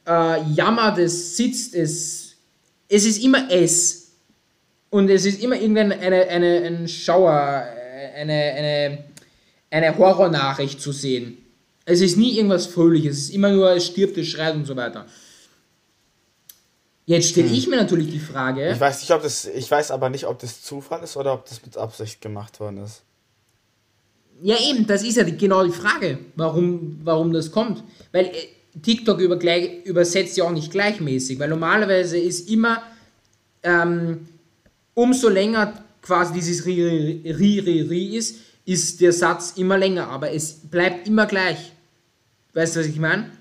äh, 0.07 0.41
jammert, 0.53 0.97
es 0.99 1.35
sitzt, 1.35 1.75
es, 1.75 2.35
es 2.87 3.05
ist 3.05 3.23
immer 3.23 3.49
es. 3.49 4.00
Und 4.91 5.09
es 5.09 5.25
ist 5.25 5.41
immer 5.41 5.55
irgendein 5.55 5.93
eine, 5.93 6.27
eine, 6.27 6.57
ein 6.63 6.87
Schauer, 6.87 7.33
eine, 8.15 8.33
eine, 8.33 9.03
eine 9.69 9.97
Horrornachricht 9.97 10.79
zu 10.79 10.91
sehen. 10.91 11.37
Es 11.85 12.01
ist 12.01 12.17
nie 12.17 12.35
irgendwas 12.35 12.67
Fröhliches, 12.67 13.17
es 13.17 13.23
ist 13.23 13.33
immer 13.33 13.49
nur, 13.49 13.71
es 13.71 13.87
stirbt, 13.87 14.17
es 14.17 14.27
schreit 14.27 14.53
und 14.53 14.65
so 14.65 14.75
weiter. 14.75 15.07
Jetzt 17.05 17.29
stelle 17.29 17.47
hm. 17.47 17.55
ich 17.55 17.67
mir 17.67 17.77
natürlich 17.77 18.11
die 18.11 18.19
Frage. 18.19 18.69
Ich 18.69 18.79
weiß 18.79 19.01
nicht, 19.01 19.11
ob 19.11 19.23
das, 19.23 19.45
ich 19.45 19.71
weiß 19.71 19.91
aber 19.91 20.09
nicht, 20.09 20.27
ob 20.27 20.39
das 20.39 20.61
Zufall 20.61 21.01
ist 21.03 21.15
oder 21.17 21.33
ob 21.33 21.45
das 21.45 21.65
mit 21.65 21.77
Absicht 21.77 22.21
gemacht 22.21 22.59
worden 22.59 22.83
ist. 22.83 23.01
Ja, 24.41 24.55
eben, 24.69 24.85
das 24.87 25.03
ist 25.03 25.15
ja 25.15 25.23
die, 25.23 25.37
genau 25.37 25.63
die 25.63 25.71
Frage, 25.71 26.19
warum, 26.35 26.99
warum 27.03 27.31
das 27.31 27.51
kommt. 27.51 27.83
Weil 28.11 28.25
äh, 28.25 28.47
TikTok 28.81 29.19
über, 29.19 29.37
gleich, 29.37 29.85
übersetzt 29.85 30.35
ja 30.35 30.43
auch 30.43 30.51
nicht 30.51 30.71
gleichmäßig, 30.71 31.39
weil 31.39 31.49
normalerweise 31.49 32.17
ist 32.17 32.49
immer, 32.49 32.83
ähm, 33.63 34.27
umso 34.93 35.29
länger 35.29 35.73
quasi 36.01 36.33
dieses 36.33 36.65
Ri, 36.65 37.21
Ri, 37.25 37.59
Ri, 37.59 37.81
Ri, 37.81 38.17
ist, 38.17 38.37
ist 38.65 39.01
der 39.01 39.13
Satz 39.13 39.53
immer 39.57 39.77
länger, 39.77 40.07
aber 40.07 40.31
es 40.31 40.53
bleibt 40.53 41.07
immer 41.07 41.25
gleich. 41.25 41.73
Weißt 42.53 42.75
du, 42.75 42.81
was 42.81 42.87
ich 42.87 42.99
meine? 42.99 43.31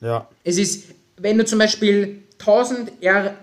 Ja. 0.00 0.28
Es 0.42 0.58
ist, 0.58 0.86
wenn 1.16 1.38
du 1.38 1.44
zum 1.44 1.58
Beispiel 1.58 2.22
1000 2.38 3.02
R, 3.02 3.36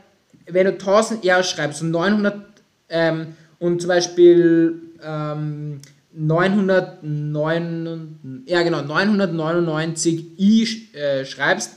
wenn 0.48 0.66
du 0.66 0.74
1000 0.74 1.24
R 1.26 1.44
schreibst 1.44 1.82
und 1.82 1.92
900 1.92 2.46
ähm, 2.90 3.36
und 3.60 3.82
zum 3.82 3.88
Beispiel 3.88 4.82
ähm, 5.04 5.80
909, 6.14 8.44
ja 8.46 8.64
genau, 8.64 8.82
999 8.82 10.40
i 10.40 10.68
äh, 10.94 11.26
schreibst, 11.26 11.74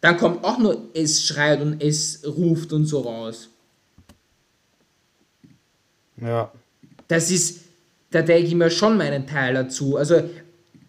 dann 0.00 0.16
kommt 0.16 0.44
auch 0.44 0.58
nur 0.58 0.88
es 0.94 1.24
schreit 1.24 1.60
und 1.60 1.82
es 1.82 2.22
ruft 2.26 2.72
und 2.72 2.84
so 2.84 3.00
raus. 3.00 3.48
Ja. 6.20 6.52
Das 7.08 7.30
ist, 7.30 7.64
da 8.10 8.22
denke 8.22 8.48
ich 8.48 8.54
mir 8.54 8.70
schon 8.70 8.96
meinen 8.96 9.26
Teil 9.26 9.54
dazu. 9.54 9.96
Also 9.96 10.22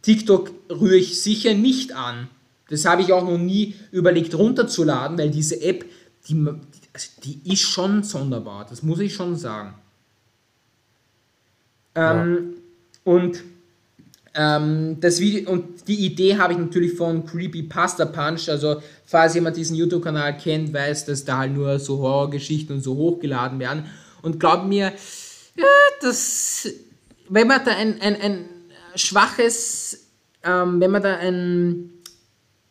TikTok 0.01 0.51
rühre 0.69 0.97
ich 0.97 1.21
sicher 1.21 1.53
nicht 1.53 1.93
an. 1.93 2.29
Das 2.69 2.85
habe 2.85 3.01
ich 3.01 3.11
auch 3.11 3.23
noch 3.23 3.37
nie 3.37 3.75
überlegt 3.91 4.35
runterzuladen, 4.35 5.17
weil 5.17 5.31
diese 5.31 5.61
App, 5.61 5.85
die, 6.27 6.45
also 6.93 7.09
die 7.23 7.51
ist 7.51 7.61
schon 7.61 8.03
sonderbar, 8.03 8.65
das 8.69 8.83
muss 8.83 8.99
ich 8.99 9.13
schon 9.13 9.35
sagen. 9.35 9.73
Ähm, 11.95 12.55
ja. 13.05 13.13
Und 13.13 13.43
ähm, 14.35 14.97
das 14.99 15.19
Video 15.19 15.51
und 15.51 15.87
die 15.87 16.05
Idee 16.05 16.37
habe 16.37 16.53
ich 16.53 16.59
natürlich 16.59 16.93
von 16.93 17.25
Creepy 17.25 17.63
Pasta 17.63 18.05
Punch. 18.05 18.47
Also 18.49 18.81
falls 19.05 19.33
jemand 19.33 19.57
diesen 19.57 19.75
YouTube-Kanal 19.75 20.37
kennt, 20.37 20.71
weiß, 20.71 21.05
dass 21.05 21.25
da 21.25 21.39
halt 21.39 21.53
nur 21.53 21.79
so 21.79 21.97
Horrorgeschichten 21.97 22.75
und 22.75 22.81
so 22.81 22.95
hochgeladen 22.95 23.59
werden. 23.59 23.85
Und 24.21 24.39
glaubt 24.39 24.67
mir, 24.67 24.93
ja, 25.55 25.65
das, 26.01 26.67
wenn 27.27 27.47
man 27.47 27.63
da 27.63 27.71
ein, 27.71 27.99
ein, 28.01 28.15
ein 28.21 28.45
schwaches, 28.95 30.07
ähm, 30.43 30.79
wenn 30.79 30.91
man 30.91 31.01
da 31.01 31.17
ein 31.17 31.91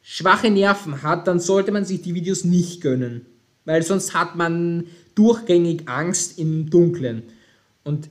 schwache 0.02 0.50
Nerven 0.50 1.02
hat, 1.02 1.26
dann 1.26 1.38
sollte 1.38 1.70
man 1.70 1.84
sich 1.84 2.00
die 2.02 2.14
Videos 2.14 2.44
nicht 2.44 2.80
gönnen. 2.80 3.26
Weil 3.64 3.82
sonst 3.82 4.14
hat 4.14 4.36
man 4.36 4.86
durchgängig 5.14 5.88
Angst 5.88 6.38
im 6.38 6.70
Dunkeln. 6.70 7.24
Und 7.84 8.08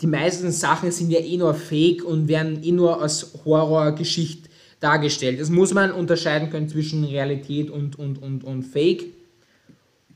die 0.00 0.06
meisten 0.06 0.50
Sachen 0.52 0.90
sind 0.92 1.10
ja 1.10 1.18
eh 1.18 1.36
nur 1.36 1.54
fake 1.54 2.04
und 2.04 2.28
werden 2.28 2.62
eh 2.62 2.72
nur 2.72 3.02
als 3.02 3.34
Horrorgeschichte 3.44 4.48
dargestellt. 4.80 5.40
Das 5.40 5.50
muss 5.50 5.74
man 5.74 5.92
unterscheiden 5.92 6.50
können 6.50 6.68
zwischen 6.68 7.04
Realität 7.04 7.70
und, 7.70 7.98
und, 7.98 8.22
und, 8.22 8.44
und 8.44 8.62
Fake. 8.62 9.06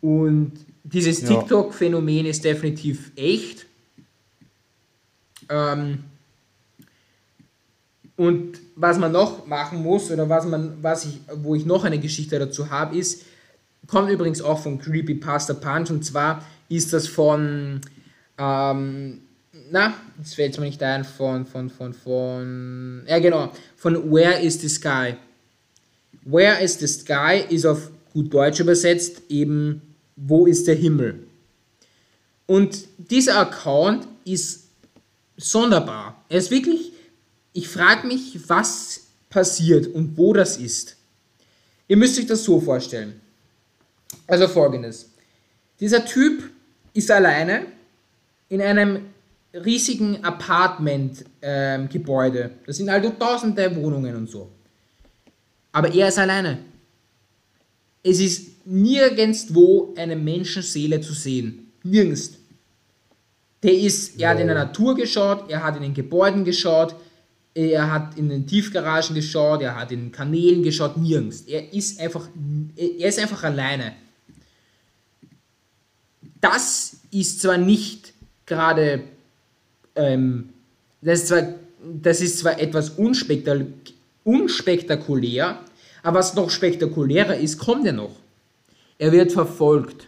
Und 0.00 0.52
dieses 0.84 1.22
ja. 1.22 1.28
TikTok-Phänomen 1.28 2.26
ist 2.26 2.44
definitiv 2.44 3.12
echt. 3.16 3.66
Ähm, 5.48 6.04
und 8.16 8.58
was 8.76 8.98
man 8.98 9.12
noch 9.12 9.46
machen 9.46 9.82
muss, 9.82 10.10
oder 10.10 10.28
was 10.28 10.46
man, 10.46 10.82
was 10.82 11.06
ich, 11.06 11.20
wo 11.36 11.54
ich 11.54 11.64
noch 11.64 11.84
eine 11.84 11.98
Geschichte 11.98 12.38
dazu 12.38 12.70
habe, 12.70 12.96
ist, 12.96 13.24
kommt 13.86 14.10
übrigens 14.10 14.42
auch 14.42 14.60
von 14.60 14.78
Creepypasta 14.78 15.54
Punch, 15.54 15.90
und 15.90 16.04
zwar 16.04 16.44
ist 16.68 16.92
das 16.92 17.08
von, 17.08 17.80
ähm, 18.38 19.20
na, 19.70 19.94
das 20.18 20.34
fällt 20.34 20.58
mir 20.58 20.66
nicht 20.66 20.82
ein, 20.82 21.04
von, 21.04 21.46
von, 21.46 21.70
von, 21.70 21.94
von, 21.94 23.02
ja 23.08 23.18
genau, 23.18 23.50
von 23.76 24.12
Where 24.12 24.40
is 24.40 24.60
the 24.60 24.68
Sky? 24.68 25.16
Where 26.24 26.62
is 26.62 26.78
the 26.78 26.86
Sky 26.86 27.44
ist 27.48 27.66
auf 27.66 27.90
gut 28.12 28.32
Deutsch 28.32 28.60
übersetzt 28.60 29.22
eben, 29.28 29.82
wo 30.16 30.46
ist 30.46 30.66
der 30.66 30.74
Himmel? 30.74 31.26
Und 32.46 32.88
dieser 32.98 33.38
Account 33.38 34.06
ist 34.24 34.64
sonderbar. 35.36 36.24
Er 36.28 36.38
ist 36.38 36.50
wirklich, 36.50 36.92
ich 37.52 37.68
frage 37.68 38.06
mich, 38.06 38.48
was 38.48 39.02
passiert 39.30 39.86
und 39.86 40.16
wo 40.16 40.32
das 40.32 40.56
ist. 40.56 40.96
Ihr 41.88 41.96
müsst 41.96 42.18
euch 42.18 42.26
das 42.26 42.44
so 42.44 42.60
vorstellen. 42.60 43.20
Also 44.26 44.48
folgendes. 44.48 45.10
Dieser 45.80 46.04
Typ 46.04 46.50
ist 46.94 47.10
alleine 47.10 47.66
in 48.48 48.60
einem 48.60 49.06
riesigen 49.54 50.22
Apartment-Gebäude. 50.24 52.40
Ähm, 52.40 52.50
das 52.66 52.76
sind 52.76 52.88
also 52.88 53.10
tausende 53.10 53.76
Wohnungen 53.76 54.16
und 54.16 54.28
so. 54.30 54.50
Aber 55.72 55.92
er 55.92 56.08
ist 56.08 56.18
alleine. 56.18 56.58
Es 58.02 58.18
ist 58.20 58.51
nirgendwo 58.64 59.94
eine 59.96 60.16
Menschenseele 60.16 61.00
zu 61.00 61.12
sehen. 61.12 61.72
Nirgends. 61.82 62.32
Der 63.62 63.74
ist, 63.74 64.20
er 64.20 64.30
hat 64.30 64.40
in 64.40 64.48
der 64.48 64.56
Natur 64.56 64.96
geschaut, 64.96 65.48
er 65.50 65.62
hat 65.62 65.76
in 65.76 65.82
den 65.82 65.94
Gebäuden 65.94 66.44
geschaut, 66.44 66.96
er 67.54 67.92
hat 67.92 68.16
in 68.16 68.28
den 68.28 68.46
Tiefgaragen 68.46 69.14
geschaut, 69.14 69.62
er 69.62 69.76
hat 69.76 69.92
in 69.92 70.00
den 70.00 70.12
Kanälen 70.12 70.62
geschaut, 70.62 70.96
nirgends. 70.96 71.42
Er 71.42 71.72
ist 71.72 72.00
einfach, 72.00 72.28
er 72.76 73.08
ist 73.08 73.18
einfach 73.18 73.44
alleine. 73.44 73.92
Das 76.40 76.96
ist 77.10 77.40
zwar 77.40 77.58
nicht 77.58 78.14
gerade, 78.46 79.04
ähm, 79.94 80.48
das, 81.00 81.20
ist 81.20 81.28
zwar, 81.28 81.42
das 82.02 82.20
ist 82.20 82.38
zwar 82.40 82.58
etwas 82.58 82.90
unspektakulär, 84.24 85.60
Aber 86.02 86.18
was 86.18 86.34
noch 86.34 86.50
spektakulärer 86.50 87.36
ist, 87.36 87.58
kommt 87.58 87.86
ja 87.86 87.92
noch. 87.92 88.16
Er 89.02 89.10
wird 89.10 89.32
verfolgt. 89.32 90.06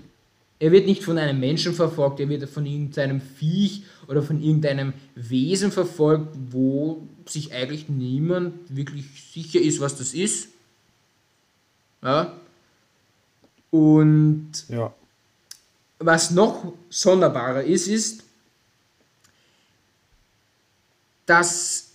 Er 0.61 0.71
wird 0.71 0.87
nicht 0.87 1.03
von 1.03 1.19
einem 1.19 1.41
Menschen 1.41 1.75
verfolgt, 1.75 2.21
er 2.21 2.29
wird 2.29 2.49
von 2.49 2.65
irgendeinem 2.65 3.21
Viech 3.21 3.83
oder 4.07 4.23
von 4.23 4.41
irgendeinem 4.41 4.93
Wesen 5.17 5.73
verfolgt, 5.73 6.29
wo 6.53 7.03
sich 7.27 7.53
eigentlich 7.53 7.89
niemand 7.89 8.55
wirklich 8.69 9.07
sicher 9.33 9.61
ist, 9.61 9.81
was 9.81 9.97
das 9.97 10.15
ist. 10.15 10.51
Ja. 12.05 12.35
Und 13.73 14.53
ja. 14.69 14.95
was 15.99 16.31
noch 16.31 16.73
sonderbarer 16.89 17.65
ist, 17.65 17.89
ist, 17.89 18.23
dass 21.27 21.91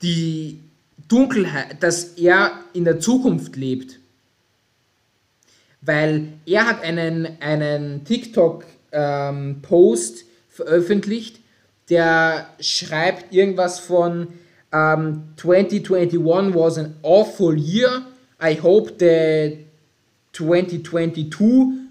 die 0.00 0.58
Dunkelheit, 1.06 1.82
dass 1.82 2.14
er 2.14 2.64
in 2.72 2.84
der 2.86 2.98
Zukunft 2.98 3.56
lebt. 3.56 3.99
Weil 5.82 6.28
er 6.46 6.66
hat 6.66 6.82
einen, 6.82 7.40
einen 7.40 8.04
TikTok-Post 8.04 8.66
ähm, 8.92 9.60
veröffentlicht, 10.48 11.40
der 11.88 12.48
schreibt 12.60 13.32
irgendwas 13.32 13.80
von 13.80 14.28
ähm, 14.72 15.24
2021 15.36 16.54
was 16.54 16.78
an 16.78 16.94
awful 17.02 17.58
year. 17.58 18.06
I 18.42 18.58
hope 18.62 18.96
that 18.98 19.58
2022 20.32 21.30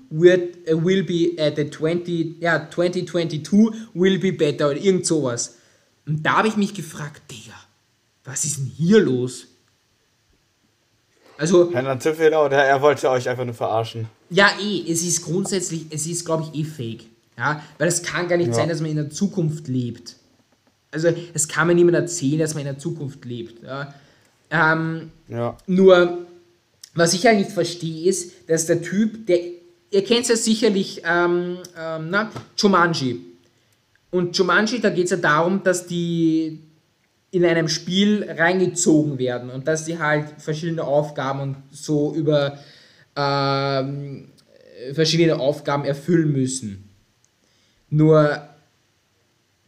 wird, 0.10 0.68
uh, 0.68 0.84
will 0.84 1.04
be 1.04 1.36
uh, 1.38 1.52
the 1.56 1.70
20, 1.70 2.38
ja, 2.40 2.68
2022 2.70 3.72
will 3.94 4.18
be 4.18 4.32
better 4.32 4.70
oder 4.70 4.80
irgend 4.80 5.06
sowas. 5.06 5.58
Und 6.06 6.26
da 6.26 6.38
habe 6.38 6.48
ich 6.48 6.58
mich 6.58 6.74
gefragt, 6.74 7.22
Digga, 7.30 7.56
was 8.24 8.46
ist 8.46 8.58
denn 8.58 8.72
hier 8.76 9.00
los? 9.00 9.48
Also. 11.40 11.72
Herr 11.72 11.84
Nanzifehler 11.84 12.44
oder 12.46 12.58
er 12.66 12.82
wollte 12.82 13.10
euch 13.10 13.30
einfach 13.30 13.46
nur 13.46 13.54
verarschen? 13.54 14.08
Ja, 14.30 14.50
eh, 14.62 14.92
es 14.92 15.04
ist 15.04 15.24
grundsätzlich, 15.24 15.86
es 15.90 16.06
ist, 16.06 16.26
glaube 16.26 16.44
ich, 16.52 16.60
eh 16.60 16.64
fake. 16.66 17.06
Ja, 17.38 17.64
weil 17.78 17.88
es 17.88 18.04
kann 18.04 18.28
gar 18.28 18.36
nicht 18.36 18.50
ja. 18.50 18.54
sein, 18.54 18.68
dass 18.68 18.82
man 18.82 18.92
in 18.92 18.98
der 18.98 19.10
Zukunft 19.10 19.70
lebt. 19.70 20.18
Also, 20.92 21.08
es 21.34 21.48
kann 21.48 21.68
mir 21.68 21.76
niemand 21.76 21.96
erzählen, 21.96 22.40
dass 22.40 22.56
man 22.56 22.62
in 22.62 22.74
der 22.74 22.78
Zukunft 22.78 23.24
lebt. 23.24 23.64
Ja. 23.64 23.94
Ähm, 24.52 25.12
ja. 25.30 25.56
Nur, 25.66 26.26
was 26.94 27.14
ich 27.14 27.26
halt 27.26 27.38
nicht 27.38 27.52
verstehe, 27.52 28.10
ist, 28.10 28.50
dass 28.50 28.66
der 28.66 28.82
Typ, 28.82 29.26
der, 29.28 29.40
ihr 29.92 30.04
kennt 30.04 30.28
ja 30.28 30.36
sicherlich, 30.36 31.04
ähm, 31.06 31.60
ähm, 31.80 32.10
na, 32.10 32.32
Jumanji. 32.58 33.22
Und 34.12 34.38
Jumanji, 34.38 34.82
da 34.82 34.90
geht 34.90 35.06
es 35.06 35.12
ja 35.12 35.18
darum, 35.18 35.64
dass 35.64 35.88
die 35.88 36.60
in 37.32 37.46
einem 37.46 37.68
Spiel 37.68 38.28
reingezogen 38.30 39.20
werden 39.20 39.50
und 39.50 39.68
dass 39.68 39.86
sie 39.86 40.00
halt 40.00 40.42
verschiedene 40.42 40.84
Aufgaben 40.84 41.40
und 41.42 41.58
so 41.72 42.14
über 42.16 42.58
ähm, 43.16 44.30
verschiedene 44.94 45.40
Aufgaben 45.40 45.86
erfüllen 45.86 46.32
müssen. 46.32 46.90
Nur, 47.90 48.48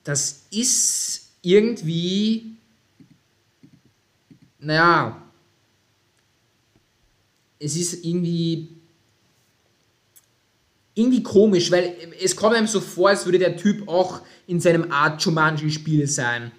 das 0.03 0.47
ist 0.51 1.29
irgendwie, 1.41 2.55
naja, 4.59 5.21
es 7.59 7.75
ist 7.75 8.03
irgendwie 8.03 8.69
irgendwie 10.93 11.23
komisch, 11.23 11.71
weil 11.71 11.95
es 12.21 12.35
kommt 12.35 12.55
einem 12.55 12.67
so 12.67 12.81
vor, 12.81 13.09
als 13.09 13.25
würde 13.25 13.39
der 13.39 13.55
Typ 13.55 13.87
auch 13.87 14.21
in 14.47 14.59
seinem 14.59 14.91
Art 14.91 15.21
Jumanji-Spiel 15.21 16.07
sein. 16.07 16.51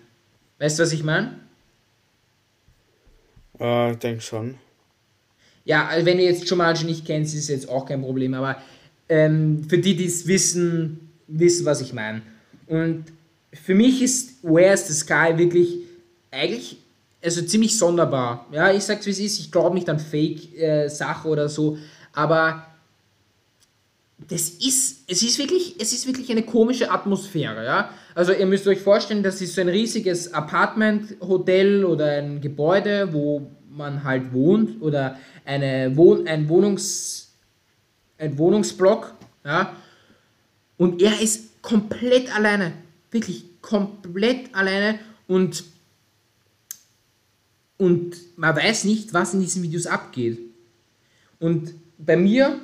Weißt 0.62 0.78
du, 0.78 0.84
was 0.84 0.92
ich 0.92 1.02
meine? 1.02 1.40
Äh, 3.58 3.90
ich 3.90 3.98
denke 3.98 4.20
schon. 4.20 4.54
Ja, 5.64 5.88
also 5.88 6.06
wenn 6.06 6.20
ihr 6.20 6.26
jetzt 6.26 6.48
Jumanji 6.48 6.84
nicht 6.84 7.04
kennt, 7.04 7.26
ist 7.26 7.34
es 7.34 7.48
jetzt 7.48 7.68
auch 7.68 7.84
kein 7.84 8.00
Problem, 8.00 8.32
aber 8.34 8.62
ähm, 9.08 9.64
für 9.68 9.78
die, 9.78 9.96
die 9.96 10.06
es 10.06 10.28
wissen, 10.28 11.10
wissen, 11.26 11.66
was 11.66 11.80
ich 11.80 11.92
meine. 11.92 12.22
Und 12.68 13.06
für 13.52 13.74
mich 13.74 14.02
ist 14.02 14.34
Where's 14.42 14.86
the 14.86 14.94
Sky 14.94 15.36
wirklich 15.36 15.78
eigentlich 16.30 16.76
also 17.20 17.42
ziemlich 17.42 17.76
sonderbar. 17.76 18.46
Ja, 18.52 18.72
ich 18.72 18.84
sag's 18.84 19.04
wie 19.06 19.10
es 19.10 19.18
ist, 19.18 19.40
ich 19.40 19.50
glaube 19.50 19.74
nicht 19.74 19.88
an 19.88 19.98
Fake-Sache 19.98 21.26
äh, 21.26 21.30
oder 21.32 21.48
so, 21.48 21.76
aber 22.12 22.68
das 24.28 24.48
ist, 24.48 25.00
es 25.08 25.22
ist 25.24 25.38
wirklich, 25.40 25.74
es 25.80 25.92
ist 25.92 26.06
wirklich 26.06 26.30
eine 26.30 26.44
komische 26.44 26.88
Atmosphäre, 26.88 27.64
ja. 27.64 27.90
Also 28.14 28.32
ihr 28.32 28.46
müsst 28.46 28.66
euch 28.66 28.80
vorstellen, 28.80 29.22
das 29.22 29.40
ist 29.40 29.54
so 29.54 29.60
ein 29.60 29.68
riesiges 29.68 30.32
Apartment-Hotel 30.32 31.84
oder 31.84 32.18
ein 32.18 32.40
Gebäude, 32.40 33.12
wo 33.12 33.50
man 33.70 34.04
halt 34.04 34.32
wohnt 34.32 34.82
oder 34.82 35.18
eine 35.44 35.96
Wohn 35.96 36.26
ein 36.26 36.48
Wohnungs 36.48 37.32
ein 38.18 38.38
Wohnungsblock, 38.38 39.14
ja. 39.44 39.74
Und 40.76 41.02
er 41.02 41.20
ist 41.20 41.62
komplett 41.62 42.34
alleine, 42.34 42.72
wirklich 43.10 43.44
komplett 43.60 44.54
alleine 44.54 44.98
und 45.26 45.64
und 47.78 48.16
man 48.36 48.54
weiß 48.54 48.84
nicht, 48.84 49.12
was 49.12 49.34
in 49.34 49.40
diesen 49.40 49.62
Videos 49.62 49.86
abgeht. 49.86 50.38
Und 51.40 51.74
bei 51.98 52.16
mir 52.16 52.60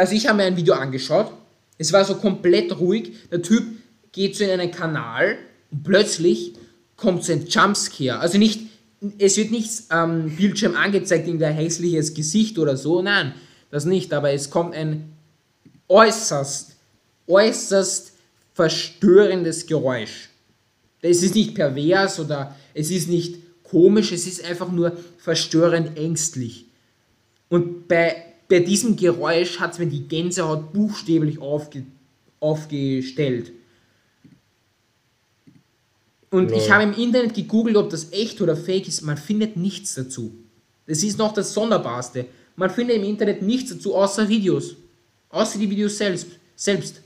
also 0.00 0.14
ich 0.14 0.26
habe 0.26 0.38
mir 0.38 0.44
ein 0.44 0.56
Video 0.56 0.74
angeschaut, 0.74 1.30
es 1.76 1.92
war 1.92 2.04
so 2.06 2.14
komplett 2.14 2.78
ruhig, 2.78 3.12
der 3.30 3.42
Typ 3.42 3.64
geht 4.12 4.36
so 4.36 4.44
in 4.44 4.50
einen 4.50 4.70
Kanal 4.70 5.38
und 5.70 5.84
plötzlich 5.84 6.54
kommt 6.96 7.24
so 7.24 7.32
ein 7.32 7.46
Jumpscare. 7.46 8.18
Also 8.18 8.38
nicht, 8.38 8.60
es 9.18 9.36
wird 9.36 9.50
nichts 9.50 9.90
am 9.90 10.28
ähm, 10.28 10.36
Bildschirm 10.36 10.74
angezeigt, 10.76 11.26
irgendein 11.26 11.54
hässliches 11.54 12.14
Gesicht 12.14 12.58
oder 12.58 12.76
so, 12.76 13.02
nein, 13.02 13.34
das 13.70 13.84
nicht, 13.84 14.12
aber 14.12 14.32
es 14.32 14.50
kommt 14.50 14.74
ein 14.74 15.12
äußerst, 15.88 16.76
äußerst 17.26 18.12
verstörendes 18.54 19.66
Geräusch. 19.66 20.28
Es 21.02 21.22
ist 21.22 21.34
nicht 21.34 21.54
pervers 21.54 22.20
oder 22.20 22.54
es 22.74 22.90
ist 22.90 23.08
nicht 23.08 23.36
komisch, 23.62 24.12
es 24.12 24.26
ist 24.26 24.44
einfach 24.44 24.70
nur 24.70 24.96
verstörend 25.18 25.96
ängstlich. 25.96 26.66
Und 27.48 27.88
bei 27.88 28.24
bei 28.50 28.58
diesem 28.58 28.96
Geräusch 28.96 29.60
hat 29.60 29.72
es 29.72 29.78
mir 29.78 29.86
die 29.86 30.08
Gänsehaut 30.08 30.72
buchstäblich 30.72 31.38
aufge 31.38 31.86
aufgestellt. 32.40 33.52
Und 36.30 36.50
ja. 36.50 36.56
ich 36.56 36.70
habe 36.70 36.84
im 36.84 36.94
Internet 36.94 37.34
gegoogelt, 37.34 37.76
ob 37.76 37.90
das 37.90 38.12
echt 38.12 38.40
oder 38.40 38.56
fake 38.56 38.88
ist. 38.88 39.02
Man 39.02 39.16
findet 39.16 39.56
nichts 39.56 39.94
dazu. 39.94 40.32
Das 40.86 41.02
ist 41.02 41.18
noch 41.18 41.34
das 41.34 41.52
Sonderbarste. 41.52 42.26
Man 42.56 42.70
findet 42.70 42.96
im 42.96 43.04
Internet 43.04 43.42
nichts 43.42 43.70
dazu, 43.70 43.94
außer 43.94 44.28
Videos. 44.28 44.76
Außer 45.30 45.58
die 45.58 45.70
Videos 45.70 45.98
selbst. 45.98 46.26
selbst. 46.56 47.00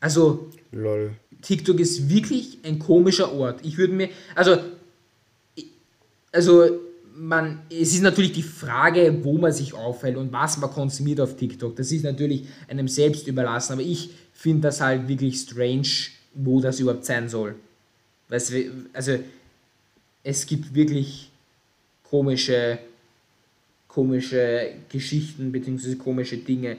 Also, 0.00 0.50
Lol. 0.70 1.12
TikTok 1.42 1.80
ist 1.80 2.08
wirklich 2.08 2.58
ein 2.62 2.78
komischer 2.78 3.32
Ort. 3.32 3.64
Ich 3.64 3.78
würde 3.78 3.92
mir, 3.92 4.08
also, 4.34 4.58
also 6.32 6.80
man, 7.18 7.60
es 7.70 7.94
ist 7.94 8.02
natürlich 8.02 8.32
die 8.32 8.42
Frage, 8.42 9.18
wo 9.22 9.38
man 9.38 9.52
sich 9.52 9.74
aufhält 9.74 10.16
und 10.16 10.32
was 10.32 10.58
man 10.58 10.70
konsumiert 10.70 11.20
auf 11.20 11.36
TikTok. 11.36 11.76
Das 11.76 11.90
ist 11.90 12.04
natürlich 12.04 12.46
einem 12.68 12.88
selbst 12.88 13.26
überlassen, 13.26 13.74
aber 13.74 13.82
ich 13.82 14.10
finde 14.32 14.68
das 14.68 14.80
halt 14.80 15.08
wirklich 15.08 15.38
strange, 15.38 15.88
wo 16.34 16.60
das 16.60 16.80
überhaupt 16.80 17.04
sein 17.04 17.28
soll. 17.28 17.56
Also, 18.30 19.18
es 20.22 20.46
gibt 20.46 20.74
wirklich 20.74 21.30
komische, 22.04 22.78
komische 23.88 24.72
Geschichten 24.88 25.50
bzw. 25.50 25.94
komische 25.96 26.36
Dinge 26.36 26.76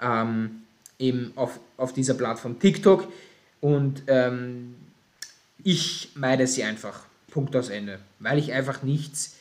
ähm, 0.00 0.62
eben 0.98 1.32
auf, 1.36 1.58
auf 1.76 1.92
dieser 1.92 2.14
Plattform 2.14 2.58
TikTok 2.58 3.10
und 3.60 4.02
ähm, 4.06 4.74
ich 5.64 6.10
meide 6.14 6.46
sie 6.46 6.62
einfach. 6.62 7.04
Punkt 7.30 7.54
aus 7.56 7.68
Ende. 7.68 7.98
Weil 8.18 8.38
ich 8.38 8.52
einfach 8.52 8.82
nichts 8.82 9.36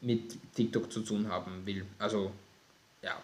mit 0.00 0.54
TikTok 0.54 0.92
zu 0.92 1.00
tun 1.00 1.28
haben 1.28 1.64
will. 1.64 1.84
Also, 1.98 2.30
ja, 3.02 3.16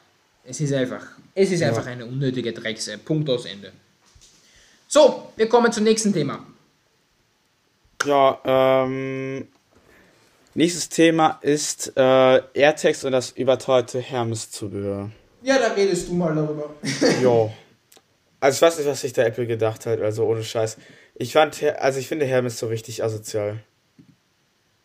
es 0.45 0.61
ist 0.61 0.73
einfach, 0.73 1.05
es 1.35 1.51
ist 1.51 1.61
ja. 1.61 1.69
einfach 1.69 1.87
eine 1.87 2.07
unnötige 2.07 2.53
Drecks-App. 2.53 3.05
Punkt 3.05 3.29
aus 3.31 3.45
Ende. 3.45 3.73
So, 4.89 5.33
wir 5.37 5.49
kommen 5.49 5.73
zum 5.73 5.85
nächsten 5.85 6.13
Thema. 6.13 6.45
Ja, 8.05 8.41
ähm, 8.45 9.49
nächstes 10.55 10.89
Thema 10.89 11.39
ist 11.41 11.93
äh, 11.97 12.43
AirTags 12.55 13.05
und 13.05 13.13
das 13.13 13.31
überteuerte 13.31 14.01
Hermes-Zubehör. 14.01 15.11
Ja, 15.43 15.59
da 15.59 15.73
redest 15.73 16.09
du 16.09 16.15
mal 16.15 16.35
darüber. 16.35 16.75
jo. 17.23 17.53
Also 18.41 18.57
ich 18.57 18.63
weiß 18.63 18.79
nicht, 18.79 18.89
was 18.89 19.01
sich 19.01 19.13
der 19.13 19.27
Apple 19.27 19.47
gedacht 19.47 19.87
hat, 19.87 20.01
also 20.01 20.25
ohne 20.25 20.43
Scheiß. 20.43 20.77
Ich 21.15 21.33
fand, 21.33 21.63
also 21.63 22.01
ich 22.01 22.09
finde 22.09 22.27
Hermes 22.27 22.59
so 22.59 22.67
richtig 22.67 23.05
asozial. 23.05 23.61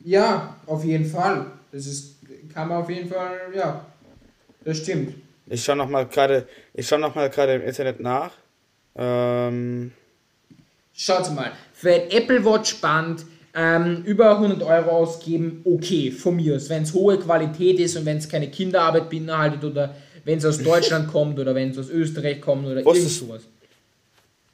Ja, 0.08 0.56
auf 0.66 0.86
jeden 0.86 1.06
Fall. 1.06 1.48
Das 1.70 1.86
ist, 1.86 2.16
kann 2.54 2.70
man 2.70 2.78
auf 2.82 2.90
jeden 2.90 3.10
Fall, 3.10 3.40
ja, 3.54 3.86
das 4.64 4.78
stimmt. 4.78 5.16
Ich 5.48 5.62
schaue 5.62 5.76
noch 5.76 5.90
mal 5.90 6.06
gerade, 6.06 6.48
ich 6.74 6.88
schaue 6.88 7.00
noch 7.00 7.14
mal 7.14 7.30
gerade 7.30 7.56
im 7.56 7.64
Internet 7.64 8.00
nach. 8.00 8.32
Ähm 8.96 9.92
Schaut 10.94 11.30
mal, 11.36 11.52
für 11.74 11.92
ein 11.92 12.10
Apple 12.10 12.44
Watch 12.46 12.76
Band 12.80 13.26
ähm, 13.54 14.04
über 14.06 14.32
100 14.38 14.64
Euro 14.64 14.92
ausgeben, 14.92 15.62
okay, 15.66 16.10
von 16.10 16.38
mir 16.38 16.56
aus. 16.56 16.70
Wenn 16.70 16.84
es 16.84 16.94
hohe 16.94 17.20
Qualität 17.20 17.78
ist 17.80 17.98
und 17.98 18.06
wenn 18.06 18.18
es 18.18 18.30
keine 18.30 18.50
Kinderarbeit 18.50 19.10
beinhaltet 19.10 19.62
oder 19.66 19.94
wenn 20.24 20.38
es 20.38 20.46
aus 20.46 20.64
Deutschland 20.64 21.08
kommt 21.12 21.38
oder 21.38 21.54
wenn 21.54 21.72
es 21.72 21.78
aus 21.78 21.90
Österreich 21.90 22.40
kommt 22.40 22.66
oder 22.66 22.80
Wusstest- 22.82 23.24
irgend 23.24 23.42
sowas. 23.42 23.42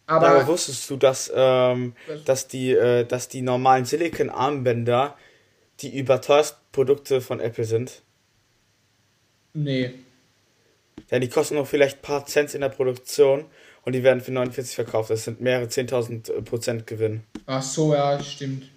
Aber, 0.08 0.28
Aber, 0.30 0.48
wusstest 0.48 0.90
du, 0.90 0.98
dass, 0.98 1.32
ähm, 1.34 1.94
dass, 2.26 2.48
die, 2.48 2.72
äh, 2.72 3.06
dass 3.06 3.30
die 3.30 3.42
normalen 3.44 3.86
Silicon-Armbänder 3.86 5.16
die 5.82 5.98
überteuersten 5.98 6.60
Produkte 6.72 7.22
von 7.22 7.40
Apple 7.40 7.66
sind? 7.66 8.02
nee. 9.54 9.92
Ja, 11.10 11.20
die 11.20 11.28
kosten 11.28 11.56
noch 11.56 11.68
vielleicht 11.68 11.98
ein 11.98 12.02
paar 12.02 12.26
Cent 12.26 12.54
in 12.56 12.62
der 12.62 12.70
Produktion 12.70 13.46
und 13.84 13.94
die 13.94 14.04
werden 14.04 14.22
für 14.22 14.32
49 14.32 14.74
verkauft. 14.76 15.10
Das 15.10 15.26
sind 15.26 15.42
mehrere 15.42 15.66
10.000 15.66 16.32
äh, 16.32 16.42
Prozent 16.42 16.88
Gewinn. 16.88 17.24
Ach 17.46 17.62
so, 17.62 17.94
ja, 17.94 18.22
stimmt. 18.22 18.70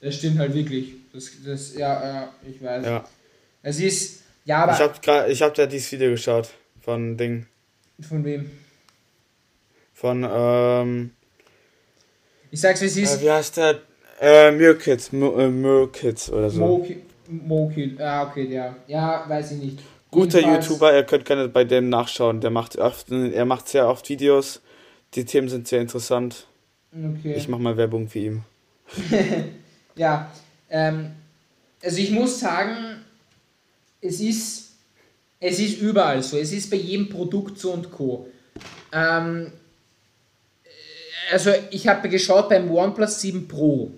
Das 0.00 0.16
stimmt 0.16 0.38
halt 0.38 0.54
wirklich. 0.54 0.94
Das, 1.12 1.30
das, 1.44 1.74
ja, 1.74 2.04
ja, 2.06 2.32
ich 2.48 2.62
weiß. 2.62 2.84
Ja. 2.84 3.08
Es 3.62 3.80
ist, 3.80 4.22
ja, 4.44 4.64
aber 4.64 4.72
Ich 4.72 4.80
habe 4.80 4.94
gerade, 5.00 5.32
ich 5.32 5.42
habe 5.42 5.54
da 5.54 5.66
dieses 5.66 5.90
Video 5.92 6.10
geschaut 6.10 6.50
von 6.80 7.16
Ding, 7.16 7.46
von 8.00 8.24
wem? 8.24 8.50
von 9.94 10.26
ähm, 10.28 11.10
Ich 12.50 12.60
sag's, 12.60 12.80
wie 12.80 12.86
es 12.86 12.96
äh, 12.96 13.02
ist. 13.02 13.22
wie 13.22 13.30
heißt 13.30 13.56
der? 13.56 13.80
Äh, 14.22 14.52
Murkids, 14.52 15.10
Mu- 15.12 15.36
äh, 15.36 16.30
oder 16.30 16.48
so. 16.50 16.60
Moki, 16.60 16.96
Moki, 17.28 17.96
ah, 17.98 18.28
okay, 18.28 18.46
der. 18.46 18.76
Ja, 18.86 19.24
weiß 19.28 19.52
ich 19.52 19.58
nicht. 19.58 19.78
Guter 20.12 20.38
Jedenfalls- 20.38 20.68
YouTuber, 20.68 20.94
ihr 20.94 21.02
könnt 21.02 21.24
gerne 21.24 21.48
bei 21.48 21.64
dem 21.64 21.88
nachschauen. 21.88 22.40
Der 22.40 22.50
macht 22.50 22.76
oft, 22.76 23.10
er 23.10 23.44
macht 23.44 23.68
sehr 23.68 23.88
oft 23.88 24.08
Videos. 24.08 24.60
Die 25.14 25.24
Themen 25.24 25.48
sind 25.48 25.66
sehr 25.66 25.80
interessant. 25.80 26.46
Okay. 26.92 27.34
Ich 27.36 27.48
mache 27.48 27.60
mal 27.62 27.76
Werbung 27.76 28.08
für 28.08 28.18
ihn. 28.18 28.44
Ja, 29.94 30.32
ähm, 30.70 31.10
also 31.82 31.98
ich 31.98 32.10
muss 32.12 32.40
sagen, 32.40 32.74
es 34.00 34.20
ist, 34.20 34.70
es 35.38 35.58
ist 35.58 35.82
überall 35.82 36.22
so. 36.22 36.38
Es 36.38 36.50
ist 36.50 36.70
bei 36.70 36.78
jedem 36.78 37.10
Produkt 37.10 37.58
so 37.58 37.72
und 37.72 37.90
Co. 37.90 38.26
Ähm, 38.90 39.52
äh, 40.64 40.68
also 41.32 41.50
ich 41.70 41.86
habe 41.88 42.08
geschaut 42.08 42.48
beim 42.48 42.70
OnePlus 42.70 43.20
7 43.20 43.46
Pro, 43.48 43.90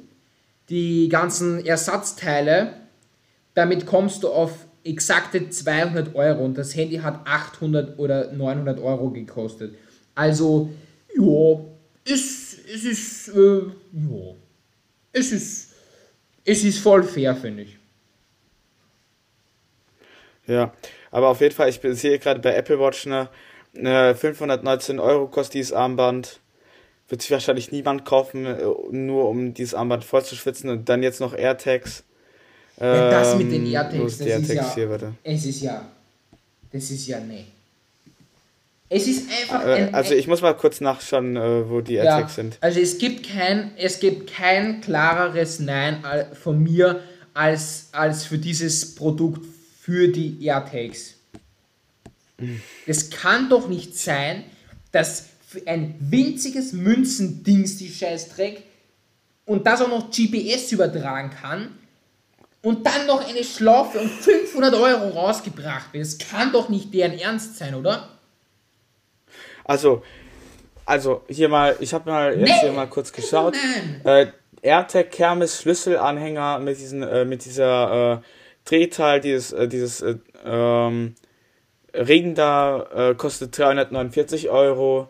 die 0.69 1.09
ganzen 1.09 1.65
Ersatzteile, 1.65 2.75
damit 3.55 3.87
kommst 3.87 4.23
du 4.23 4.29
auf 4.29 4.67
exakte 4.85 5.49
200 5.49 6.15
Euro 6.15 6.45
und 6.45 6.59
das 6.59 6.77
Handy 6.77 6.97
hat 6.97 7.27
800 7.27 7.99
oder 7.99 8.33
900 8.33 8.81
Euro 8.81 9.11
gekostet. 9.11 9.75
Also, 10.15 10.71
ja, 11.17 11.61
es, 12.05 12.59
es 12.73 12.85
ist, 12.85 13.29
äh, 13.29 13.63
ja, 13.93 14.35
es 15.13 15.33
ist, 15.33 15.75
es 16.45 16.65
ist 16.65 16.79
voll 16.79 17.03
fair, 17.03 17.35
finde 17.35 17.63
ich. 17.63 17.79
Ja, 20.47 20.75
aber 21.11 21.29
auf 21.29 21.41
jeden 21.41 21.55
Fall, 21.55 21.71
ich 21.71 21.81
sehe 21.81 22.19
gerade 22.19 22.41
bei 22.41 22.55
Apple 22.55 22.79
Watch 22.79 23.07
eine, 23.07 23.31
eine 23.75 24.15
519 24.15 24.99
Euro 24.99 25.27
kostet 25.29 25.55
dieses 25.55 25.73
Armband. 25.73 26.41
Wird 27.09 27.23
sich 27.23 27.31
wahrscheinlich 27.31 27.71
niemand 27.71 28.05
kaufen, 28.05 28.47
äh, 28.47 28.63
nur 28.91 29.29
um 29.29 29.53
dieses 29.55 29.75
Armband 29.75 30.05
voll 30.05 30.25
zu 30.25 30.37
schwitzen 30.37 30.71
und 30.71 30.89
dann 30.89 31.03
jetzt 31.03 31.21
noch 31.21 31.35
AirTags. 31.35 32.03
Ja, 32.81 33.11
das 33.11 33.37
mit 33.37 33.53
den 33.53 33.67
Ähm, 33.67 33.73
AirTags, 33.73 33.99
das 33.99 34.19
die 34.19 34.25
ist 34.25 34.31
AirTags 34.31 34.55
ja, 34.55 34.75
hier, 34.75 34.91
warte. 34.91 35.15
es 35.23 35.45
ist 35.45 35.61
ja, 35.61 35.87
das 36.73 36.91
ist 36.91 37.07
ja, 37.07 37.21
nee. 37.21 37.45
Es 38.89 39.07
ist 39.07 39.29
einfach 39.31 39.67
Äh, 39.67 39.75
ein, 39.75 39.95
also 39.95 40.15
ich 40.15 40.27
muss 40.27 40.43
mal 40.43 40.55
kurz 40.55 40.81
nachschauen, 40.81 41.37
äh, 41.37 41.69
wo 41.69 41.81
die 41.81 41.95
ja, 41.95 42.05
AirTags 42.05 42.35
sind. 42.35 42.59
Also 42.61 42.81
es 42.81 42.99
gibt 42.99 43.29
kein, 43.29 43.73
es 43.77 44.01
gibt 44.01 44.33
kein 44.33 44.81
klareres 44.81 45.59
Nein 45.61 46.03
von 46.41 46.63
mir 46.63 47.01
als, 47.33 47.89
als 47.93 48.25
für 48.25 48.39
dieses 48.39 48.95
Produkt 48.95 49.45
für 49.81 50.09
die 50.09 50.45
AirTags. 50.45 51.15
Es 52.87 53.11
kann 53.11 53.49
doch 53.49 53.69
nicht 53.69 53.97
sein, 53.97 54.43
dass 54.91 55.27
für 55.55 55.67
ein 55.69 55.95
winziges 56.01 56.73
Münzendings 56.73 57.77
die 57.77 57.89
Scheißdreck 57.89 58.63
und 59.47 59.67
das 59.67 59.81
auch 59.81 59.89
noch 59.89 60.11
GPS 60.11 60.73
übertragen 60.73 61.31
kann 61.31 61.79
und 62.63 62.87
dann 62.87 63.07
noch 63.07 63.27
eine 63.29 63.45
Schlaufe 63.45 63.99
um 64.01 64.09
500 64.09 64.75
Euro 64.75 65.11
rausgebracht 65.11 65.93
wird. 65.93 66.05
Das 66.05 66.19
kann 66.19 66.53
doch 66.53 66.69
nicht 66.69 66.93
deren 66.93 67.17
Ernst 67.19 67.57
sein, 67.59 67.75
oder? 67.75 68.09
Also, 69.65 70.03
also 70.85 71.23
hier 71.29 71.49
mal, 71.49 71.77
ich 71.81 71.95
habe 71.95 72.11
mal 72.11 72.39
jetzt 72.39 72.49
Nee. 72.49 72.61
hier 72.61 72.73
mal 72.73 72.89
kurz 72.89 73.13
geschaut. 73.13 73.55
Nein. 74.05 74.33
Äh, 74.63 74.69
AirTag 74.69 75.11
Kermes 75.11 75.61
Schlüsselanhänger 75.61 76.59
mit 76.59 76.79
diesen, 76.79 77.03
äh, 77.03 77.25
mit 77.25 77.45
dieser 77.45 78.15
äh, 78.15 78.19
Drehteil, 78.65 79.21
dieses, 79.21 79.53
äh, 79.53 79.69
dieses 79.69 80.01
äh, 80.01 80.17
ähm, 80.45 81.15
Ring 81.95 82.35
da 82.35 83.11
äh, 83.11 83.15
kostet 83.15 83.57
349 83.57 84.51
Euro. 84.51 85.09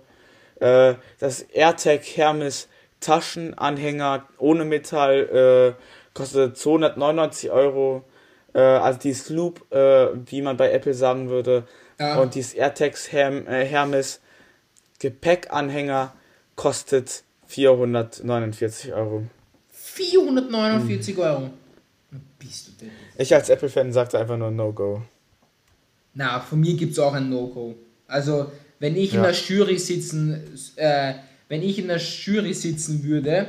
Äh, 0.60 0.94
das 1.18 1.42
AirTag 1.42 2.02
Hermes 2.04 2.68
Taschenanhänger 3.00 4.26
ohne 4.38 4.64
Metall 4.64 5.76
äh, 5.76 5.82
kostet 6.14 6.56
299 6.56 7.50
Euro. 7.50 8.04
Äh, 8.54 8.60
also 8.60 8.98
dieses 8.98 9.28
Loop, 9.30 9.70
äh, 9.72 10.08
wie 10.26 10.42
man 10.42 10.56
bei 10.56 10.72
Apple 10.72 10.94
sagen 10.94 11.28
würde. 11.28 11.64
Ja. 11.98 12.20
Und 12.20 12.34
dieses 12.34 12.54
AirTags 12.54 13.12
Herm, 13.12 13.46
äh, 13.46 13.64
Hermes 13.64 14.20
Gepäckanhänger 15.00 16.14
kostet 16.56 17.24
449 17.46 18.92
Euro. 18.94 19.24
449 19.70 21.18
Euro. 21.18 21.50
Bist 22.38 22.68
du 22.68 22.72
denn? 22.80 22.90
Ich 23.18 23.34
als 23.34 23.48
Apple-Fan 23.48 23.92
sagte 23.92 24.18
einfach 24.18 24.36
nur 24.36 24.50
No-Go. 24.50 25.02
Na, 26.14 26.40
von 26.40 26.60
mir 26.60 26.74
gibt 26.74 26.92
es 26.92 26.98
auch 26.98 27.12
ein 27.12 27.28
No-Go. 27.28 27.74
Also, 28.06 28.50
wenn 28.84 28.96
ich 28.96 29.14
in 29.14 29.20
Ja. 29.22 29.30
der 29.30 29.34
Jury 29.34 29.78
sitzen, 29.78 30.42
äh, 30.76 31.14
wenn 31.48 31.62
ich 31.62 31.78
in 31.78 31.88
der 31.88 31.96
Jury 31.96 32.52
sitzen 32.52 33.02
würde 33.02 33.46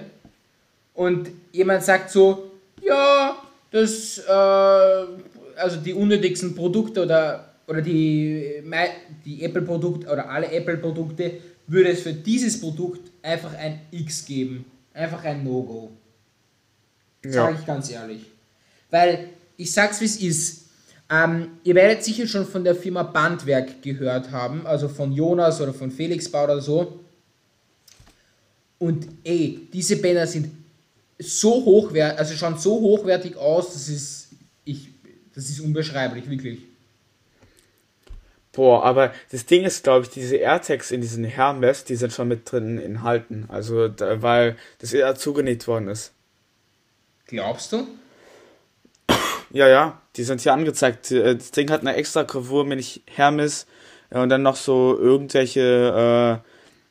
und 0.94 1.30
jemand 1.52 1.84
sagt 1.84 2.10
so, 2.10 2.52
ja, 2.82 3.36
das, 3.70 4.18
äh, 4.20 4.32
also 4.32 5.76
die 5.84 5.94
unnötigsten 5.94 6.56
Produkte 6.56 7.02
oder, 7.04 7.54
oder 7.68 7.82
die, 7.82 8.64
die 9.26 9.44
Apple-Produkte 9.44 10.08
oder 10.08 10.30
alle 10.30 10.50
Apple-Produkte, 10.54 11.32
würde 11.68 11.90
es 11.90 12.00
für 12.04 12.14
dieses 12.14 12.58
Produkt 12.62 13.12
einfach 13.22 13.54
ein 13.58 13.82
X 13.92 14.24
geben. 14.26 14.64
Einfach 14.94 15.22
ein 15.26 15.44
No-Go. 15.44 15.92
Sage 17.26 17.54
Ja. 17.54 17.60
ich 17.60 17.66
ganz 17.66 17.92
ehrlich. 17.92 18.22
Weil, 18.90 19.32
ich 19.58 19.70
sag's 19.70 20.00
wie 20.00 20.06
es 20.06 20.16
ist. 20.22 20.65
Ähm, 21.10 21.60
ihr 21.64 21.76
werdet 21.76 22.04
sicher 22.04 22.28
schon 22.28 22.48
von 22.48 22.64
der 22.64 22.76
Firma 22.76 23.04
Bandwerk 23.04 23.82
gehört 23.84 24.32
haben, 24.32 24.66
also 24.66 24.90
von 24.90 25.12
Jonas 25.12 25.62
oder 25.62 25.74
von 25.74 25.92
Felix 25.92 26.30
Bau 26.30 26.46
oder 26.46 26.62
so. 26.62 27.00
Und 28.80 29.08
ey, 29.24 29.68
diese 29.72 29.98
Bänder 29.98 30.26
sind 30.26 30.52
so 31.20 31.64
hochwertig, 31.64 32.20
also 32.20 32.36
schauen 32.36 32.58
so 32.58 32.82
hochwertig 32.82 33.38
aus, 33.38 33.74
das 33.74 33.88
ist, 33.88 34.30
ich, 34.64 34.90
das 35.34 35.50
ist 35.50 35.60
unbeschreiblich, 35.60 36.30
wirklich. 36.30 36.60
Boah, 38.52 38.84
aber 38.84 39.14
das 39.32 39.46
Ding 39.46 39.64
ist, 39.64 39.84
glaube 39.84 40.06
ich, 40.06 40.12
diese 40.12 40.38
AirTags 40.38 40.92
in 40.92 41.02
diesen 41.02 41.26
Hermes, 41.26 41.84
die 41.84 41.96
sind 41.96 42.14
schon 42.14 42.30
mit 42.30 42.50
drin 42.50 42.80
enthalten. 42.80 43.46
Also, 43.50 43.90
da, 43.90 44.22
weil 44.22 44.56
das 44.80 44.94
eher 44.94 45.14
zugenäht 45.16 45.68
worden 45.68 45.90
ist. 45.90 46.14
Glaubst 47.28 47.74
du? 47.74 47.86
Ja, 49.56 49.70
ja, 49.70 50.02
die 50.18 50.24
sind 50.26 50.42
hier 50.42 50.52
angezeigt. 50.52 51.12
Äh, 51.12 51.36
Das 51.38 51.52
Ding 51.52 51.72
hat 51.72 51.80
eine 51.80 51.96
extra 51.96 52.24
Gravur, 52.24 52.66
nämlich 52.66 53.02
Hermes 53.08 53.68
äh, 54.10 54.20
und 54.20 54.28
dann 54.28 54.42
noch 54.42 54.58
so 54.58 54.98
irgendwelche 55.00 56.42
äh, 56.44 56.50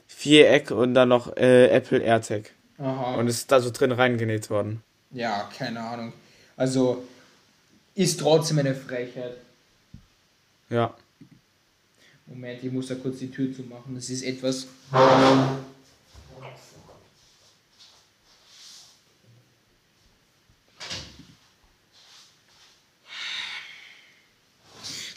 Viereck 0.08 0.70
und 0.70 0.94
dann 0.94 1.10
noch 1.10 1.36
äh, 1.36 1.66
Apple 1.68 1.98
AirTag. 1.98 2.52
Aha. 2.78 3.16
Und 3.16 3.28
es 3.28 3.36
ist 3.40 3.52
da 3.52 3.60
so 3.60 3.70
drin 3.70 3.92
reingenäht 3.92 4.48
worden. 4.48 4.82
ja, 5.12 5.48
keine 5.56 5.80
Ahnung. 5.80 6.14
Also, 6.56 7.04
ist 7.94 8.18
trotzdem 8.20 8.58
eine 8.60 8.74
Frechheit. 8.74 9.36
Ja. 10.70 10.94
Moment, 12.26 12.64
ich 12.64 12.72
muss 12.72 12.86
da 12.88 12.94
kurz 12.94 13.18
die 13.18 13.30
Tür 13.30 13.54
zumachen. 13.54 13.94
Das 13.94 14.08
ist 14.08 14.22
etwas. 14.22 14.68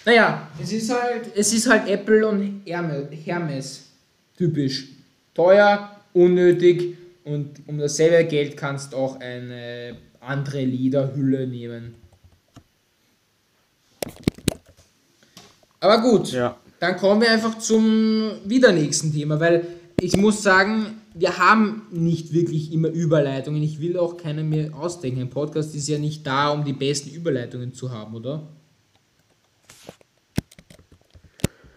Naja, 0.08 0.47
es 0.64 0.72
ist 0.72 0.89
halt, 0.89 1.36
es 1.36 1.51
ist 1.51 1.70
halt 1.70 1.89
Apple 1.89 2.26
und 2.26 2.62
Herme- 2.66 3.10
Hermes. 3.12 3.89
Typisch. 4.38 4.88
Teuer, 5.34 5.99
unnötig 6.14 6.95
und 7.26 7.60
um 7.68 7.78
dasselbe 7.78 8.24
Geld 8.24 8.55
kannst 8.55 8.93
du 8.93 8.95
auch 8.95 9.20
eine 9.20 9.97
andere 10.22 10.64
Lederhülle 10.64 11.45
nehmen. 11.45 11.95
Aber 15.82 16.01
gut. 16.01 16.32
Ja. 16.32 16.55
Dann 16.80 16.95
kommen 16.95 17.20
wir 17.20 17.30
einfach 17.30 17.58
zum 17.58 18.32
wieder 18.45 18.72
nächsten 18.72 19.12
Thema, 19.12 19.41
weil 19.41 19.68
ich 19.99 20.16
muss 20.16 20.41
sagen, 20.41 21.01
wir 21.16 21.38
haben 21.38 21.82
nicht 21.91 22.32
wirklich 22.32 22.72
immer 22.72 22.88
Überleitungen. 22.88 23.62
Ich 23.62 23.82
will 23.82 23.97
auch 23.97 24.16
keine 24.16 24.45
mehr 24.45 24.74
ausdenken. 24.74 25.20
Ein 25.20 25.30
Podcast 25.30 25.76
ist 25.76 25.89
ja 25.89 25.97
nicht 25.97 26.26
da, 26.26 26.51
um 26.51 26.64
die 26.64 26.72
besten 26.72 27.10
Überleitungen 27.14 27.74
zu 27.74 27.91
haben, 27.91 28.16
oder? 28.16 28.47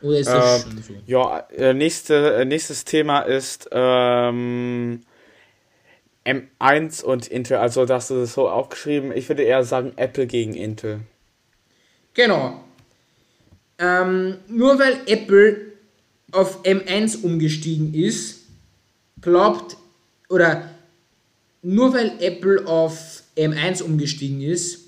Oder 0.03 0.19
ist 0.19 0.29
das 0.29 0.65
ähm, 0.65 0.71
schon 0.71 0.83
so? 0.83 0.95
Ja, 1.07 1.41
äh, 1.57 1.75
nächste, 1.75 2.35
äh, 2.37 2.45
nächstes 2.45 2.85
Thema 2.85 3.21
ist 3.21 3.69
ähm, 3.73 5.03
M1 6.25 7.03
und 7.03 7.29
Intel. 7.29 7.59
Also, 7.59 7.85
das 7.85 8.05
hast 8.05 8.11
du 8.11 8.15
das 8.21 8.35
so 8.35 8.49
aufgeschrieben. 8.49 9.13
Ich 9.15 9.29
würde 9.29 9.43
eher 9.43 9.65
sagen 9.65 9.93
Apple 9.97 10.27
gegen 10.27 10.55
Intel. 10.55 11.01
Genau. 12.15 12.65
Ähm, 13.79 14.37
nur 14.49 14.79
weil 14.79 15.01
Apple 15.07 15.73
auf 16.33 16.63
M1 16.65 17.23
umgestiegen 17.23 17.95
ist, 17.95 18.47
glaubt, 19.21 19.77
oder 20.29 20.71
nur 21.63 21.93
weil 21.93 22.13
Apple 22.21 22.67
auf 22.67 23.23
M1 23.37 23.83
umgestiegen 23.83 24.41
ist, 24.43 24.80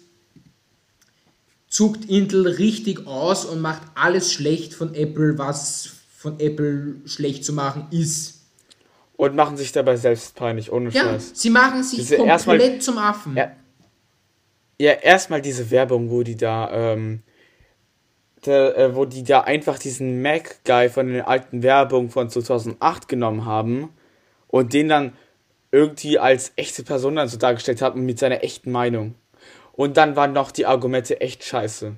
zuckt 1.72 2.04
Intel 2.04 2.46
richtig 2.46 3.06
aus 3.06 3.46
und 3.46 3.62
macht 3.62 3.80
alles 3.94 4.30
schlecht 4.30 4.74
von 4.74 4.94
Apple, 4.94 5.38
was 5.38 5.88
von 6.14 6.38
Apple 6.38 6.96
schlecht 7.06 7.46
zu 7.46 7.54
machen 7.54 7.86
ist. 7.90 8.42
Und 9.16 9.34
machen 9.34 9.56
sich 9.56 9.72
dabei 9.72 9.96
selbst 9.96 10.34
peinlich, 10.34 10.70
ohne 10.70 10.90
ja, 10.90 11.02
Scheiß. 11.02 11.30
Sie 11.32 11.48
machen 11.48 11.82
sich 11.82 12.00
diese 12.00 12.16
komplett 12.16 12.30
erstmal, 12.30 12.78
zum 12.80 12.98
Affen. 12.98 13.36
Ja, 13.36 13.52
ja 14.78 14.92
erstmal 14.92 15.40
diese 15.40 15.70
Werbung, 15.70 16.10
wo 16.10 16.22
die 16.22 16.36
da, 16.36 16.70
ähm, 16.70 17.22
der, 18.44 18.76
äh, 18.76 18.94
wo 18.94 19.06
die 19.06 19.24
da 19.24 19.40
einfach 19.40 19.78
diesen 19.78 20.20
Mac-Guy 20.20 20.90
von 20.90 21.06
den 21.06 21.22
alten 21.22 21.62
Werbungen 21.62 22.10
von 22.10 22.28
2008 22.28 23.08
genommen 23.08 23.46
haben 23.46 23.88
und 24.46 24.74
den 24.74 24.90
dann 24.90 25.14
irgendwie 25.70 26.18
als 26.18 26.52
echte 26.56 26.82
Person 26.82 27.16
dann 27.16 27.28
so 27.28 27.38
dargestellt 27.38 27.80
haben 27.80 28.04
mit 28.04 28.18
seiner 28.18 28.44
echten 28.44 28.70
Meinung. 28.70 29.14
Und 29.72 29.96
dann 29.96 30.16
waren 30.16 30.32
noch 30.32 30.50
die 30.50 30.66
Argumente 30.66 31.20
echt 31.20 31.44
scheiße. 31.44 31.94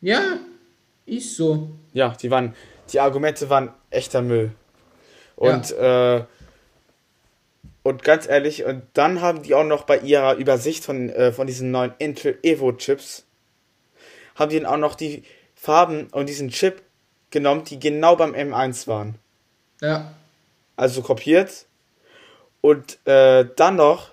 Ja, 0.00 0.38
ist 1.06 1.36
so. 1.36 1.70
Ja, 1.92 2.14
die 2.20 2.30
waren, 2.30 2.54
die 2.92 3.00
Argumente 3.00 3.50
waren 3.50 3.72
echter 3.90 4.22
Müll. 4.22 4.52
Und, 5.36 5.70
ja. 5.70 6.18
äh, 6.18 6.24
und 7.82 8.02
ganz 8.02 8.28
ehrlich, 8.28 8.64
und 8.64 8.82
dann 8.92 9.20
haben 9.20 9.42
die 9.42 9.54
auch 9.54 9.64
noch 9.64 9.84
bei 9.84 9.98
ihrer 9.98 10.34
Übersicht 10.34 10.84
von, 10.84 11.08
äh, 11.10 11.32
von 11.32 11.46
diesen 11.46 11.70
neuen 11.70 11.94
Intel 11.98 12.38
Evo 12.42 12.72
Chips, 12.72 13.24
haben 14.34 14.50
die 14.50 14.60
dann 14.60 14.66
auch 14.66 14.76
noch 14.76 14.94
die 14.94 15.22
Farben 15.54 16.08
und 16.08 16.28
diesen 16.28 16.50
Chip 16.50 16.82
genommen, 17.30 17.64
die 17.64 17.78
genau 17.78 18.16
beim 18.16 18.34
M1 18.34 18.86
waren. 18.86 19.16
Ja. 19.80 20.14
Also 20.76 21.02
kopiert. 21.02 21.66
Und 22.60 22.98
äh, 23.06 23.46
dann 23.56 23.76
noch 23.76 24.10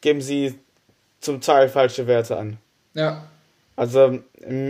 geben 0.00 0.20
sie 0.20 0.58
zum 1.20 1.40
Teil 1.40 1.68
falsche 1.68 2.06
Werte 2.06 2.36
an. 2.36 2.56
Ja. 2.94 3.24
Also, 3.76 4.18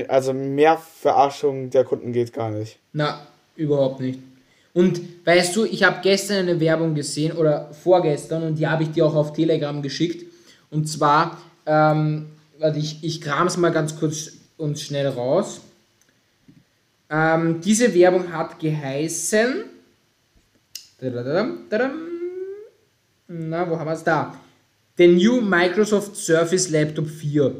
also 0.08 0.32
mehr 0.32 0.78
Verarschung 0.78 1.70
der 1.70 1.84
Kunden 1.84 2.12
geht 2.12 2.32
gar 2.32 2.50
nicht. 2.50 2.78
Na, 2.92 3.26
überhaupt 3.56 4.00
nicht. 4.00 4.20
Und 4.72 5.00
weißt 5.26 5.56
du, 5.56 5.64
ich 5.64 5.82
habe 5.82 5.98
gestern 6.02 6.48
eine 6.48 6.60
Werbung 6.60 6.94
gesehen 6.94 7.36
oder 7.36 7.72
vorgestern 7.72 8.44
und 8.44 8.56
die 8.56 8.68
habe 8.68 8.84
ich 8.84 8.92
dir 8.92 9.04
auch 9.06 9.14
auf 9.14 9.32
Telegram 9.32 9.82
geschickt. 9.82 10.26
Und 10.70 10.88
zwar, 10.88 11.38
ähm, 11.66 12.26
warte, 12.58 12.78
ich, 12.78 13.02
ich 13.02 13.20
kram 13.20 13.48
es 13.48 13.56
mal 13.56 13.72
ganz 13.72 13.98
kurz 13.98 14.32
und 14.56 14.78
schnell 14.78 15.08
raus. 15.08 15.60
Ähm, 17.10 17.60
diese 17.60 17.92
Werbung 17.94 18.32
hat 18.32 18.60
geheißen. 18.60 19.64
Na, 23.26 23.68
wo 23.68 23.78
haben 23.78 23.86
wir 23.88 23.94
es 23.94 24.04
da? 24.04 24.34
The 25.00 25.08
New 25.08 25.40
Microsoft 25.40 26.14
Surface 26.14 26.68
Laptop 26.68 27.08
4. 27.08 27.56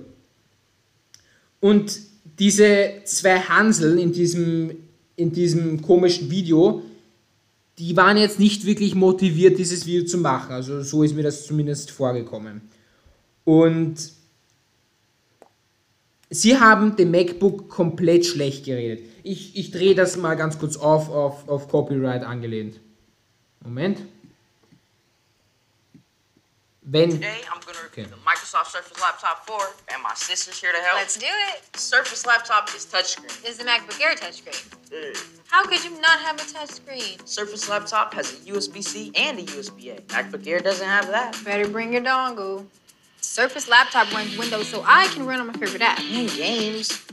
Und 1.61 1.99
diese 2.38 3.01
zwei 3.07 3.38
Hanseln 3.38 3.97
in 3.97 4.12
diesem, 4.12 4.76
in 5.16 5.32
diesem 5.32 5.80
komischen 5.80 6.30
Video, 6.30 6.82
die 7.78 7.97
waren 7.97 8.18
jetzt 8.18 8.38
nicht 8.41 8.66
wirklich 8.66 8.95
motiviert, 8.95 9.57
dieses 9.57 9.86
Video 9.86 10.05
zu 10.05 10.18
machen. 10.18 10.53
Also 10.53 10.82
so 10.82 11.03
ist 11.03 11.14
mir 11.14 11.22
das 11.22 11.47
zumindest 11.47 11.91
vorgekommen. 11.91 12.61
Und 13.45 13.97
sie 16.28 16.59
haben 16.59 16.95
den 16.97 17.11
MacBook 17.11 17.70
komplett 17.70 18.26
schlecht 18.26 18.66
geredet. 18.66 19.07
Ich, 19.22 19.57
ich 19.57 19.70
drehe 19.70 19.95
das 19.95 20.18
mal 20.18 20.34
ganz 20.34 20.59
kurz 20.59 20.76
auf, 20.76 21.09
auf, 21.09 21.49
auf 21.49 21.68
Copyright 21.68 22.22
angelehnt. 22.22 22.80
Moment. 23.64 23.97
When 26.89 27.11
Today, 27.11 27.41
I'm 27.53 27.61
going 27.61 27.76
to 27.76 27.83
review 27.83 28.05
okay. 28.05 28.11
the 28.11 28.16
Microsoft 28.16 28.68
Surface 28.68 28.99
Laptop 29.03 29.47
4, 29.47 29.59
and 29.93 30.03
my 30.03 30.14
sister's 30.14 30.59
here 30.59 30.72
to 30.72 30.78
help. 30.78 30.95
Let's 30.95 31.18
do 31.18 31.26
it. 31.28 31.76
Surface 31.76 32.24
Laptop 32.24 32.68
is 32.74 32.87
touchscreen. 32.87 33.47
Is 33.47 33.59
the 33.59 33.64
MacBook 33.64 34.01
Air 34.01 34.14
touchscreen? 34.14 34.66
Mm. 34.89 35.41
How 35.49 35.62
could 35.66 35.85
you 35.85 35.91
not 36.01 36.18
have 36.20 36.37
a 36.37 36.43
touchscreen? 36.43 37.26
Surface 37.28 37.68
Laptop 37.68 38.14
has 38.14 38.33
a 38.33 38.51
USB-C 38.51 39.12
and 39.14 39.39
a 39.39 39.43
USB-A. 39.43 40.01
MacBook 40.07 40.47
Air 40.47 40.61
doesn't 40.61 40.87
have 40.87 41.09
that. 41.09 41.37
Better 41.45 41.68
bring 41.68 41.93
your 41.93 42.03
dongle. 42.03 42.64
Surface 43.20 43.68
Laptop 43.68 44.11
runs 44.14 44.39
Windows, 44.39 44.66
so 44.66 44.83
I 44.87 45.07
can 45.09 45.26
run 45.26 45.39
on 45.39 45.49
my 45.49 45.53
favorite 45.53 45.83
app. 45.83 46.01
And 46.01 46.31
games. 46.31 47.05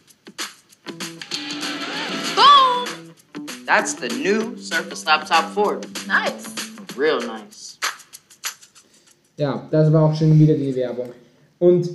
Boom! 2.36 3.14
That's 3.66 3.96
the 3.96 4.08
new 4.08 4.58
Surface 4.58 5.06
Laptop 5.06 5.52
4. 5.52 5.82
Nice. 6.08 6.56
Real 6.96 7.20
nice. 7.20 7.67
Ja, 9.38 9.68
das 9.72 9.94
war 9.94 10.04
auch 10.04 10.16
schon 10.16 10.38
wieder 10.40 10.56
die 10.56 10.76
Werbung. 10.76 11.10
Und 11.60 11.90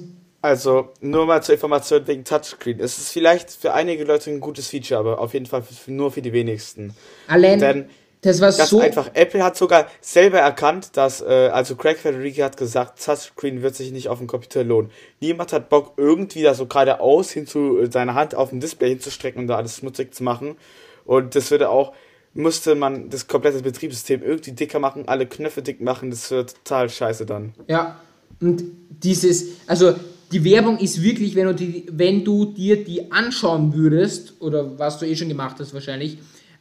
also, 0.44 0.88
nur 1.00 1.26
mal 1.26 1.40
zur 1.40 1.54
Information 1.54 2.04
wegen 2.08 2.24
Touchscreen. 2.24 2.80
Es 2.80 2.98
ist 2.98 3.10
vielleicht 3.10 3.50
für 3.52 3.74
einige 3.74 4.02
Leute 4.02 4.28
ein 4.30 4.40
gutes 4.40 4.66
Feature, 4.68 4.98
aber 4.98 5.20
auf 5.20 5.34
jeden 5.34 5.46
Fall 5.46 5.62
für, 5.62 5.92
nur 5.92 6.10
für 6.10 6.20
die 6.20 6.32
wenigsten. 6.32 6.94
Allein, 7.28 7.60
Denn 7.60 7.84
das 8.22 8.40
war 8.40 8.52
ganz 8.52 8.70
so. 8.70 8.80
einfach. 8.80 9.10
Apple 9.14 9.42
hat 9.44 9.56
sogar 9.56 9.86
selber 10.00 10.38
erkannt, 10.38 10.96
dass, 10.96 11.20
äh, 11.20 11.50
also 11.52 11.76
Craig 11.76 11.96
Federici 11.98 12.40
hat 12.40 12.56
gesagt, 12.56 13.04
Touchscreen 13.04 13.62
wird 13.62 13.76
sich 13.76 13.92
nicht 13.92 14.08
auf 14.08 14.18
dem 14.18 14.26
Computer 14.26 14.64
lohnen. 14.64 14.90
Niemand 15.20 15.52
hat 15.52 15.68
Bock, 15.68 15.94
irgendwie 15.96 16.42
da 16.42 16.54
so 16.54 16.66
geradeaus 16.66 17.30
hinzu, 17.30 17.78
äh, 17.78 17.90
seine 17.90 18.14
Hand 18.14 18.34
auf 18.34 18.50
dem 18.50 18.58
Display 18.58 18.90
hinzustrecken 18.90 19.42
und 19.42 19.46
da 19.46 19.56
alles 19.56 19.76
schmutzig 19.76 20.12
zu 20.12 20.24
machen. 20.24 20.56
Und 21.04 21.36
das 21.36 21.52
würde 21.52 21.70
auch 21.70 21.92
musste 22.34 22.74
man 22.74 23.10
das 23.10 23.26
komplette 23.26 23.62
Betriebssystem 23.62 24.22
irgendwie 24.22 24.52
dicker 24.52 24.78
machen, 24.78 25.06
alle 25.06 25.26
Knöpfe 25.26 25.62
dick 25.62 25.80
machen, 25.80 26.10
das 26.10 26.30
wird 26.30 26.54
total 26.64 26.88
scheiße 26.88 27.26
dann. 27.26 27.52
Ja, 27.68 28.00
und 28.40 28.64
dieses, 28.88 29.60
also 29.66 29.94
die 30.32 30.44
Werbung 30.44 30.78
ist 30.78 31.02
wirklich, 31.02 31.34
wenn 31.34 31.46
du, 31.46 31.54
die, 31.54 31.86
wenn 31.90 32.24
du 32.24 32.46
dir 32.46 32.82
die 32.82 33.12
anschauen 33.12 33.74
würdest, 33.74 34.34
oder 34.40 34.78
was 34.78 34.98
du 34.98 35.06
eh 35.06 35.14
schon 35.14 35.28
gemacht 35.28 35.56
hast 35.60 35.74
wahrscheinlich, 35.74 36.18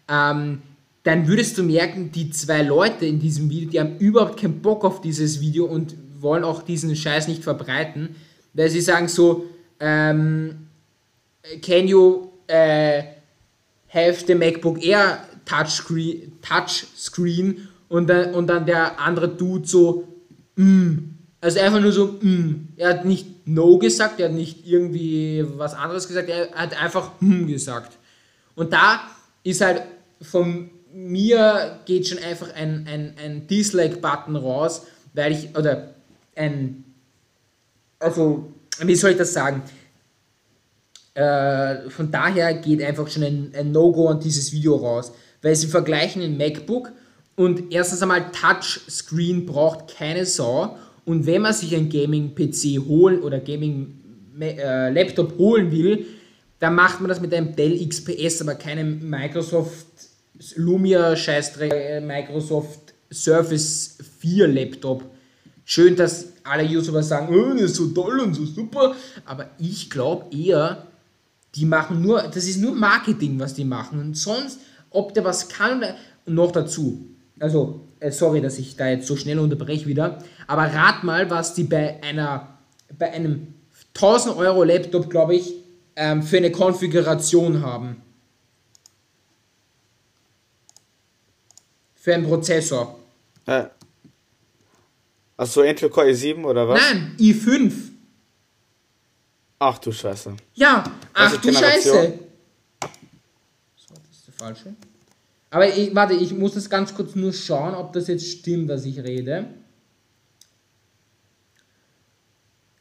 ähm, 0.10 0.62
dann 1.04 1.28
würdest 1.28 1.58
du 1.58 1.64
merken, 1.64 2.12
die 2.12 2.30
zwei 2.30 2.62
Leute 2.62 3.06
in 3.06 3.20
diesem 3.20 3.50
Video, 3.50 3.70
die 3.70 3.80
haben 3.80 3.98
überhaupt 3.98 4.40
keinen 4.40 4.62
Bock 4.62 4.84
auf 4.84 5.02
dieses 5.02 5.42
Video 5.42 5.66
und 5.66 5.96
wollen 6.20 6.44
auch 6.44 6.62
diesen 6.62 6.96
Scheiß 6.96 7.28
nicht 7.28 7.44
verbreiten, 7.44 8.16
weil 8.54 8.70
sie 8.70 8.82
sagen 8.82 9.08
so, 9.08 9.46
ähm, 9.80 10.68
can 11.62 11.88
you 11.88 12.28
äh, 12.48 13.04
have 13.90 14.26
the 14.28 14.36
MacBook 14.36 14.84
Air 14.84 15.26
Touchscreen, 15.52 16.32
Touchscreen 16.42 17.68
und 17.90 18.08
dann, 18.08 18.34
und 18.34 18.48
dann 18.48 18.66
der 18.66 19.00
andere 19.00 19.28
Dude 19.28 19.68
so, 19.68 20.08
mm. 20.56 21.10
Also 21.42 21.60
einfach 21.60 21.82
nur 21.82 21.92
so, 21.92 22.06
mm. 22.22 22.70
Er 22.78 22.90
hat 22.90 23.06
nicht 23.06 23.48
No 23.48 23.78
gesagt, 23.78 24.20
er 24.20 24.30
hat 24.30 24.36
nicht 24.36 24.66
irgendwie 24.66 25.44
was 25.58 25.74
anderes 25.74 26.08
gesagt, 26.08 26.30
er 26.30 26.52
hat 26.52 26.80
einfach 26.82 27.12
mm 27.20 27.48
gesagt. 27.48 27.98
Und 28.56 28.72
da 28.72 29.02
ist 29.44 29.62
halt 29.62 29.82
von 30.22 30.70
mir 30.94 31.80
geht 31.86 32.08
schon 32.08 32.20
einfach 32.20 32.54
ein, 32.54 32.86
ein, 32.88 33.16
ein 33.24 33.48
Dislike-Button 33.48 34.36
raus, 34.36 34.86
weil 35.14 35.32
ich, 35.32 35.56
oder 35.58 35.96
ein, 36.36 36.84
also, 38.00 38.52
wie 38.80 38.96
soll 38.96 39.12
ich 39.12 39.18
das 39.18 39.34
sagen? 39.34 39.64
Äh, 41.14 41.90
von 41.90 42.12
daher 42.12 42.54
geht 42.54 42.82
einfach 42.84 43.08
schon 43.08 43.24
ein, 43.24 43.52
ein 43.58 43.72
No-Go 43.72 44.10
an 44.10 44.20
dieses 44.20 44.52
Video 44.52 44.76
raus 44.76 45.12
weil 45.42 45.56
sie 45.56 45.68
vergleichen 45.68 46.22
ein 46.22 46.38
MacBook 46.38 46.92
und 47.36 47.72
erstens 47.72 48.02
einmal 48.02 48.32
Touchscreen 48.32 49.46
braucht 49.46 49.96
keine 49.96 50.26
Sau 50.26 50.78
und 51.06 51.26
wenn 51.26 51.42
man 51.42 51.54
sich 51.54 51.76
ein 51.76 51.90
Gaming-PC 51.90 52.86
holen 52.88 53.22
oder 53.22 53.40
Gaming-Laptop 53.40 55.34
äh, 55.34 55.38
holen 55.38 55.72
will, 55.72 56.06
dann 56.60 56.76
macht 56.76 57.02
man 57.02 57.10
das 57.10 57.20
mit 57.20 57.34
einem 57.34 57.56
Dell 57.56 57.86
XPS, 57.88 58.42
aber 58.42 58.56
keinem 58.56 59.10
Microsoft 59.10 59.88
Lumia 60.56 61.16
Scheißdreck, 61.16 61.74
äh, 61.74 62.02
Microsoft 62.02 62.94
Surface 63.12 63.98
4 64.20 64.48
Laptop. 64.48 65.04
Schön, 65.66 65.96
dass 65.96 66.28
alle 66.44 66.64
YouTuber 66.64 67.04
sagen, 67.04 67.34
oh, 67.34 67.54
das 67.54 67.72
ist 67.72 67.76
so 67.76 67.88
toll 67.88 68.20
und 68.20 68.34
so 68.34 68.46
super, 68.46 68.96
aber 69.26 69.50
ich 69.60 69.90
glaube 69.90 70.36
eher, 70.36 70.88
die 71.56 71.66
machen 71.66 72.02
nur, 72.02 72.22
das 72.22 72.48
ist 72.48 72.58
nur 72.58 72.74
Marketing, 72.74 73.40
was 73.40 73.54
die 73.54 73.66
machen 73.66 74.00
und 74.00 74.18
sonst 74.18 74.60
ob 74.92 75.14
der 75.14 75.24
was 75.24 75.50
kann 75.50 75.84
und 76.26 76.36
noch 76.36 76.52
dazu. 76.52 77.08
Also, 77.40 77.82
äh, 78.00 78.12
sorry, 78.12 78.42
dass 78.42 78.60
ich 78.60 78.76
da 78.76 78.88
jetzt 78.88 79.08
so 79.08 79.16
schnell 79.16 79.40
unterbreche 79.40 79.88
wieder, 79.88 80.20
aber 80.48 80.64
rat 80.64 81.04
mal, 81.04 81.30
was 81.30 81.56
die 81.56 81.64
bei 81.64 82.02
einer, 82.04 82.60
bei 82.98 83.12
einem 83.12 83.56
1000 83.96 84.38
Euro 84.38 84.64
Laptop, 84.64 85.10
glaube 85.10 85.36
ich, 85.36 85.54
ähm, 85.96 86.24
für 86.24 86.38
eine 86.38 86.52
Konfiguration 86.52 87.62
haben. 87.62 88.02
Für 91.96 92.16
einen 92.16 92.26
Prozessor. 92.26 93.00
Äh. 93.46 93.66
Achso, 95.38 95.62
Intel 95.62 95.90
Core 95.90 96.08
i7 96.08 96.44
oder 96.44 96.68
was? 96.68 96.80
Nein, 96.80 97.16
i5. 97.20 97.72
Ach 99.60 99.78
du 99.78 99.92
Scheiße. 99.92 100.36
Ja, 100.56 100.84
ach 101.14 101.32
du 101.34 101.52
Generation? 101.52 101.96
Scheiße. 101.96 102.20
So, 103.76 103.94
das 103.94 104.18
ist 104.18 104.28
der 104.28 104.31
falsche. 104.42 104.74
Aber 105.52 105.68
ich, 105.68 105.94
warte, 105.94 106.14
ich 106.14 106.34
muss 106.34 106.54
das 106.54 106.70
ganz 106.70 106.94
kurz 106.96 107.16
nur 107.16 107.34
schauen, 107.34 107.76
ob 107.76 107.94
das 107.94 108.08
jetzt 108.08 108.28
stimmt, 108.28 108.70
was 108.70 108.86
ich 108.86 109.00
rede. 109.00 109.46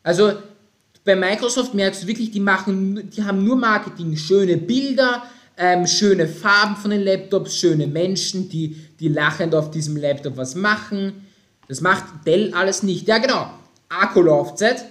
Also 0.02 0.32
bei 1.04 1.16
Microsoft 1.16 1.74
merkst 1.74 2.02
du 2.02 2.06
wirklich, 2.06 2.30
die 2.30 2.40
machen, 2.40 3.10
die 3.10 3.22
haben 3.22 3.44
nur 3.44 3.56
Marketing, 3.56 4.16
schöne 4.16 4.56
Bilder, 4.56 5.24
ähm, 5.58 5.86
schöne 5.86 6.26
Farben 6.26 6.76
von 6.76 6.92
den 6.92 7.02
Laptops, 7.02 7.56
schöne 7.56 7.86
Menschen, 7.86 8.48
die, 8.48 8.76
die 8.98 9.08
lachend 9.08 9.54
auf 9.54 9.70
diesem 9.70 9.96
Laptop 9.96 10.36
was 10.36 10.54
machen. 10.54 11.26
Das 11.68 11.80
macht 11.80 12.04
Dell 12.26 12.54
alles 12.54 12.82
nicht. 12.82 13.06
Ja 13.06 13.18
genau. 13.18 13.50
Akkulaufzeit. 13.88 14.84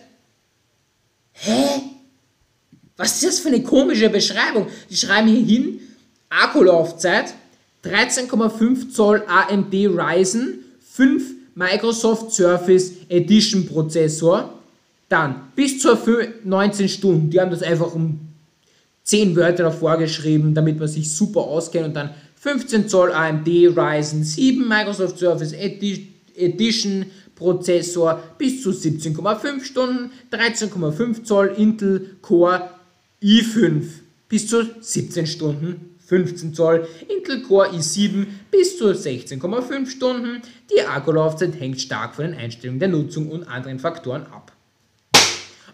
Hä? 1.31 1.81
Was 2.97 3.15
ist 3.15 3.25
das 3.25 3.39
für 3.39 3.47
eine 3.47 3.63
komische 3.63 4.09
Beschreibung? 4.09 4.67
Die 4.89 4.95
schreiben 4.95 5.29
hier 5.29 5.45
hin, 5.45 5.79
Akkulaufzeit, 6.29 7.33
13,5 7.83 8.91
Zoll 8.91 9.23
AMD 9.27 9.73
Ryzen, 9.73 10.59
5 10.91 11.23
Microsoft 11.55 12.33
Surface 12.33 12.91
Edition 13.09 13.65
Prozessor, 13.65 14.53
dann 15.09 15.49
bis 15.55 15.79
zu 15.79 15.97
19 16.43 16.87
Stunden. 16.87 17.29
Die 17.29 17.39
haben 17.39 17.51
das 17.51 17.63
einfach 17.63 17.93
um 17.93 18.19
10 19.03 19.35
Wörter 19.35 19.63
davor 19.63 19.97
geschrieben, 19.97 20.53
damit 20.53 20.79
man 20.79 20.87
sich 20.87 21.11
super 21.11 21.41
auskennt 21.41 21.87
und 21.87 21.93
dann 21.95 22.11
15 22.35 22.87
Zoll 22.87 23.11
AMD 23.11 23.47
Ryzen 23.47 24.23
7 24.23 24.67
Microsoft 24.67 25.17
Surface 25.17 25.53
Edi 25.53 26.13
Edition 26.35 27.05
Prozessor 27.35 28.21
bis 28.37 28.61
zu 28.61 28.69
17,5 28.69 29.63
Stunden, 29.63 30.11
13,5 30.31 31.23
Zoll 31.23 31.47
Intel 31.57 32.17
Core 32.21 32.69
i5 33.21 33.83
bis 34.29 34.47
zu 34.47 34.63
17 34.79 35.25
Stunden, 35.25 35.88
15 36.09 36.53
Zoll 36.53 36.87
Intel 37.07 37.43
Core 37.43 37.69
i7 37.69 38.25
bis 38.51 38.77
zu 38.77 38.87
16,5 38.87 39.89
Stunden. 39.89 40.41
Die 40.71 40.81
Akkulaufzeit 40.81 41.59
hängt 41.59 41.79
stark 41.79 42.15
von 42.15 42.25
den 42.25 42.33
Einstellungen 42.33 42.79
der 42.79 42.89
Nutzung 42.89 43.29
und 43.29 43.47
anderen 43.47 43.79
Faktoren 43.79 44.23
ab 44.23 44.51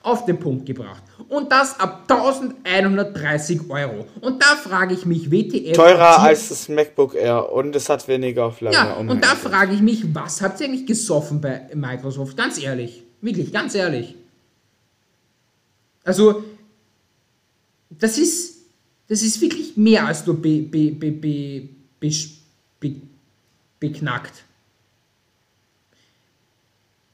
auf 0.06 0.26
den 0.26 0.40
Punkt 0.40 0.68
gebracht. 0.68 1.02
Und 1.30 1.52
das 1.52 1.80
ab 1.80 2.04
1130 2.08 3.62
Euro. 3.70 4.06
Und 4.22 4.42
da 4.42 4.56
frage 4.56 4.94
ich 4.94 5.06
mich, 5.06 5.32
WTF. 5.32 5.76
Teurer 5.76 6.20
als 6.20 6.50
das 6.50 6.70
MacBook 6.70 7.16
Air 7.16 7.52
und 7.52 7.76
es 7.76 7.90
hat 7.90 8.08
weniger 8.08 8.46
Auflage. 8.46 8.76
Ja, 8.76 8.94
und 8.94 9.24
da 9.24 9.30
frage 9.30 9.74
ich 9.74 9.82
mich, 9.82 10.14
was 10.14 10.42
habt 10.42 10.62
ihr 10.62 10.68
eigentlich 10.68 10.86
gesoffen 10.86 11.42
bei 11.42 11.68
Microsoft? 11.74 12.38
Ganz 12.38 12.62
ehrlich. 12.62 13.04
Wirklich, 13.22 13.52
ganz 13.52 13.74
ehrlich. 13.74 14.14
Also, 16.04 16.44
das 17.90 18.20
ist, 18.20 18.55
das 19.08 19.22
ist 19.22 19.40
wirklich 19.42 19.78
mehr 19.78 20.06
als 20.06 20.26
nur 20.26 20.36
be, 20.42 20.62
be, 20.62 20.92
be, 20.92 21.12
be, 21.12 21.70
be, 22.00 22.12
be, 22.80 22.96
beknackt. 23.80 24.44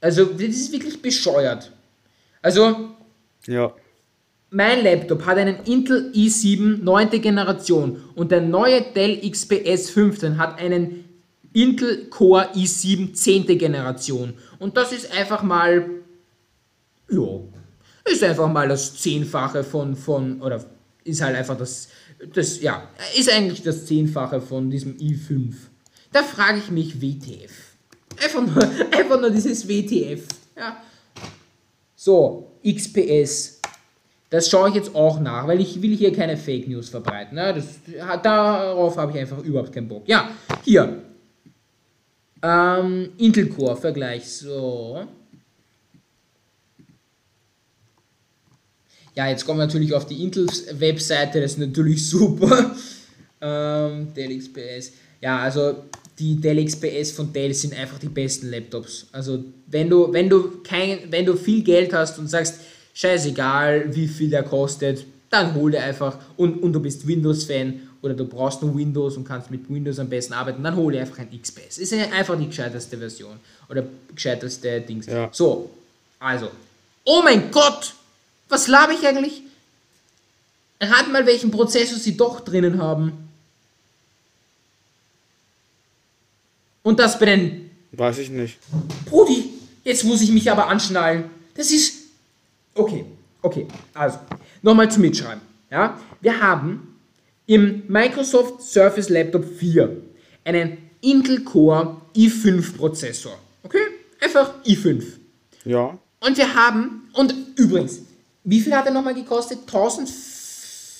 Also, 0.00 0.24
das 0.24 0.42
ist 0.42 0.72
wirklich 0.72 1.00
bescheuert. 1.00 1.70
Also, 2.40 2.90
Ja. 3.46 3.72
mein 4.50 4.82
Laptop 4.82 5.24
hat 5.26 5.38
einen 5.38 5.64
Intel 5.64 6.10
i7 6.14 6.82
9. 6.82 7.10
Generation 7.22 8.02
und 8.16 8.30
der 8.32 8.40
neue 8.40 8.82
Dell 8.82 9.20
XPS 9.30 9.90
15 9.90 10.38
hat 10.38 10.58
einen 10.58 11.04
Intel 11.52 12.06
Core 12.08 12.48
i7 12.54 13.12
10. 13.12 13.58
Generation. 13.58 14.34
Und 14.58 14.76
das 14.76 14.92
ist 14.92 15.12
einfach 15.12 15.42
mal, 15.42 15.88
ja, 17.10 17.40
ist 18.04 18.24
einfach 18.24 18.50
mal 18.50 18.68
das 18.68 18.96
Zehnfache 18.96 19.62
von, 19.62 19.94
von 19.94 20.40
oder 20.42 20.64
ist 21.04 21.22
halt 21.22 21.36
einfach 21.36 21.56
das, 21.56 21.88
das, 22.32 22.60
ja, 22.60 22.88
ist 23.16 23.30
eigentlich 23.30 23.62
das 23.62 23.86
Zehnfache 23.86 24.40
von 24.40 24.70
diesem 24.70 24.96
i5. 24.96 25.54
Da 26.12 26.22
frage 26.22 26.58
ich 26.58 26.70
mich, 26.70 27.00
WTF. 27.00 27.52
Einfach 28.22 28.46
nur, 28.46 28.62
einfach 28.92 29.20
nur 29.20 29.30
dieses 29.30 29.68
WTF. 29.68 30.26
Ja. 30.56 30.82
So, 31.94 32.52
XPS. 32.64 33.60
Das 34.30 34.48
schaue 34.48 34.70
ich 34.70 34.74
jetzt 34.74 34.94
auch 34.94 35.20
nach, 35.20 35.46
weil 35.46 35.60
ich 35.60 35.80
will 35.82 35.94
hier 35.94 36.12
keine 36.12 36.36
Fake 36.36 36.66
News 36.66 36.88
verbreiten. 36.88 37.36
Ne? 37.36 37.52
Das, 37.54 37.80
darauf 38.22 38.96
habe 38.96 39.12
ich 39.12 39.18
einfach 39.18 39.38
überhaupt 39.38 39.72
keinen 39.72 39.88
Bock. 39.88 40.08
Ja, 40.08 40.30
hier. 40.64 41.02
Ähm, 42.42 43.10
Intel 43.18 43.48
Core 43.48 43.76
Vergleich. 43.76 44.26
So. 44.26 45.06
Ja, 49.14 49.28
jetzt 49.28 49.44
kommen 49.44 49.58
wir 49.58 49.66
natürlich 49.66 49.92
auf 49.92 50.06
die 50.06 50.22
Intel-Webseite, 50.22 51.40
das 51.40 51.52
ist 51.52 51.58
natürlich 51.58 52.08
super. 52.08 52.74
Ähm, 53.40 54.08
Dell 54.14 54.38
XPS. 54.38 54.92
Ja, 55.20 55.38
also 55.38 55.84
die 56.18 56.40
Dell 56.40 56.64
XPS 56.64 57.12
von 57.12 57.32
Dell 57.32 57.52
sind 57.52 57.74
einfach 57.78 57.98
die 57.98 58.08
besten 58.08 58.50
Laptops. 58.50 59.06
Also 59.12 59.44
wenn 59.66 59.90
du, 59.90 60.12
wenn 60.12 60.28
du 60.28 60.62
kein, 60.62 60.98
wenn 61.10 61.26
du 61.26 61.36
viel 61.36 61.62
Geld 61.62 61.92
hast 61.92 62.18
und 62.18 62.28
sagst, 62.28 62.60
scheißegal 62.94 63.94
wie 63.94 64.06
viel 64.06 64.30
der 64.30 64.42
kostet, 64.42 65.04
dann 65.30 65.54
hol 65.54 65.70
dir 65.70 65.82
einfach 65.82 66.18
und, 66.36 66.62
und 66.62 66.72
du 66.72 66.80
bist 66.80 67.06
Windows-Fan 67.06 67.80
oder 68.02 68.14
du 68.14 68.26
brauchst 68.26 68.62
nur 68.62 68.76
Windows 68.76 69.16
und 69.16 69.24
kannst 69.24 69.50
mit 69.50 69.68
Windows 69.70 69.98
am 69.98 70.08
besten 70.08 70.34
arbeiten, 70.34 70.62
dann 70.62 70.76
hol 70.76 70.92
dir 70.92 71.00
einfach 71.00 71.18
ein 71.18 71.28
XPS. 71.30 71.78
Ist 71.78 71.92
einfach 71.92 72.38
die 72.38 72.46
gescheiteste 72.46 72.98
Version 72.98 73.36
oder 73.68 73.84
gescheiteste 74.14 74.80
Dings. 74.80 75.06
Ja. 75.06 75.28
So, 75.32 75.70
also. 76.18 76.48
Oh 77.04 77.22
mein 77.24 77.50
Gott! 77.50 77.94
Was 78.52 78.68
laber 78.68 78.92
ich 78.92 79.06
eigentlich? 79.06 79.40
Rat 80.78 81.10
mal, 81.10 81.24
welchen 81.24 81.50
Prozessor 81.50 81.96
sie 81.96 82.18
doch 82.18 82.40
drinnen 82.40 82.82
haben. 82.82 83.30
Und 86.82 86.98
das 86.98 87.18
bei 87.18 87.24
den 87.24 87.70
Weiß 87.92 88.18
ich 88.18 88.28
nicht. 88.28 88.58
Brudi, 89.06 89.54
jetzt 89.84 90.04
muss 90.04 90.20
ich 90.20 90.30
mich 90.30 90.50
aber 90.50 90.68
anschnallen. 90.68 91.30
Das 91.54 91.70
ist. 91.70 91.94
Okay, 92.74 93.06
okay. 93.40 93.66
Also, 93.94 94.18
nochmal 94.60 94.90
zum 94.90 95.00
Mitschreiben. 95.00 95.40
Ja? 95.70 95.98
Wir 96.20 96.38
haben 96.38 96.98
im 97.46 97.84
Microsoft 97.88 98.60
Surface 98.60 99.08
Laptop 99.08 99.46
4 99.46 99.96
einen 100.44 100.76
Intel 101.00 101.42
Core 101.42 102.02
i5 102.14 102.76
Prozessor. 102.76 103.38
Okay? 103.62 103.80
Einfach 104.20 104.62
i5. 104.66 105.04
Ja. 105.64 105.98
Und 106.20 106.36
wir 106.36 106.54
haben, 106.54 107.08
und 107.14 107.34
übrigens, 107.56 108.02
wie 108.44 108.60
viel 108.60 108.74
hat 108.74 108.86
er 108.86 108.92
nochmal 108.92 109.14
gekostet? 109.14 109.60
1000, 109.60 110.08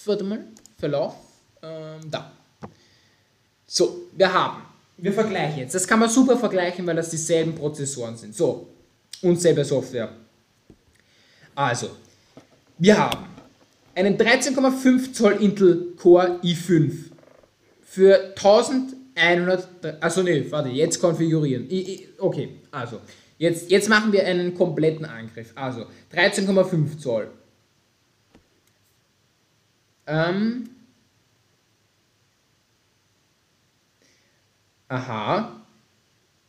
warte 0.07 0.25
mal, 0.25 0.45
Verlauf, 0.79 1.15
ähm, 1.63 2.11
da. 2.11 2.33
So, 3.67 4.09
wir 4.17 4.33
haben, 4.33 4.63
wir 4.99 5.13
vergleichen 5.13 5.61
jetzt, 5.61 5.75
das 5.75 5.87
kann 5.87 5.99
man 5.99 6.09
super 6.09 6.37
vergleichen, 6.37 6.87
weil 6.87 6.97
das 6.97 7.11
dieselben 7.11 7.55
Prozessoren 7.55 8.17
sind. 8.17 8.37
So, 8.37 8.69
und 9.23 9.41
selbe 9.41 9.65
Software. 9.65 10.11
Also, 11.55 11.91
wir 12.79 12.99
haben 12.99 13.27
einen 13.95 14.17
13,5 14.17 15.13
Zoll 15.13 15.33
Intel 15.35 15.95
Core 15.97 16.41
i5 16.43 16.93
für 17.83 18.35
1100, 18.37 20.03
also 20.03 20.23
nee, 20.23 20.47
warte, 20.51 20.71
jetzt 20.71 21.01
konfigurieren. 21.01 21.71
I, 21.71 21.95
I, 21.95 22.09
okay, 22.19 22.57
also, 22.71 23.01
jetzt, 23.43 23.71
jetzt 23.71 23.89
machen 23.89 24.13
wir 24.13 24.25
einen 24.25 24.55
kompletten 24.55 25.05
Angriff. 25.05 25.53
Also, 25.57 25.87
13,5 26.15 26.99
Zoll. 26.99 27.29
Ähm. 30.07 30.71
Aha. 34.89 35.61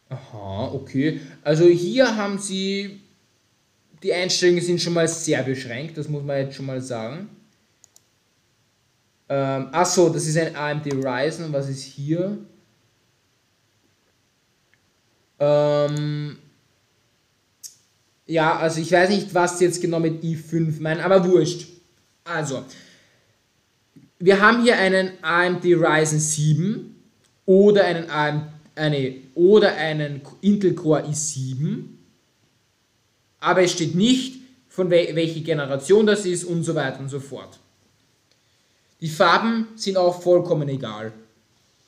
Aha, 0.09 0.71
okay. 0.73 1.21
Also 1.43 1.65
hier 1.65 2.15
haben 2.15 2.37
sie, 2.37 3.01
die 4.03 4.13
Einstellungen 4.13 4.61
sind 4.61 4.79
schon 4.79 4.93
mal 4.93 5.07
sehr 5.07 5.41
beschränkt, 5.41 5.97
das 5.97 6.07
muss 6.07 6.23
man 6.23 6.37
jetzt 6.37 6.55
schon 6.55 6.67
mal 6.67 6.81
sagen. 6.81 7.29
Ähm, 9.29 9.69
achso, 9.71 10.09
das 10.09 10.27
ist 10.27 10.37
ein 10.37 10.55
AMD 10.55 10.85
Ryzen, 10.93 11.51
was 11.51 11.69
ist 11.69 11.83
hier? 11.83 12.37
Ähm, 15.39 16.37
ja, 18.25 18.57
also 18.57 18.79
ich 18.79 18.91
weiß 18.91 19.09
nicht, 19.09 19.33
was 19.33 19.59
sie 19.59 19.65
jetzt 19.65 19.81
genau 19.81 19.99
mit 19.99 20.23
i5 20.23 20.81
meinen, 20.81 21.01
aber 21.01 21.27
wurscht. 21.27 21.67
Also, 22.23 22.63
wir 24.19 24.39
haben 24.39 24.63
hier 24.63 24.77
einen 24.77 25.11
AMD 25.21 25.65
Ryzen 25.65 26.19
7 26.19 26.95
oder 27.45 27.85
einen 27.85 28.09
AM 28.09 28.53
eine 28.75 29.15
oder 29.35 29.75
einen 29.75 30.21
Intel 30.41 30.73
Core 30.73 31.03
i7, 31.05 31.83
aber 33.39 33.61
es 33.61 33.73
steht 33.73 33.95
nicht, 33.95 34.41
von 34.69 34.89
wel 34.89 35.15
welche 35.15 35.41
Generation 35.41 36.07
das 36.07 36.25
ist 36.25 36.45
und 36.45 36.63
so 36.63 36.73
weiter 36.73 36.99
und 36.99 37.09
so 37.09 37.19
fort. 37.19 37.59
Die 39.01 39.09
Farben 39.09 39.67
sind 39.75 39.97
auch 39.97 40.21
vollkommen 40.21 40.67
egal. 40.69 41.11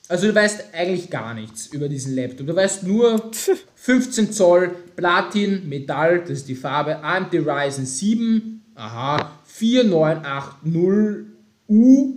Also 0.08 0.28
du 0.28 0.36
weißt 0.36 0.66
eigentlich 0.74 1.10
gar 1.10 1.34
nichts 1.34 1.68
über 1.68 1.90
diesen 1.90 2.14
Laptop. 2.14 2.46
Du 2.46 2.56
weißt 2.56 2.84
nur 2.84 3.32
15 3.76 4.32
Zoll 4.32 4.76
Platin, 4.96 5.68
Metall, 5.68 6.22
das 6.22 6.30
ist 6.32 6.48
die 6.48 6.56
Farbe, 6.56 7.04
AMD 7.04 7.34
Ryzen 7.34 7.86
7, 7.86 8.64
aha, 8.76 9.40
4980U, 9.60 12.14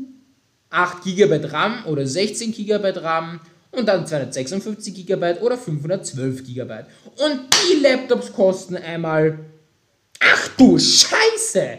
8 0.70 1.04
GB 1.04 1.46
RAM 1.46 1.86
oder 1.86 2.06
16 2.06 2.52
GB 2.52 2.90
RAM 2.96 3.40
und 3.70 3.86
dann 3.86 4.06
256 4.06 5.06
GB 5.06 5.38
oder 5.40 5.56
512 5.56 6.44
GB. 6.44 6.84
Und 7.16 7.40
die 7.52 7.82
Laptops 7.82 8.32
kosten 8.32 8.76
einmal. 8.76 9.38
Ach 10.20 10.48
du 10.56 10.78
Scheiße! 10.78 11.78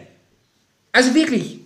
Also 0.92 1.14
wirklich. 1.14 1.60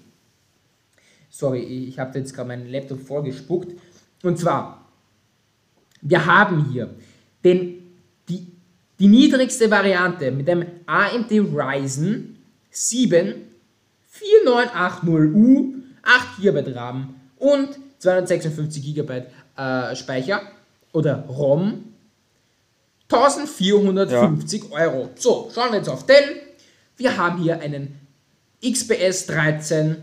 Sorry, 1.30 1.88
ich 1.88 1.98
habe 1.98 2.18
jetzt 2.18 2.34
gerade 2.34 2.48
meinen 2.48 2.68
Laptop 2.68 3.00
vorgespuckt. 3.00 3.78
Und 4.22 4.38
zwar, 4.38 4.88
wir 6.00 6.24
haben 6.24 6.70
hier 6.70 6.94
den, 7.44 7.83
die, 8.98 9.08
niedrigste 9.08 9.70
Variante 9.70 10.30
mit 10.30 10.48
dem 10.48 10.64
AMD 10.86 11.30
Ryzen 11.30 12.38
7 12.70 13.34
4980U, 14.20 15.74
8 16.02 16.40
GB 16.40 16.72
RAM 16.72 17.14
und 17.36 17.70
256 17.98 18.94
GB 18.94 19.22
äh, 19.56 19.96
Speicher 19.96 20.42
oder 20.92 21.24
ROM 21.28 21.84
1450 23.10 24.64
ja. 24.64 24.70
Euro. 24.70 25.10
So, 25.16 25.50
schauen 25.54 25.70
wir 25.70 25.78
jetzt 25.78 25.88
auf 25.88 26.06
Dell. 26.06 26.40
Wir 26.96 27.16
haben 27.16 27.42
hier 27.42 27.60
einen 27.60 27.98
XPS 28.62 29.26
13, 29.26 29.96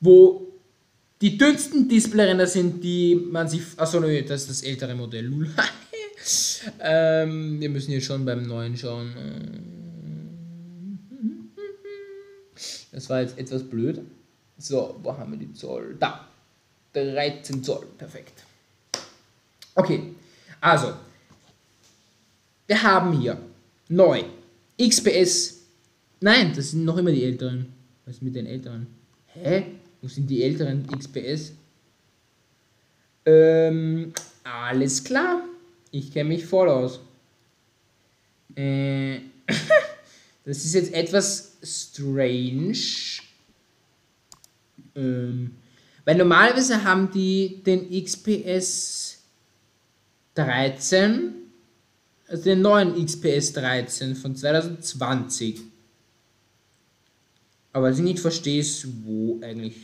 wo 0.00 0.46
die 1.20 1.38
dünnsten 1.38 1.88
Displayränder 1.88 2.46
sind, 2.46 2.82
die 2.82 3.14
man 3.30 3.48
sich. 3.48 3.62
Achso, 3.76 4.00
nö, 4.00 4.22
das 4.22 4.42
ist 4.42 4.50
das 4.50 4.62
ältere 4.62 4.94
Modell. 4.94 5.30
Ähm, 6.80 7.60
wir 7.60 7.68
müssen 7.68 7.90
hier 7.90 8.00
schon 8.00 8.24
beim 8.24 8.42
neuen 8.42 8.76
schauen. 8.76 9.14
Das 12.92 13.08
war 13.10 13.20
jetzt 13.20 13.38
etwas 13.38 13.62
blöd. 13.62 14.00
So, 14.58 14.98
wo 15.02 15.16
haben 15.16 15.32
wir 15.32 15.38
die 15.38 15.52
Zoll? 15.52 15.96
Da. 16.00 16.28
13 16.94 17.62
Zoll. 17.62 17.86
Perfekt. 17.98 18.42
Okay, 19.74 20.14
also. 20.60 20.94
Wir 22.66 22.82
haben 22.82 23.20
hier 23.20 23.38
neu 23.88 24.24
XPS. 24.80 25.58
Nein, 26.20 26.52
das 26.56 26.70
sind 26.70 26.84
noch 26.84 26.96
immer 26.96 27.12
die 27.12 27.24
älteren. 27.24 27.66
Was 28.04 28.16
ist 28.16 28.22
mit 28.22 28.34
den 28.34 28.46
älteren? 28.46 28.86
Hä? 29.26 29.66
Wo 30.00 30.08
sind 30.08 30.28
die 30.28 30.42
älteren 30.42 30.86
XPS? 30.86 31.52
Ähm, 33.26 34.12
alles 34.42 35.04
klar. 35.04 35.45
Ich 35.98 36.12
kenne 36.12 36.28
mich 36.28 36.44
voll 36.44 36.68
aus. 36.68 37.00
Äh, 38.54 39.20
das 40.44 40.64
ist 40.64 40.74
jetzt 40.74 40.92
etwas 40.92 41.56
strange. 41.62 42.76
Ähm, 44.94 45.56
weil 46.04 46.16
normalerweise 46.16 46.84
haben 46.84 47.10
die 47.10 47.62
den 47.64 47.90
XPS 48.04 49.22
13, 50.34 51.34
also 52.28 52.44
den 52.44 52.60
neuen 52.60 53.04
XPS 53.04 53.54
13 53.54 54.16
von 54.16 54.36
2020. 54.36 55.62
Aber 57.72 57.88
was 57.88 57.96
ich 57.96 58.04
nicht 58.04 58.20
verstehe, 58.20 58.60
ist, 58.60 58.86
wo 59.04 59.40
eigentlich. 59.42 59.76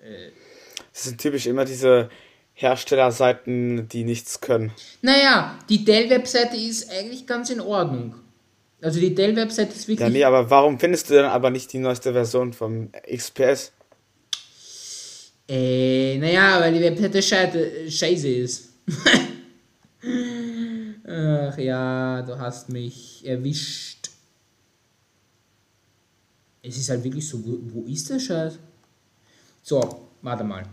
Äh, 0.00 0.32
das 0.92 1.04
sind 1.04 1.18
typisch 1.18 1.46
immer 1.46 1.64
diese 1.64 2.10
Herstellerseiten, 2.60 3.88
die 3.88 4.02
nichts 4.02 4.40
können. 4.40 4.72
Naja, 5.00 5.56
die 5.68 5.84
Dell-Webseite 5.84 6.56
ist 6.56 6.90
eigentlich 6.90 7.24
ganz 7.24 7.50
in 7.50 7.60
Ordnung. 7.60 8.16
Also 8.82 8.98
die 8.98 9.14
Dell-Webseite 9.14 9.76
ist 9.76 9.86
wirklich. 9.86 10.00
Ja, 10.00 10.10
nee, 10.10 10.24
aber 10.24 10.50
warum 10.50 10.76
findest 10.80 11.08
du 11.08 11.14
dann 11.14 11.26
aber 11.26 11.50
nicht 11.50 11.72
die 11.72 11.78
neueste 11.78 12.12
Version 12.12 12.52
vom 12.52 12.90
XPS? 13.08 13.70
Äh, 15.48 16.18
naja, 16.18 16.58
weil 16.58 16.74
die 16.74 16.80
Webseite 16.80 17.88
scheiße 17.88 18.28
ist. 18.28 18.70
Ach 21.06 21.56
ja, 21.58 22.22
du 22.22 22.38
hast 22.40 22.70
mich 22.70 23.22
erwischt. 23.24 24.10
Es 26.60 26.76
ist 26.76 26.90
halt 26.90 27.04
wirklich 27.04 27.26
so, 27.28 27.38
wo, 27.44 27.56
wo 27.72 27.82
ist 27.86 28.10
der 28.10 28.18
Scheiß? 28.18 28.58
So, 29.62 30.08
warte 30.22 30.42
mal. 30.42 30.64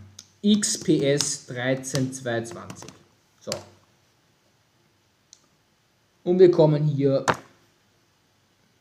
XPS 0.46 1.46
13220. 1.46 2.88
So. 3.40 3.50
Und 6.22 6.38
wir 6.38 6.50
kommen 6.50 6.84
hier. 6.84 7.24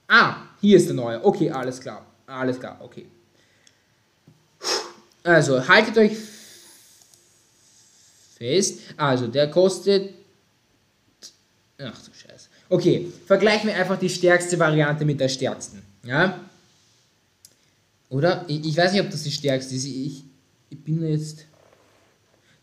Ah, 0.08 0.44
hier 0.62 0.78
ist 0.78 0.88
der 0.88 0.96
neue. 0.96 1.24
Okay, 1.26 1.50
alles 1.50 1.80
klar. 1.82 2.06
Alles 2.28 2.60
klar, 2.60 2.80
okay. 2.82 3.06
Also, 5.24 5.68
haltet 5.68 5.98
euch 5.98 6.16
fest. 8.38 8.80
Also, 8.98 9.28
der 9.28 9.50
kostet. 9.50 10.14
Ach 11.80 12.00
du 12.06 12.14
Scheiße. 12.14 12.50
Okay, 12.70 13.12
vergleichen 13.26 13.68
wir 13.70 13.76
einfach 13.76 13.98
die 13.98 14.10
stärkste 14.10 14.58
Variante 14.60 15.04
mit 15.04 15.20
der 15.20 15.30
stärksten. 15.30 15.82
Ja? 16.04 16.40
Oder? 18.10 18.46
Ich, 18.48 18.66
ich 18.66 18.78
weiß 18.78 18.92
nicht, 18.92 19.02
ob 19.02 19.10
das 19.10 19.24
die 19.24 19.32
stärkste 19.32 19.76
ist. 19.76 19.86
Ich, 19.86 20.24
ich 20.70 20.84
bin 20.84 21.08
jetzt. 21.08 21.46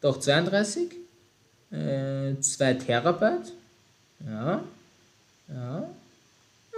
Doch 0.03 0.21
32. 0.21 0.91
Äh, 1.71 2.39
2 2.39 2.75
Terabyte. 2.75 3.53
Ja. 4.27 4.63
Ja. 5.49 5.91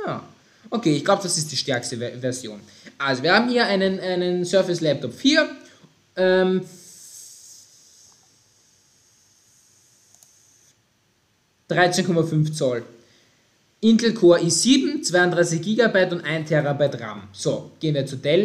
Ja. 0.07 0.23
Okay, 0.71 0.97
ich 0.97 1.05
glaube, 1.05 1.23
das 1.23 1.37
ist 1.37 1.51
die 1.51 1.57
stärkste 1.57 1.97
Version. 1.97 2.61
Also, 2.99 3.23
wir 3.23 3.35
haben 3.35 3.49
hier 3.49 3.67
einen, 3.67 3.99
einen 3.99 4.45
Surface 4.45 4.81
Laptop 4.81 5.13
4 5.13 5.49
ähm, 6.17 6.63
...13,5 11.71 12.53
Zoll. 12.53 12.85
Intel 13.81 14.15
Core 14.15 14.41
i7, 14.41 15.03
32 15.03 15.63
GB 15.63 16.13
und 16.13 16.25
1 16.25 16.49
TB 16.49 17.01
RAM. 17.01 17.29
So, 17.33 17.73
gehen 17.81 17.95
wir 17.95 18.07
zu 18.07 18.17
Dell. 18.17 18.45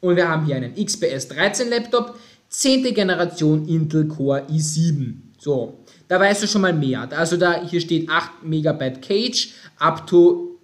Und 0.00 0.16
wir 0.16 0.28
haben 0.28 0.44
hier 0.44 0.56
einen 0.56 0.74
XPS 0.74 1.28
13 1.28 1.70
Laptop, 1.70 2.18
10. 2.58 2.94
Generation 2.94 3.66
Intel 3.68 4.06
Core 4.06 4.46
i7. 4.48 5.14
So, 5.38 5.78
da 6.08 6.20
weißt 6.20 6.42
du 6.42 6.46
schon 6.46 6.62
mal 6.62 6.72
mehr. 6.72 7.08
Also 7.12 7.36
da 7.36 7.62
hier 7.62 7.80
steht 7.80 8.08
8 8.08 8.44
MB 8.44 9.00
Cage 9.00 9.54
up 9.78 10.06
to 10.06 10.58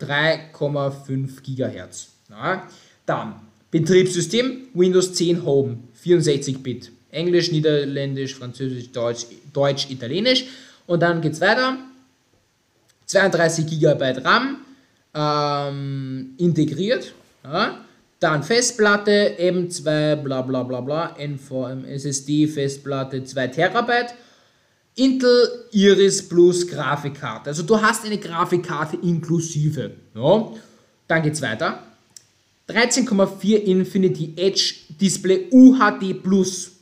3,5 0.00 1.42
GHz. 1.42 2.08
Ja. 2.30 2.66
Dann 3.04 3.34
Betriebssystem 3.70 4.68
Windows 4.74 5.12
10 5.14 5.44
Home 5.44 5.78
64-Bit. 6.04 6.92
Englisch, 7.10 7.52
Niederländisch, 7.52 8.34
Französisch, 8.34 8.90
Deutsch, 8.90 9.26
Deutsch, 9.52 9.90
Italienisch. 9.90 10.46
Und 10.86 11.00
dann 11.00 11.20
geht 11.20 11.32
es 11.32 11.40
weiter. 11.40 11.78
32 13.06 13.66
GB 13.66 14.18
RAM 14.24 14.58
ähm, 15.14 16.34
integriert. 16.38 17.12
Ja. 17.44 17.85
Dann 18.20 18.42
Festplatte, 18.42 19.36
M2, 19.38 20.16
bla 20.16 20.42
bla 20.42 20.62
bla 20.62 20.80
bla, 20.80 21.16
NVM, 21.18 21.84
SSD, 21.84 22.46
Festplatte, 22.46 23.22
2 23.24 23.48
Terabyte. 23.48 24.14
Intel 24.94 25.66
Iris 25.72 26.26
Plus 26.26 26.66
Grafikkarte. 26.66 27.50
Also 27.50 27.62
du 27.62 27.80
hast 27.80 28.06
eine 28.06 28.16
Grafikkarte 28.16 28.96
inklusive. 28.96 29.90
Ja. 30.14 30.52
Dann 31.06 31.28
es 31.28 31.42
weiter. 31.42 31.82
13,4 32.68 33.56
Infinity 33.56 34.32
Edge 34.36 34.74
Display 34.98 35.48
UHD 35.52 36.14
Plus 36.14 36.72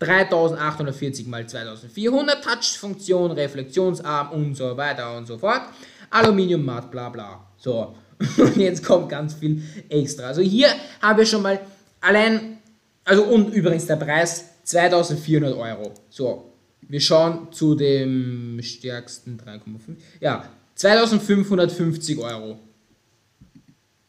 3840 0.00 1.28
x 1.28 1.52
2400 1.52 2.42
Touch-Funktion, 2.42 3.30
Reflexionsarm 3.32 4.30
und 4.32 4.54
so 4.56 4.76
weiter 4.76 5.16
und 5.16 5.26
so 5.26 5.38
fort. 5.38 5.62
Aluminium 6.10 6.64
matt, 6.64 6.90
bla 6.90 7.08
bla. 7.08 7.46
So, 7.56 7.94
und 8.36 8.56
jetzt 8.56 8.84
kommt 8.84 9.08
ganz 9.08 9.34
viel 9.34 9.62
extra. 9.88 10.24
Also 10.24 10.42
hier 10.42 10.68
haben 11.00 11.18
wir 11.18 11.26
schon 11.26 11.42
mal 11.42 11.60
allein, 12.00 12.58
also 13.04 13.24
und 13.24 13.52
übrigens 13.54 13.86
der 13.86 13.96
Preis 13.96 14.44
2400 14.64 15.56
Euro. 15.56 15.94
So, 16.10 16.52
wir 16.82 17.00
schauen 17.00 17.52
zu 17.52 17.74
dem 17.74 18.60
stärksten 18.62 19.38
3,5. 19.38 19.96
Ja, 20.20 20.44
2550 20.74 22.18
Euro. 22.18 22.58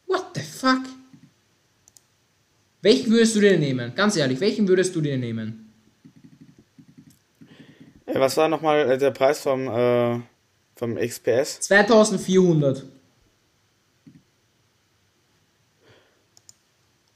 What 0.06 0.26
the 0.34 0.42
fuck? 0.42 0.82
Welchen 2.82 3.12
würdest 3.12 3.36
du 3.36 3.40
dir 3.40 3.58
nehmen? 3.58 3.94
Ganz 3.94 4.16
ehrlich, 4.16 4.40
welchen 4.40 4.68
würdest 4.68 4.94
du 4.94 5.00
dir 5.00 5.16
nehmen? 5.16 5.72
Ja, 8.06 8.20
was 8.20 8.36
war 8.36 8.48
nochmal 8.48 8.90
äh, 8.90 8.98
der 8.98 9.12
Preis 9.12 9.40
vom, 9.40 9.68
äh, 9.68 10.20
vom 10.74 10.96
XPS? 10.96 11.60
2400. 11.60 12.84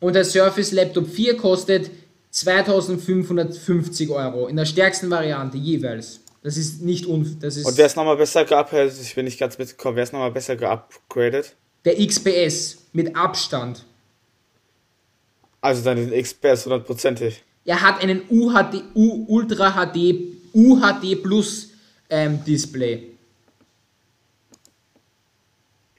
Und 0.01 0.15
der 0.15 0.25
Surface 0.25 0.73
Laptop 0.73 1.09
4 1.09 1.37
kostet 1.37 1.91
2550 2.31 4.11
Euro. 4.11 4.47
In 4.47 4.57
der 4.57 4.67
stärksten 4.67 5.11
Variante 5.11 5.57
jeweils. 5.57 6.21
Das 6.43 6.57
ist 6.57 6.83
nicht 6.83 7.07
un. 7.07 7.39
Das 7.41 7.57
ist 7.57 7.65
Und 7.65 7.77
wer 7.77 7.87
ist 7.87 7.97
nochmal 7.97 8.17
besser 8.17 8.45
geupgradet? 8.45 8.95
Ich 9.01 9.15
bin 9.15 9.25
nicht 9.25 9.39
ganz 9.39 9.59
mitgekommen. 9.59 9.97
Wer 9.97 10.05
ist 10.05 10.13
nochmal 10.13 10.31
besser 10.31 10.55
geupgradet? 10.57 11.57
der 11.87 12.05
XPS 12.05 12.79
mit 12.93 13.17
Abstand. 13.17 13.85
Also 15.61 15.83
dann 15.83 15.97
den 15.97 16.23
XPS 16.23 16.67
hundertprozentig. 16.67 17.43
Er 17.65 17.81
hat 17.81 18.03
einen 18.03 18.23
UHD, 18.29 18.83
U, 18.95 19.25
Ultra 19.29 19.71
HD, 19.73 20.15
UHD 20.53 21.23
Plus 21.23 21.71
ähm, 22.11 22.45
Display. 22.45 23.11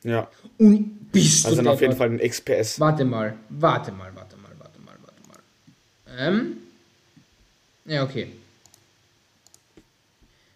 Ja. 0.03 0.29
Und 0.57 0.96
bist 1.11 1.45
Also 1.45 1.57
du 1.57 1.63
dann 1.63 1.73
auf 1.73 1.81
jeden. 1.81 1.95
Fall 1.95 2.09
den 2.15 2.29
XPS. 2.29 2.79
Warte 2.79 3.05
mal, 3.05 3.35
warte 3.49 3.91
mal, 3.91 4.11
warte 4.15 4.37
mal, 4.37 4.51
warte 4.57 4.79
mal, 4.81 4.95
warte 5.01 5.21
mal. 5.27 6.27
Ähm. 6.27 6.57
Ja, 7.85 8.03
okay. 8.03 8.31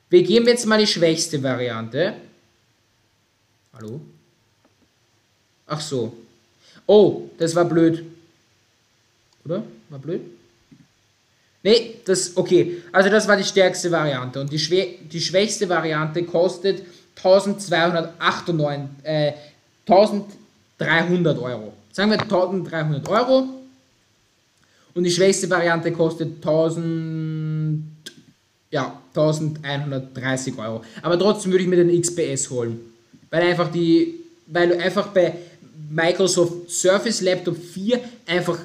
Wir 0.10 0.24
geben 0.24 0.48
jetzt 0.48 0.66
mal 0.66 0.78
die 0.78 0.88
schwächste 0.88 1.42
Variante. 1.42 2.16
Hallo? 3.74 4.02
Ach 5.68 5.80
so. 5.80 6.14
Oh, 6.86 7.30
das 7.38 7.56
war 7.56 7.64
blöd. 7.64 8.04
Oder? 9.46 9.64
War 9.90 10.00
blöd? 10.00 10.22
Nee, 11.64 12.02
das, 12.06 12.36
okay. 12.36 12.82
Also 12.92 13.10
das 13.10 13.28
war 13.28 13.38
die 13.38 13.44
stärkste 13.44 13.90
Variante. 13.92 14.42
Und 14.42 14.52
die, 14.52 14.60
schwä 14.60 14.98
die 15.02 15.22
schwächste 15.22 15.70
Variante 15.70 16.24
kostet 16.24 16.84
1298, 17.16 19.06
äh, 19.06 19.34
1300 20.82 21.40
Euro. 21.40 21.74
Sagen 21.92 22.12
wir 22.12 22.22
1300 22.22 23.08
Euro. 23.10 23.46
Und 24.94 25.04
die 25.04 25.12
schwächste 25.12 25.50
Variante 25.50 25.92
kostet 25.92 26.36
1000, 26.38 27.84
ja, 28.72 29.00
1130 29.16 30.58
Euro. 30.58 30.84
Aber 31.02 31.18
trotzdem 31.18 31.52
würde 31.52 31.64
ich 31.64 31.70
mir 31.70 31.84
den 31.84 32.02
XPS 32.02 32.50
holen. 32.50 32.80
Weil 33.30 33.44
einfach 33.44 33.72
die, 33.72 34.16
weil 34.48 34.70
du 34.70 34.80
einfach 34.80 35.08
bei 35.08 35.34
Microsoft 35.90 36.70
Surface 36.70 37.22
Laptop 37.22 37.58
4 37.58 38.00
einfach 38.26 38.60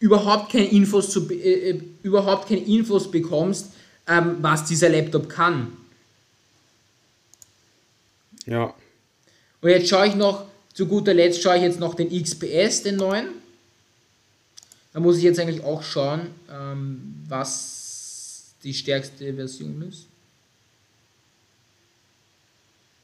überhaupt 0.00 0.52
keine 0.52 0.66
Infos 0.66 1.10
zu, 1.10 1.28
äh, 1.30 1.70
äh, 1.70 1.80
überhaupt 2.02 2.48
keine 2.48 2.60
Infos 2.60 3.10
bekommst, 3.10 3.72
ähm, 4.06 4.36
was 4.40 4.64
dieser 4.64 4.88
Laptop 4.88 5.28
kann. 5.28 5.72
Ja. 8.46 8.74
Und 9.60 9.70
jetzt 9.70 9.88
schaue 9.88 10.06
ich 10.06 10.14
noch, 10.14 10.47
zu 10.78 10.86
guter 10.86 11.12
Letzt 11.12 11.42
schaue 11.42 11.56
ich 11.56 11.62
jetzt 11.62 11.80
noch 11.80 11.96
den 11.96 12.08
XPS, 12.08 12.84
den 12.84 12.94
neuen. 12.94 13.30
Da 14.92 15.00
muss 15.00 15.16
ich 15.16 15.24
jetzt 15.24 15.40
eigentlich 15.40 15.64
auch 15.64 15.82
schauen, 15.82 16.28
ähm, 16.48 17.16
was 17.26 18.52
die 18.62 18.72
stärkste 18.72 19.34
Version 19.34 19.82
ist. 19.88 20.06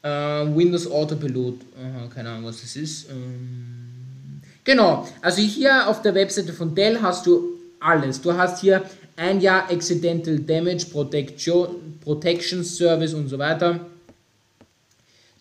Äh, 0.03 0.55
Windows 0.55 0.89
Autopilot, 0.89 1.59
Aha, 1.77 2.07
keine 2.07 2.29
Ahnung, 2.29 2.45
was 2.45 2.61
das 2.61 2.77
ist. 2.77 3.09
Ähm, 3.09 4.41
genau, 4.63 5.05
also 5.21 5.41
hier 5.41 5.89
auf 5.89 6.01
der 6.01 6.15
Webseite 6.15 6.53
von 6.53 6.73
Dell 6.73 7.01
hast 7.01 7.25
du 7.25 7.59
alles. 7.81 8.21
Du 8.21 8.31
hast 8.31 8.61
hier 8.61 8.89
ein 9.17 9.41
Jahr 9.41 9.69
Accidental 9.69 10.39
Damage 10.39 10.85
Protection, 10.85 11.99
Protection 11.99 12.63
Service 12.63 13.13
und 13.13 13.27
so 13.27 13.37
weiter. 13.37 13.85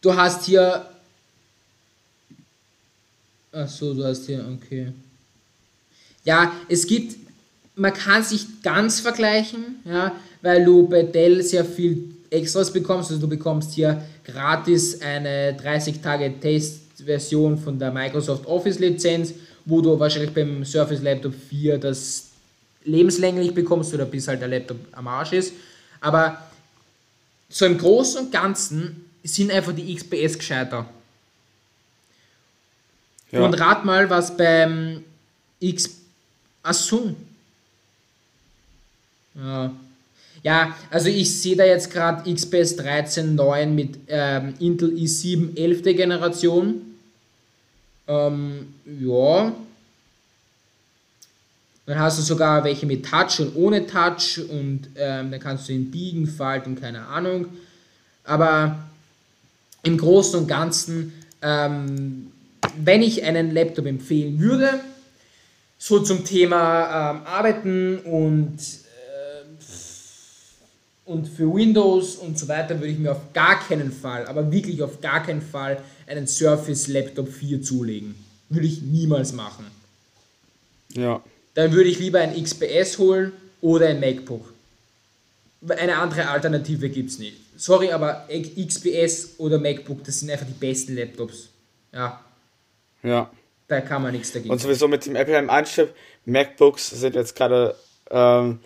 Du 0.01 0.17
hast 0.17 0.47
hier. 0.47 0.91
Ach 3.57 3.69
so, 3.69 3.95
du 3.95 4.05
hast 4.05 4.27
hier, 4.27 4.45
okay. 4.53 4.93
Ja, 6.25 6.53
es 6.69 6.87
gibt, 6.87 7.17
man 7.77 7.93
kann 7.93 8.25
sich 8.25 8.63
ganz 8.63 8.99
vergleichen, 8.99 9.77
ja, 9.85 10.13
weil 10.43 10.65
du 10.65 10.89
bei 10.89 11.03
Dell 11.03 11.43
sehr 11.43 11.65
viel 11.65 12.15
Extras 12.31 12.73
bekommst. 12.73 13.11
Also 13.11 13.21
du 13.21 13.29
bekommst 13.29 13.75
hier 13.75 14.03
gratis 14.25 15.01
eine 15.01 15.55
30 15.55 16.01
Tage 16.01 16.33
Testversion 16.41 17.57
von 17.57 17.79
der 17.79 17.93
Microsoft 17.93 18.47
Office 18.47 18.81
Lizenz, 18.81 19.35
wo 19.65 19.81
du 19.81 19.99
wahrscheinlich 19.99 20.33
beim 20.33 20.65
Surface 20.65 21.03
Laptop 21.03 21.35
4 21.49 21.79
das 21.79 22.31
lebenslänglich 22.85 23.55
bekommst 23.55 23.95
oder 23.95 24.05
bis 24.05 24.27
halt 24.27 24.41
der 24.41 24.49
Laptop 24.49 24.79
am 24.93 25.07
Arsch 25.07 25.33
ist. 25.33 25.53
Aber 26.01 26.39
so 27.49 27.67
im 27.67 27.79
Großen 27.79 28.21
und 28.21 28.33
Ganzen 28.33 29.05
sind 29.23 29.53
einfach 29.53 29.73
die 29.73 29.95
XPS 29.95 30.39
gescheiter. 30.39 30.87
Ja. 33.35 33.45
Und 33.45 33.55
rat 33.55 33.85
mal, 33.85 34.09
was 34.09 34.37
beim 34.37 35.03
X. 35.59 35.91
Ach 36.63 36.73
so. 36.73 37.15
Ja. 39.35 39.73
Ja, 40.45 40.77
also 40.91 41.09
ich 41.09 41.41
sehe 41.41 41.57
da 41.57 41.65
jetzt 41.65 41.91
gerade 41.91 42.33
XPS 42.33 42.79
13.9 42.79 43.67
mit 43.67 43.99
ähm, 44.09 44.55
Intel 44.61 44.91
i7 44.91 45.57
11. 45.57 45.83
Generation. 45.97 46.83
Ähm, 48.07 48.75
ja. 49.01 49.53
Dann 51.87 51.99
hast 51.99 52.19
du 52.19 52.23
sogar 52.23 52.63
welche 52.63 52.87
mit 52.87 53.05
Touch 53.05 53.41
und 53.41 53.57
ohne 53.57 53.87
Touch 53.87 54.39
und 54.49 54.89
ähm, 54.97 55.31
dann 55.31 55.41
kannst 55.41 55.69
du 55.69 55.73
ihn 55.73 55.91
biegen, 55.91 56.27
falten, 56.27 56.79
keine 56.81 57.07
Ahnung. 57.07 57.47
Aber 58.23 58.79
im 59.83 59.99
Großen 59.99 60.39
und 60.39 60.47
Ganzen, 60.47 61.13
ähm, 61.43 62.31
wenn 62.83 63.03
ich 63.03 63.25
einen 63.25 63.53
Laptop 63.53 63.87
empfehlen 63.87 64.39
würde, 64.41 64.81
so 65.79 66.01
zum 66.01 66.25
Thema 66.25 67.11
ähm, 67.11 67.27
Arbeiten 67.27 67.99
und, 67.99 68.59
äh, 68.59 69.45
und 71.05 71.29
für 71.29 71.53
Windows 71.53 72.17
und 72.17 72.39
so 72.39 72.49
weiter, 72.49 72.81
würde 72.81 72.93
ich 72.93 72.99
mir 72.99 73.13
auf 73.13 73.33
gar 73.33 73.61
keinen 73.61 73.93
Fall, 73.93 74.27
aber 74.27 74.51
wirklich 74.51 74.83
auf 74.83 75.01
gar 75.01 75.23
keinen 75.23 75.43
Fall 75.43 75.79
einen 76.07 76.27
Surface 76.27 76.89
Laptop 76.89 77.29
4 77.29 77.63
zulegen. 77.63 78.15
Würde 78.49 78.67
ich 78.67 78.83
niemals 78.83 79.33
machen. 79.33 79.67
Ja. 80.95 81.23
Dann 81.55 81.73
würde 81.73 81.89
ich 81.89 81.99
lieber 81.99 82.21
ein 82.21 82.35
XPS 82.43 82.99
holen 82.99 83.33
oder 83.61 83.89
ein 83.89 84.01
MacBook. 84.01 84.53
Eine 85.69 85.97
andere 85.97 86.29
Alternative 86.29 86.91
gibt 86.91 87.11
es 87.11 87.19
nicht. 87.19 87.37
Sorry, 87.57 87.91
aber 87.91 88.29
XPS 88.29 89.39
oder 89.39 89.59
MacBook, 89.59 90.05
das 90.05 90.21
sind 90.21 90.31
einfach 90.31 90.47
die 90.47 90.53
besten 90.53 90.95
Laptops. 90.95 91.49
Ja, 91.93 92.21
Ja. 93.05 93.31
da 93.69 93.81
kann 93.81 94.03
man 94.03 94.13
nichts 94.13 94.33
dagegen 94.33 94.51
Und 94.51 94.61
sowieso 94.61 94.89
mit 94.89 95.07
dem 95.07 95.15
Apple 95.15 95.39
M1-Chip, 95.39 95.95
MacBooks 96.25 96.91
sind 96.91 97.15
jetzt 97.15 97.37
gerade, 97.37 97.77
ähm, 98.11 98.61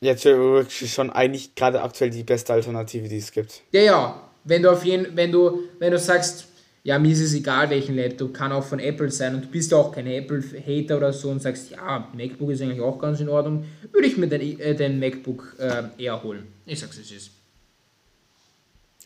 jetzt 0.00 0.24
wirklich 0.24 0.92
schon 0.92 1.10
eigentlich 1.10 1.54
gerade 1.54 1.82
aktuell 1.82 2.10
die 2.10 2.24
beste 2.24 2.52
Alternative, 2.52 3.08
die 3.08 3.18
es 3.18 3.32
gibt. 3.32 3.62
Ja, 3.72 3.80
ja. 3.80 4.22
Wenn 4.44 4.62
du 4.62 4.70
auf 4.70 4.84
jeden, 4.84 5.16
wenn 5.16 5.32
du, 5.32 5.64
wenn 5.78 5.90
du 5.90 5.98
sagst, 5.98 6.46
ja, 6.84 7.00
mir 7.00 7.10
ist 7.10 7.20
es 7.20 7.34
egal, 7.34 7.68
welchen 7.70 7.96
Laptop, 7.96 8.32
kann 8.32 8.52
auch 8.52 8.62
von 8.62 8.78
Apple 8.78 9.10
sein 9.10 9.34
und 9.34 9.46
du 9.46 9.48
bist 9.48 9.72
ja 9.72 9.78
auch 9.78 9.90
kein 9.90 10.06
Apple-Hater 10.06 10.96
oder 10.96 11.12
so 11.12 11.30
und 11.30 11.42
sagst, 11.42 11.70
ja, 11.70 12.08
MacBook 12.14 12.50
ist 12.50 12.62
eigentlich 12.62 12.80
auch 12.80 12.96
ganz 13.00 13.18
in 13.18 13.28
Ordnung, 13.28 13.64
würde 13.90 14.06
ich 14.06 14.16
mir 14.16 14.28
den, 14.28 14.60
äh, 14.60 14.72
den 14.72 15.00
MacBook 15.00 15.56
äh, 15.58 15.82
eher 15.98 16.22
holen. 16.22 16.46
Ich 16.64 16.78
sag's, 16.78 16.96
es 16.96 17.10
ist. 17.10 17.30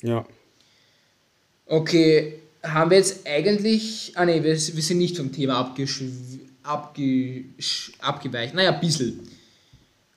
Ja. 0.03 0.27
Okay, 1.65 2.40
haben 2.63 2.91
wir 2.91 2.99
jetzt 2.99 3.27
eigentlich. 3.27 4.13
Ah 4.15 4.25
ne, 4.25 4.43
wir, 4.43 4.53
wir 4.53 4.57
sind 4.57 4.99
nicht 4.99 5.17
vom 5.17 5.33
Thema 5.33 5.59
abge, 6.63 7.45
abgeweicht. 8.01 8.55
Naja, 8.55 8.73
ein 8.73 8.81
bisschen. 8.81 9.29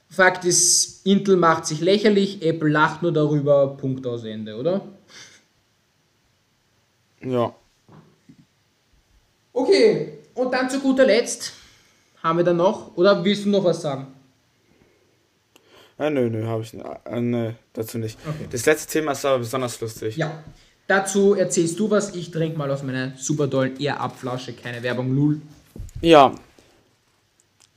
Fakt 0.10 0.46
ist, 0.46 1.06
Intel 1.08 1.38
macht 1.38 1.66
sich 1.66 1.82
lächerlich, 1.82 2.44
Apple 2.44 2.70
lacht 2.70 3.02
nur 3.02 3.12
darüber, 3.12 3.76
Punkt 3.76 4.06
aus 4.06 4.24
Ende, 4.24 4.56
oder? 4.56 4.82
Ja. 7.22 7.56
Okay, 9.54 10.20
und 10.36 10.54
dann 10.54 10.70
zu 10.70 10.80
guter 10.80 11.06
Letzt 11.06 11.54
haben 12.22 12.38
wir 12.38 12.44
dann 12.44 12.58
noch, 12.58 12.96
oder 12.96 13.24
willst 13.24 13.46
du 13.46 13.50
noch 13.50 13.64
was 13.64 13.82
sagen? 13.82 14.08
Äh, 15.98 16.10
nö, 16.10 16.30
nö, 16.30 16.46
habe 16.46 16.62
ich 16.64 16.74
nicht. 16.74 16.86
Äh, 17.06 17.22
nö, 17.22 17.52
dazu 17.74 17.98
nicht. 17.98 18.20
Okay. 18.28 18.48
Das 18.52 18.66
letzte 18.66 18.92
Thema 18.92 19.14
ist 19.14 19.26
aber 19.26 19.40
besonders 19.40 19.80
lustig. 19.80 20.18
Ja, 20.18 20.44
dazu 20.88 21.34
erzählst 21.36 21.80
du 21.80 21.90
was, 21.90 22.16
ich 22.16 22.32
trinke 22.32 22.58
mal 22.58 22.70
aus 22.72 22.84
meiner 22.84 23.14
super 23.18 23.50
tollen 23.50 23.80
Ehr-Abflasche, 23.80 24.54
keine 24.54 24.84
Werbung, 24.84 25.14
null. 25.14 25.42
Ja. 26.02 26.34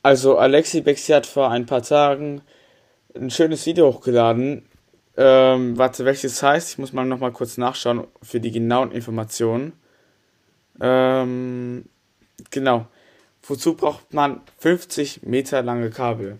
Also 0.02 0.38
Alexi 0.38 0.80
Bexi 0.80 1.12
hat 1.12 1.26
vor 1.26 1.50
ein 1.50 1.66
paar 1.66 1.82
Tagen 1.82 2.42
ein 3.14 3.30
schönes 3.30 3.66
Video 3.66 3.92
hochgeladen. 3.92 4.66
Ähm, 5.16 5.78
warte, 5.78 6.04
welches 6.04 6.42
heißt? 6.42 6.70
Ich 6.70 6.78
muss 6.78 6.92
mal 6.92 7.04
nochmal 7.04 7.32
kurz 7.32 7.56
nachschauen 7.56 8.06
für 8.22 8.38
die 8.38 8.52
genauen 8.52 8.92
Informationen. 8.92 9.72
Ähm, 10.80 11.86
genau. 12.50 12.86
Wozu 13.42 13.74
braucht 13.74 14.12
man 14.12 14.40
50 14.58 15.22
Meter 15.22 15.62
lange 15.62 15.90
Kabel? 15.90 16.38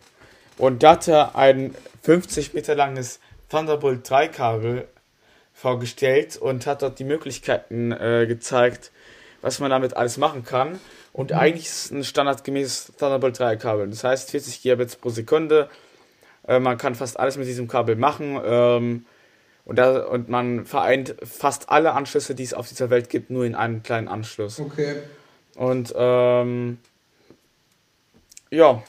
Und 0.59 0.83
da 0.83 0.93
hat 0.93 1.09
er 1.09 1.37
ein 1.37 1.75
50 2.03 2.55
Meter 2.55 2.75
langes 2.75 3.21
Thunderbolt 3.49 4.09
3 4.09 4.29
Kabel 4.29 4.89
vorgestellt 5.67 6.37
und 6.37 6.65
hat 6.65 6.83
dort 6.83 7.01
die 7.01 7.05
Möglichkeiten 7.05 7.91
äh, 7.91 8.27
gezeigt, 8.29 8.93
was 9.43 9.59
man 9.59 9.69
damit 9.69 9.97
alles 9.97 10.17
machen 10.17 10.45
kann. 10.45 10.79
Und 11.13 11.33
mhm. 11.33 11.39
eigentlich 11.39 11.67
ist 11.67 11.87
es 11.87 11.91
ein 11.91 12.05
standardgemäßes 12.05 12.93
Thunderbolt 12.97 13.37
3 13.37 13.57
Kabel. 13.57 13.89
Das 13.89 14.05
heißt 14.05 14.31
40 14.31 14.63
Gigabits 14.63 14.95
pro 14.95 15.11
Sekunde. 15.11 15.69
Äh, 16.47 16.61
man 16.61 16.79
kann 16.79 16.95
fast 16.95 17.19
alles 17.19 17.37
mit 17.37 17.49
diesem 17.49 17.67
Kabel 17.67 17.97
machen. 17.97 18.41
Ähm, 18.45 19.07
und, 19.65 19.77
da, 19.77 20.05
und 20.05 20.29
man 20.29 20.67
vereint 20.67 21.17
fast 21.25 21.69
alle 21.69 21.95
Anschlüsse, 21.95 22.37
die 22.37 22.45
es 22.45 22.55
auf 22.55 22.69
dieser 22.69 22.89
Welt 22.91 23.11
gibt, 23.11 23.31
nur 23.31 23.45
in 23.45 23.57
einen 23.57 23.83
kleinen 23.83 24.07
Anschluss. 24.07 24.61
Okay. 24.61 24.99
Und 25.57 25.93
ähm, 25.97 26.79
ja, 28.53 28.85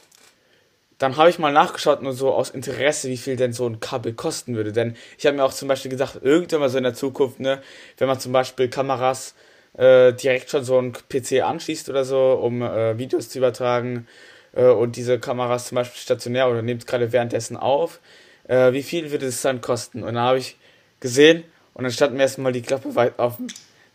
dann 0.98 1.16
habe 1.16 1.30
ich 1.30 1.38
mal 1.38 1.52
nachgeschaut, 1.52 2.02
nur 2.02 2.12
so 2.12 2.32
aus 2.34 2.50
Interesse, 2.50 3.08
wie 3.08 3.16
viel 3.16 3.36
denn 3.36 3.52
so 3.52 3.66
ein 3.66 3.80
Kabel 3.80 4.14
kosten 4.14 4.56
würde. 4.56 4.72
Denn 4.72 4.96
ich 5.16 5.26
habe 5.26 5.36
mir 5.36 5.44
auch 5.44 5.52
zum 5.52 5.68
Beispiel 5.68 5.90
gedacht, 5.90 6.18
irgendwann 6.22 6.60
mal 6.60 6.68
so 6.68 6.78
in 6.78 6.84
der 6.84 6.94
Zukunft, 6.94 7.40
ne, 7.40 7.62
wenn 7.98 8.08
man 8.08 8.18
zum 8.18 8.32
Beispiel 8.32 8.68
Kameras 8.68 9.34
äh, 9.74 10.12
direkt 10.12 10.50
schon 10.50 10.64
so 10.64 10.78
ein 10.78 10.92
PC 10.92 11.42
anschließt 11.44 11.88
oder 11.88 12.04
so, 12.04 12.32
um 12.32 12.62
äh, 12.62 12.98
Videos 12.98 13.28
zu 13.28 13.38
übertragen 13.38 14.08
äh, 14.52 14.64
und 14.64 14.96
diese 14.96 15.20
Kameras 15.20 15.68
zum 15.68 15.76
Beispiel 15.76 16.00
stationär 16.00 16.50
oder 16.50 16.62
nimmt 16.62 16.86
gerade 16.86 17.12
währenddessen 17.12 17.56
auf, 17.56 18.00
äh, 18.48 18.72
wie 18.72 18.82
viel 18.82 19.12
würde 19.12 19.26
es 19.26 19.40
dann 19.40 19.60
kosten? 19.60 20.02
Und 20.02 20.14
dann 20.14 20.24
habe 20.24 20.38
ich 20.38 20.56
gesehen 20.98 21.44
und 21.74 21.84
dann 21.84 21.92
stand 21.92 22.14
mir 22.14 22.22
erstmal 22.22 22.52
die 22.52 22.62
Klappe 22.62 22.96
weit 22.96 23.20
offen, 23.20 23.46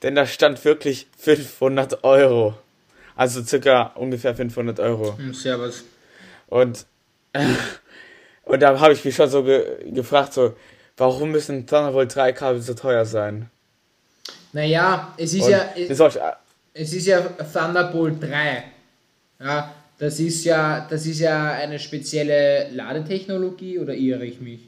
denn 0.04 0.16
da 0.16 0.26
stand 0.26 0.64
wirklich 0.64 1.08
500 1.18 2.06
Euro. 2.06 2.56
Also 3.16 3.44
circa 3.44 3.92
ungefähr 3.96 4.36
500 4.36 4.80
Euro. 4.80 5.18
Servus. 5.34 5.84
Und 6.48 6.86
und 8.44 8.60
da 8.62 8.80
habe 8.80 8.94
ich 8.94 9.04
mich 9.04 9.16
schon 9.16 9.30
so 9.30 9.44
ge 9.44 9.92
gefragt, 9.92 10.34
so, 10.34 10.56
warum 10.98 11.32
müssen 11.32 11.66
Thunderbolt 11.66 12.16
3 12.16 12.34
Kabel 12.34 12.62
so 12.62 12.74
teuer 12.74 13.06
sein? 13.06 13.50
Naja, 14.52 15.14
es 15.18 15.34
ist 15.34 15.44
Und 15.44 15.52
ja. 15.52 15.74
Es, 15.76 16.00
ich, 16.00 16.22
es 16.74 16.94
ist 16.94 17.08
ja 17.08 17.22
Thunderbolt 17.22 18.22
3. 18.22 18.64
Ja, 19.40 19.74
das 19.98 20.20
ist 20.20 20.44
ja, 20.44 20.88
das 20.90 21.06
ist 21.06 21.20
ja 21.20 21.54
eine 21.54 21.80
spezielle 21.80 22.70
Ladetechnologie 22.72 23.80
oder 23.80 23.94
irre 23.94 24.26
ich 24.26 24.40
mich? 24.40 24.60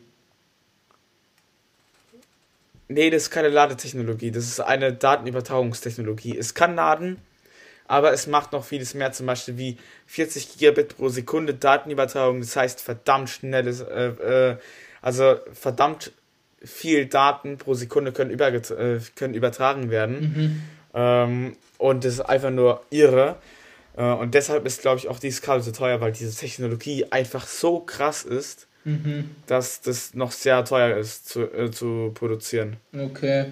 Nee, 2.87 3.09
das 3.09 3.23
ist 3.23 3.31
keine 3.31 3.49
Ladetechnologie, 3.49 4.31
das 4.31 4.45
ist 4.45 4.59
eine 4.59 4.93
Datenübertragungstechnologie. 4.93 6.37
Es 6.37 6.53
kann 6.53 6.75
laden, 6.75 7.17
aber 7.87 8.13
es 8.13 8.27
macht 8.27 8.51
noch 8.51 8.65
vieles 8.65 8.93
mehr, 8.93 9.11
zum 9.11 9.25
Beispiel 9.27 9.57
wie 9.57 9.77
40 10.07 10.57
Gigabit 10.57 10.97
pro 10.97 11.09
Sekunde 11.09 11.53
Datenübertragung, 11.53 12.39
das 12.39 12.55
heißt 12.55 12.81
verdammt 12.81 13.29
schnelles, 13.29 13.81
äh, 13.81 14.07
äh, 14.07 14.57
also 15.01 15.35
verdammt 15.53 16.11
viel 16.63 17.05
Daten 17.05 17.57
pro 17.57 17.75
Sekunde 17.75 18.11
können, 18.11 18.31
über, 18.31 18.47
äh, 18.47 18.99
können 19.15 19.33
übertragen 19.35 19.91
werden. 19.91 20.19
Mhm. 20.19 20.61
Ähm, 20.95 21.57
und 21.77 22.03
das 22.03 22.13
ist 22.13 22.21
einfach 22.21 22.49
nur 22.49 22.81
irre. 22.89 23.35
Äh, 23.97 24.03
und 24.03 24.33
deshalb 24.33 24.65
ist, 24.65 24.81
glaube 24.81 24.97
ich, 24.97 25.07
auch 25.07 25.19
dieses 25.19 25.41
Kabel 25.41 25.61
so 25.61 25.71
teuer, 25.71 26.01
weil 26.01 26.11
diese 26.11 26.35
Technologie 26.35 27.05
einfach 27.11 27.45
so 27.45 27.81
krass 27.81 28.23
ist, 28.23 28.67
mhm. 28.83 29.29
dass 29.45 29.81
das 29.81 30.15
noch 30.15 30.31
sehr 30.31 30.65
teuer 30.65 30.97
ist 30.97 31.29
zu, 31.29 31.43
äh, 31.43 31.69
zu 31.69 32.11
produzieren. 32.15 32.77
Okay. 32.97 33.51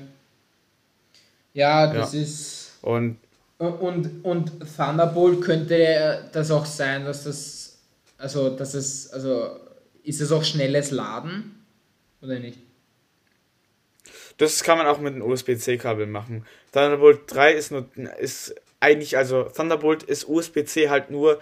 Ja, 1.53 1.93
das 1.93 2.13
ja. 2.13 2.21
ist. 2.21 2.79
Und 2.81 3.17
und, 3.57 4.23
und 4.23 4.51
Thunderbolt 4.75 5.41
könnte 5.41 6.29
das 6.31 6.51
auch 6.51 6.65
sein, 6.65 7.05
dass 7.05 7.23
das, 7.23 7.77
also, 8.17 8.49
dass 8.49 8.73
es, 8.73 9.11
also, 9.11 9.59
ist 10.03 10.21
es 10.21 10.31
auch 10.31 10.43
schnelles 10.43 10.91
Laden? 10.91 11.65
Oder 12.21 12.39
nicht? 12.39 12.59
Das 14.37 14.63
kann 14.63 14.77
man 14.77 14.87
auch 14.87 14.99
mit 14.99 15.13
einem 15.13 15.23
USB-C-Kabel 15.23 16.07
machen. 16.07 16.45
Thunderbolt 16.71 17.21
3 17.27 17.53
ist 17.53 17.71
nur, 17.71 17.87
ist 18.19 18.55
eigentlich, 18.79 19.17
also 19.17 19.43
Thunderbolt 19.43 20.03
ist 20.03 20.27
USB-C 20.27 20.89
halt 20.89 21.11
nur 21.11 21.39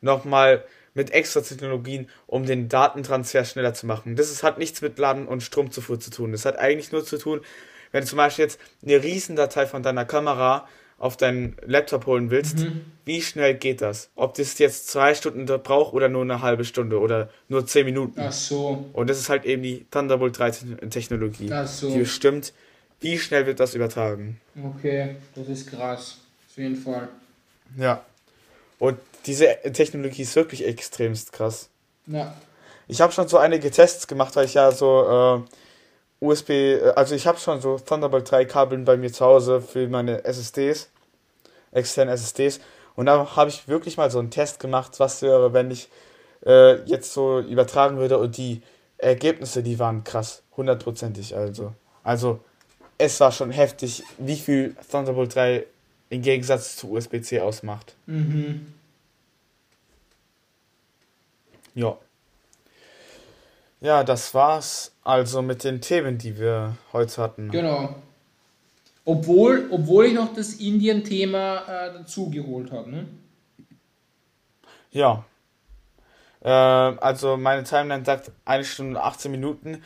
nochmal 0.00 0.64
mit 0.94 1.10
extra 1.10 1.40
Technologien, 1.40 2.08
um 2.26 2.46
den 2.46 2.68
Datentransfer 2.68 3.44
schneller 3.44 3.74
zu 3.74 3.86
machen. 3.86 4.16
Das 4.16 4.30
ist, 4.30 4.42
hat 4.42 4.58
nichts 4.58 4.80
mit 4.80 4.98
Laden 4.98 5.26
und 5.26 5.42
Stromzufuhr 5.42 6.00
zu 6.00 6.10
tun. 6.10 6.32
Das 6.32 6.44
hat 6.44 6.56
eigentlich 6.56 6.92
nur 6.92 7.04
zu 7.04 7.18
tun, 7.18 7.40
wenn 7.92 8.06
zum 8.06 8.16
Beispiel 8.16 8.44
jetzt 8.44 8.60
eine 8.82 9.02
Riesendatei 9.02 9.66
von 9.66 9.82
deiner 9.82 10.04
Kamera 10.04 10.68
auf 11.04 11.18
deinen 11.18 11.54
Laptop 11.66 12.06
holen 12.06 12.30
willst, 12.30 12.60
mhm. 12.60 12.80
wie 13.04 13.20
schnell 13.20 13.54
geht 13.54 13.82
das? 13.82 14.08
Ob 14.16 14.32
das 14.36 14.58
jetzt 14.58 14.88
zwei 14.88 15.14
Stunden 15.14 15.44
braucht 15.44 15.92
oder 15.92 16.08
nur 16.08 16.22
eine 16.22 16.40
halbe 16.40 16.64
Stunde 16.64 16.98
oder 16.98 17.28
nur 17.48 17.66
zehn 17.66 17.84
Minuten. 17.84 18.18
Ach 18.18 18.32
so. 18.32 18.86
Und 18.94 19.10
das 19.10 19.18
ist 19.18 19.28
halt 19.28 19.44
eben 19.44 19.62
die 19.62 19.84
Thunderbolt 19.90 20.38
3 20.38 20.50
Technologie, 20.88 21.52
Ach 21.52 21.66
so. 21.66 21.90
die 21.90 21.98
bestimmt, 21.98 22.54
wie 23.00 23.18
schnell 23.18 23.44
wird 23.44 23.60
das 23.60 23.74
übertragen. 23.74 24.40
Okay, 24.78 25.16
das 25.34 25.46
ist 25.48 25.68
krass. 25.68 26.20
Auf 26.48 26.56
jeden 26.56 26.76
Fall. 26.76 27.10
Ja. 27.76 28.02
Und 28.78 28.98
diese 29.26 29.58
Technologie 29.74 30.22
ist 30.22 30.34
wirklich 30.36 30.66
extremst 30.66 31.34
krass. 31.34 31.68
Ja. 32.06 32.34
Ich 32.88 33.02
habe 33.02 33.12
schon 33.12 33.28
so 33.28 33.36
einige 33.36 33.70
Tests 33.70 34.06
gemacht, 34.06 34.34
weil 34.36 34.46
ich 34.46 34.54
ja 34.54 34.72
so 34.72 35.42
äh, 35.44 36.24
USB, 36.24 36.50
äh, 36.50 36.92
also 36.96 37.14
ich 37.14 37.26
habe 37.26 37.38
schon 37.38 37.60
so 37.60 37.78
Thunderbolt 37.78 38.30
3 38.30 38.46
Kabeln 38.46 38.86
bei 38.86 38.96
mir 38.96 39.12
zu 39.12 39.22
Hause 39.22 39.60
für 39.60 39.86
meine 39.88 40.24
SSDs, 40.24 40.88
externe 41.74 42.12
SSDs. 42.12 42.60
Und 42.96 43.06
da 43.06 43.36
habe 43.36 43.50
ich 43.50 43.68
wirklich 43.68 43.96
mal 43.96 44.10
so 44.10 44.18
einen 44.18 44.30
Test 44.30 44.60
gemacht, 44.60 44.98
was 44.98 45.20
wäre, 45.20 45.52
wenn 45.52 45.70
ich 45.70 45.88
äh, 46.46 46.82
jetzt 46.84 47.12
so 47.12 47.40
übertragen 47.40 47.98
würde 47.98 48.18
und 48.18 48.36
die 48.36 48.62
Ergebnisse, 48.98 49.62
die 49.62 49.78
waren 49.78 50.04
krass, 50.04 50.42
hundertprozentig 50.56 51.36
also. 51.36 51.74
Also 52.02 52.40
es 52.98 53.18
war 53.20 53.32
schon 53.32 53.50
heftig, 53.50 54.02
wie 54.18 54.36
viel 54.36 54.76
Thunderbolt 54.90 55.34
3 55.34 55.66
im 56.10 56.22
Gegensatz 56.22 56.76
zu 56.76 56.92
USB-C 56.92 57.40
ausmacht. 57.40 57.94
Mhm. 58.06 58.72
Ja. 61.74 61.98
Ja, 63.80 64.04
das 64.04 64.32
war's 64.32 64.92
also 65.02 65.42
mit 65.42 65.64
den 65.64 65.80
Themen, 65.80 66.16
die 66.18 66.38
wir 66.38 66.76
heute 66.92 67.20
hatten. 67.20 67.50
Genau. 67.50 67.94
Obwohl, 69.04 69.68
obwohl 69.70 70.06
ich 70.06 70.14
noch 70.14 70.34
das 70.34 70.54
Indien-Thema 70.54 71.58
äh, 71.58 71.92
dazu 71.92 72.30
geholt 72.30 72.72
habe, 72.72 72.90
ne? 72.90 73.06
Ja. 74.90 75.24
Äh, 76.40 76.48
also 76.48 77.36
meine 77.36 77.64
Timeline 77.64 78.04
sagt 78.04 78.30
1 78.46 78.66
Stunde 78.66 78.98
und 78.98 79.04
18 79.04 79.30
Minuten. 79.30 79.82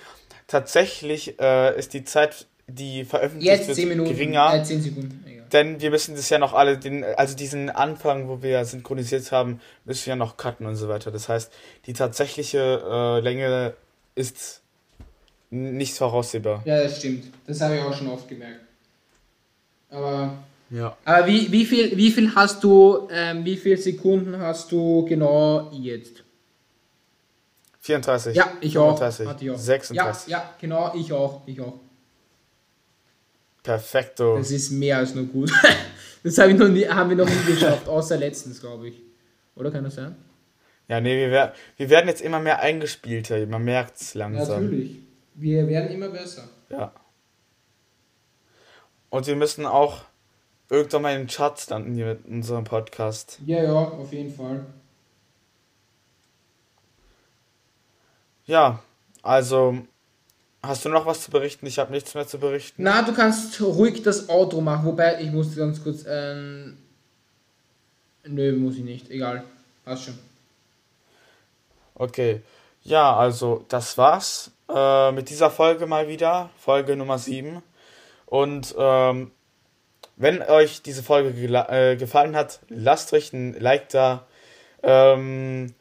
Tatsächlich 0.46 1.40
äh, 1.40 1.76
ist 1.76 1.94
die 1.94 2.04
Zeit, 2.04 2.46
die 2.68 3.04
veröffentlicht 3.04 3.66
Jetzt 3.66 3.74
10 3.74 3.88
Minuten, 3.88 4.10
geringer. 4.10 4.54
Äh, 4.54 4.62
10 4.62 4.82
Sekunden. 4.82 5.24
Egal. 5.26 5.46
Denn 5.52 5.80
wir 5.80 5.90
müssen 5.90 6.14
das 6.14 6.28
ja 6.30 6.38
noch 6.38 6.52
alle, 6.52 6.78
den, 6.78 7.02
also 7.02 7.34
diesen 7.34 7.70
Anfang, 7.70 8.28
wo 8.28 8.42
wir 8.42 8.64
synchronisiert 8.64 9.32
haben, 9.32 9.60
müssen 9.84 10.06
wir 10.06 10.10
ja 10.12 10.16
noch 10.16 10.36
cutten 10.36 10.66
und 10.66 10.76
so 10.76 10.88
weiter. 10.88 11.10
Das 11.10 11.28
heißt, 11.28 11.50
die 11.86 11.92
tatsächliche 11.92 12.82
äh, 12.88 13.20
Länge 13.20 13.74
ist 14.14 14.62
nicht 15.50 15.94
voraussehbar. 15.94 16.62
Ja, 16.66 16.82
das 16.82 16.98
stimmt. 16.98 17.24
Das 17.46 17.60
habe 17.60 17.76
ich 17.76 17.82
auch 17.82 17.94
schon 17.94 18.08
oft 18.08 18.28
gemerkt. 18.28 18.67
Aber. 19.90 20.39
Ja. 20.70 20.97
Aber 21.05 21.27
wie, 21.27 21.51
wie, 21.51 21.65
viel, 21.65 21.97
wie 21.97 22.10
viel 22.10 22.35
hast 22.35 22.62
du, 22.62 23.09
ähm, 23.10 23.44
wie 23.44 23.56
viele 23.56 23.77
Sekunden 23.77 24.39
hast 24.39 24.70
du 24.70 25.05
genau 25.06 25.70
jetzt? 25.73 26.24
34. 27.81 28.36
Ja, 28.36 28.52
ich 28.60 28.74
35, 28.74 29.27
auch. 29.27 29.40
ich 29.40 29.51
auch. 29.51 29.59
36. 29.59 30.31
Ja, 30.31 30.39
ja, 30.39 30.55
genau, 30.60 30.93
ich 30.94 31.12
auch. 31.12 31.43
Ich 31.47 31.60
auch. 31.60 31.74
Perfekto. 33.62 34.36
Das 34.36 34.51
ist 34.51 34.70
mehr 34.70 34.98
als 34.98 35.15
nur 35.15 35.24
gut. 35.24 35.51
das 36.23 36.39
habe 36.39 36.52
ich 36.52 36.59
noch 36.59 36.69
nie, 36.69 36.86
haben 36.86 37.10
wir 37.10 37.16
noch 37.16 37.28
nie 37.28 37.52
geschafft, 37.52 37.89
außer 37.89 38.16
letztens, 38.16 38.60
glaube 38.60 38.89
ich. 38.89 39.02
Oder 39.56 39.70
kann 39.70 39.85
das 39.85 39.94
sein? 39.94 40.16
Ja, 40.86 41.01
nee, 41.01 41.16
wir, 41.16 41.31
wer 41.31 41.55
wir 41.77 41.90
werden 41.90 42.09
jetzt 42.09 42.23
immer 42.23 42.40
mehr 42.40 42.60
eingespielter, 42.60 43.47
man 43.47 43.65
merkt 43.65 44.01
es 44.01 44.15
langsam. 44.15 44.65
Natürlich. 44.65 44.97
Wir 45.35 45.66
werden 45.69 45.90
immer 45.90 46.09
besser. 46.09 46.48
Ja. 46.70 46.93
Und 49.10 49.26
wir 49.26 49.36
müssen 49.36 49.66
auch 49.66 50.02
irgendwann 50.68 51.02
mal 51.02 51.14
in 51.14 51.22
den 51.22 51.28
Charts 51.28 51.68
landen 51.70 51.94
hier 51.94 52.06
mit 52.06 52.26
unserem 52.26 52.64
Podcast. 52.64 53.39
Ja, 53.47 53.62
ja, 53.62 53.72
auf 53.72 54.12
jeden 54.12 54.35
Fall. 54.35 54.66
Ja, 58.44 58.82
also 59.22 59.78
hast 60.62 60.85
du 60.85 60.89
noch 60.89 61.06
was 61.06 61.22
zu 61.22 61.30
berichten? 61.30 61.66
Ich 61.66 61.78
habe 61.78 61.93
nichts 61.93 62.14
mehr 62.14 62.26
zu 62.26 62.39
berichten. 62.39 62.82
Na, 62.82 63.02
du 63.02 63.12
kannst 63.12 63.60
ruhig 63.60 64.02
das 64.02 64.28
Auto 64.28 64.60
machen, 64.60 64.86
wobei 64.86 65.20
ich 65.20 65.30
muss 65.30 65.56
ganz 65.56 65.82
kurz. 65.82 66.05
Ähm, 66.06 66.78
nö, 68.24 68.56
muss 68.56 68.76
ich 68.76 68.85
nicht. 68.85 69.10
Egal, 69.10 69.44
passt 69.85 70.05
schon. 70.05 70.18
Okay. 71.94 72.43
Ja, 72.82 73.16
also 73.16 73.64
das 73.68 73.98
war's 73.98 74.51
äh, 74.68 75.12
mit 75.12 75.28
dieser 75.30 75.51
Folge 75.51 75.86
mal 75.86 76.09
wieder, 76.09 76.48
Folge 76.59 76.97
Nummer 76.97 77.18
7. 77.18 77.62
Und 78.28 78.74
ähm, 78.78 79.30
wenn 80.16 80.42
euch 80.42 80.82
diese 80.82 81.02
Folge 81.02 81.30
äh, 81.30 81.96
gefallen 81.96 82.36
hat, 82.36 82.60
lasst 82.68 83.12
euch 83.12 83.32
ein 83.32 83.59
Like 83.59 83.88
da. 83.88 84.26
Ähm, 84.82 85.74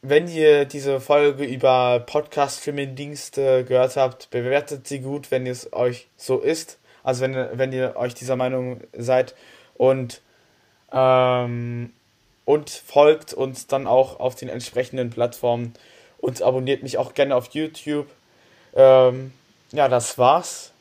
wenn 0.00 0.28
ihr 0.28 0.64
diese 0.64 1.00
Folge 1.00 1.44
über 1.44 2.00
Podcast-Streaming-Dienste 2.00 3.64
gehört 3.64 3.96
habt, 3.96 4.30
bewertet 4.30 4.86
sie 4.86 5.00
gut, 5.00 5.30
wenn 5.30 5.46
es 5.46 5.72
euch 5.72 6.08
so 6.16 6.38
ist. 6.38 6.78
Also 7.02 7.22
wenn, 7.22 7.34
wenn 7.58 7.72
ihr 7.72 7.96
euch 7.96 8.14
dieser 8.14 8.36
Meinung 8.36 8.80
seid. 8.96 9.34
Und, 9.74 10.22
ähm, 10.92 11.92
und 12.44 12.70
folgt 12.70 13.34
uns 13.34 13.66
dann 13.66 13.86
auch 13.86 14.20
auf 14.20 14.34
den 14.36 14.48
entsprechenden 14.48 15.10
Plattformen 15.10 15.74
und 16.18 16.42
abonniert 16.42 16.82
mich 16.82 16.96
auch 16.96 17.14
gerne 17.14 17.34
auf 17.34 17.48
YouTube. 17.52 18.06
Ähm, 18.74 19.32
ja, 19.72 19.88
das 19.88 20.16
war's. 20.16 20.73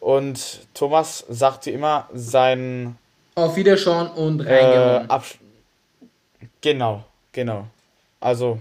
Und 0.00 0.66
Thomas 0.74 1.24
sagt 1.28 1.66
wie 1.66 1.70
immer 1.70 2.08
sein. 2.12 2.96
Auf 3.34 3.56
Wiederschauen 3.56 4.08
und 4.08 4.40
reingehauen. 4.40 5.08
Äh, 5.08 6.46
genau, 6.60 7.04
genau. 7.32 7.66
Also, 8.20 8.60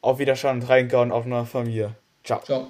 auf 0.00 0.18
Wiederschauen 0.18 0.60
und 0.60 0.68
reingehauen, 0.68 1.12
noch 1.26 1.46
von 1.46 1.64
mir. 1.66 1.94
Ciao. 2.24 2.40
Ciao. 2.42 2.66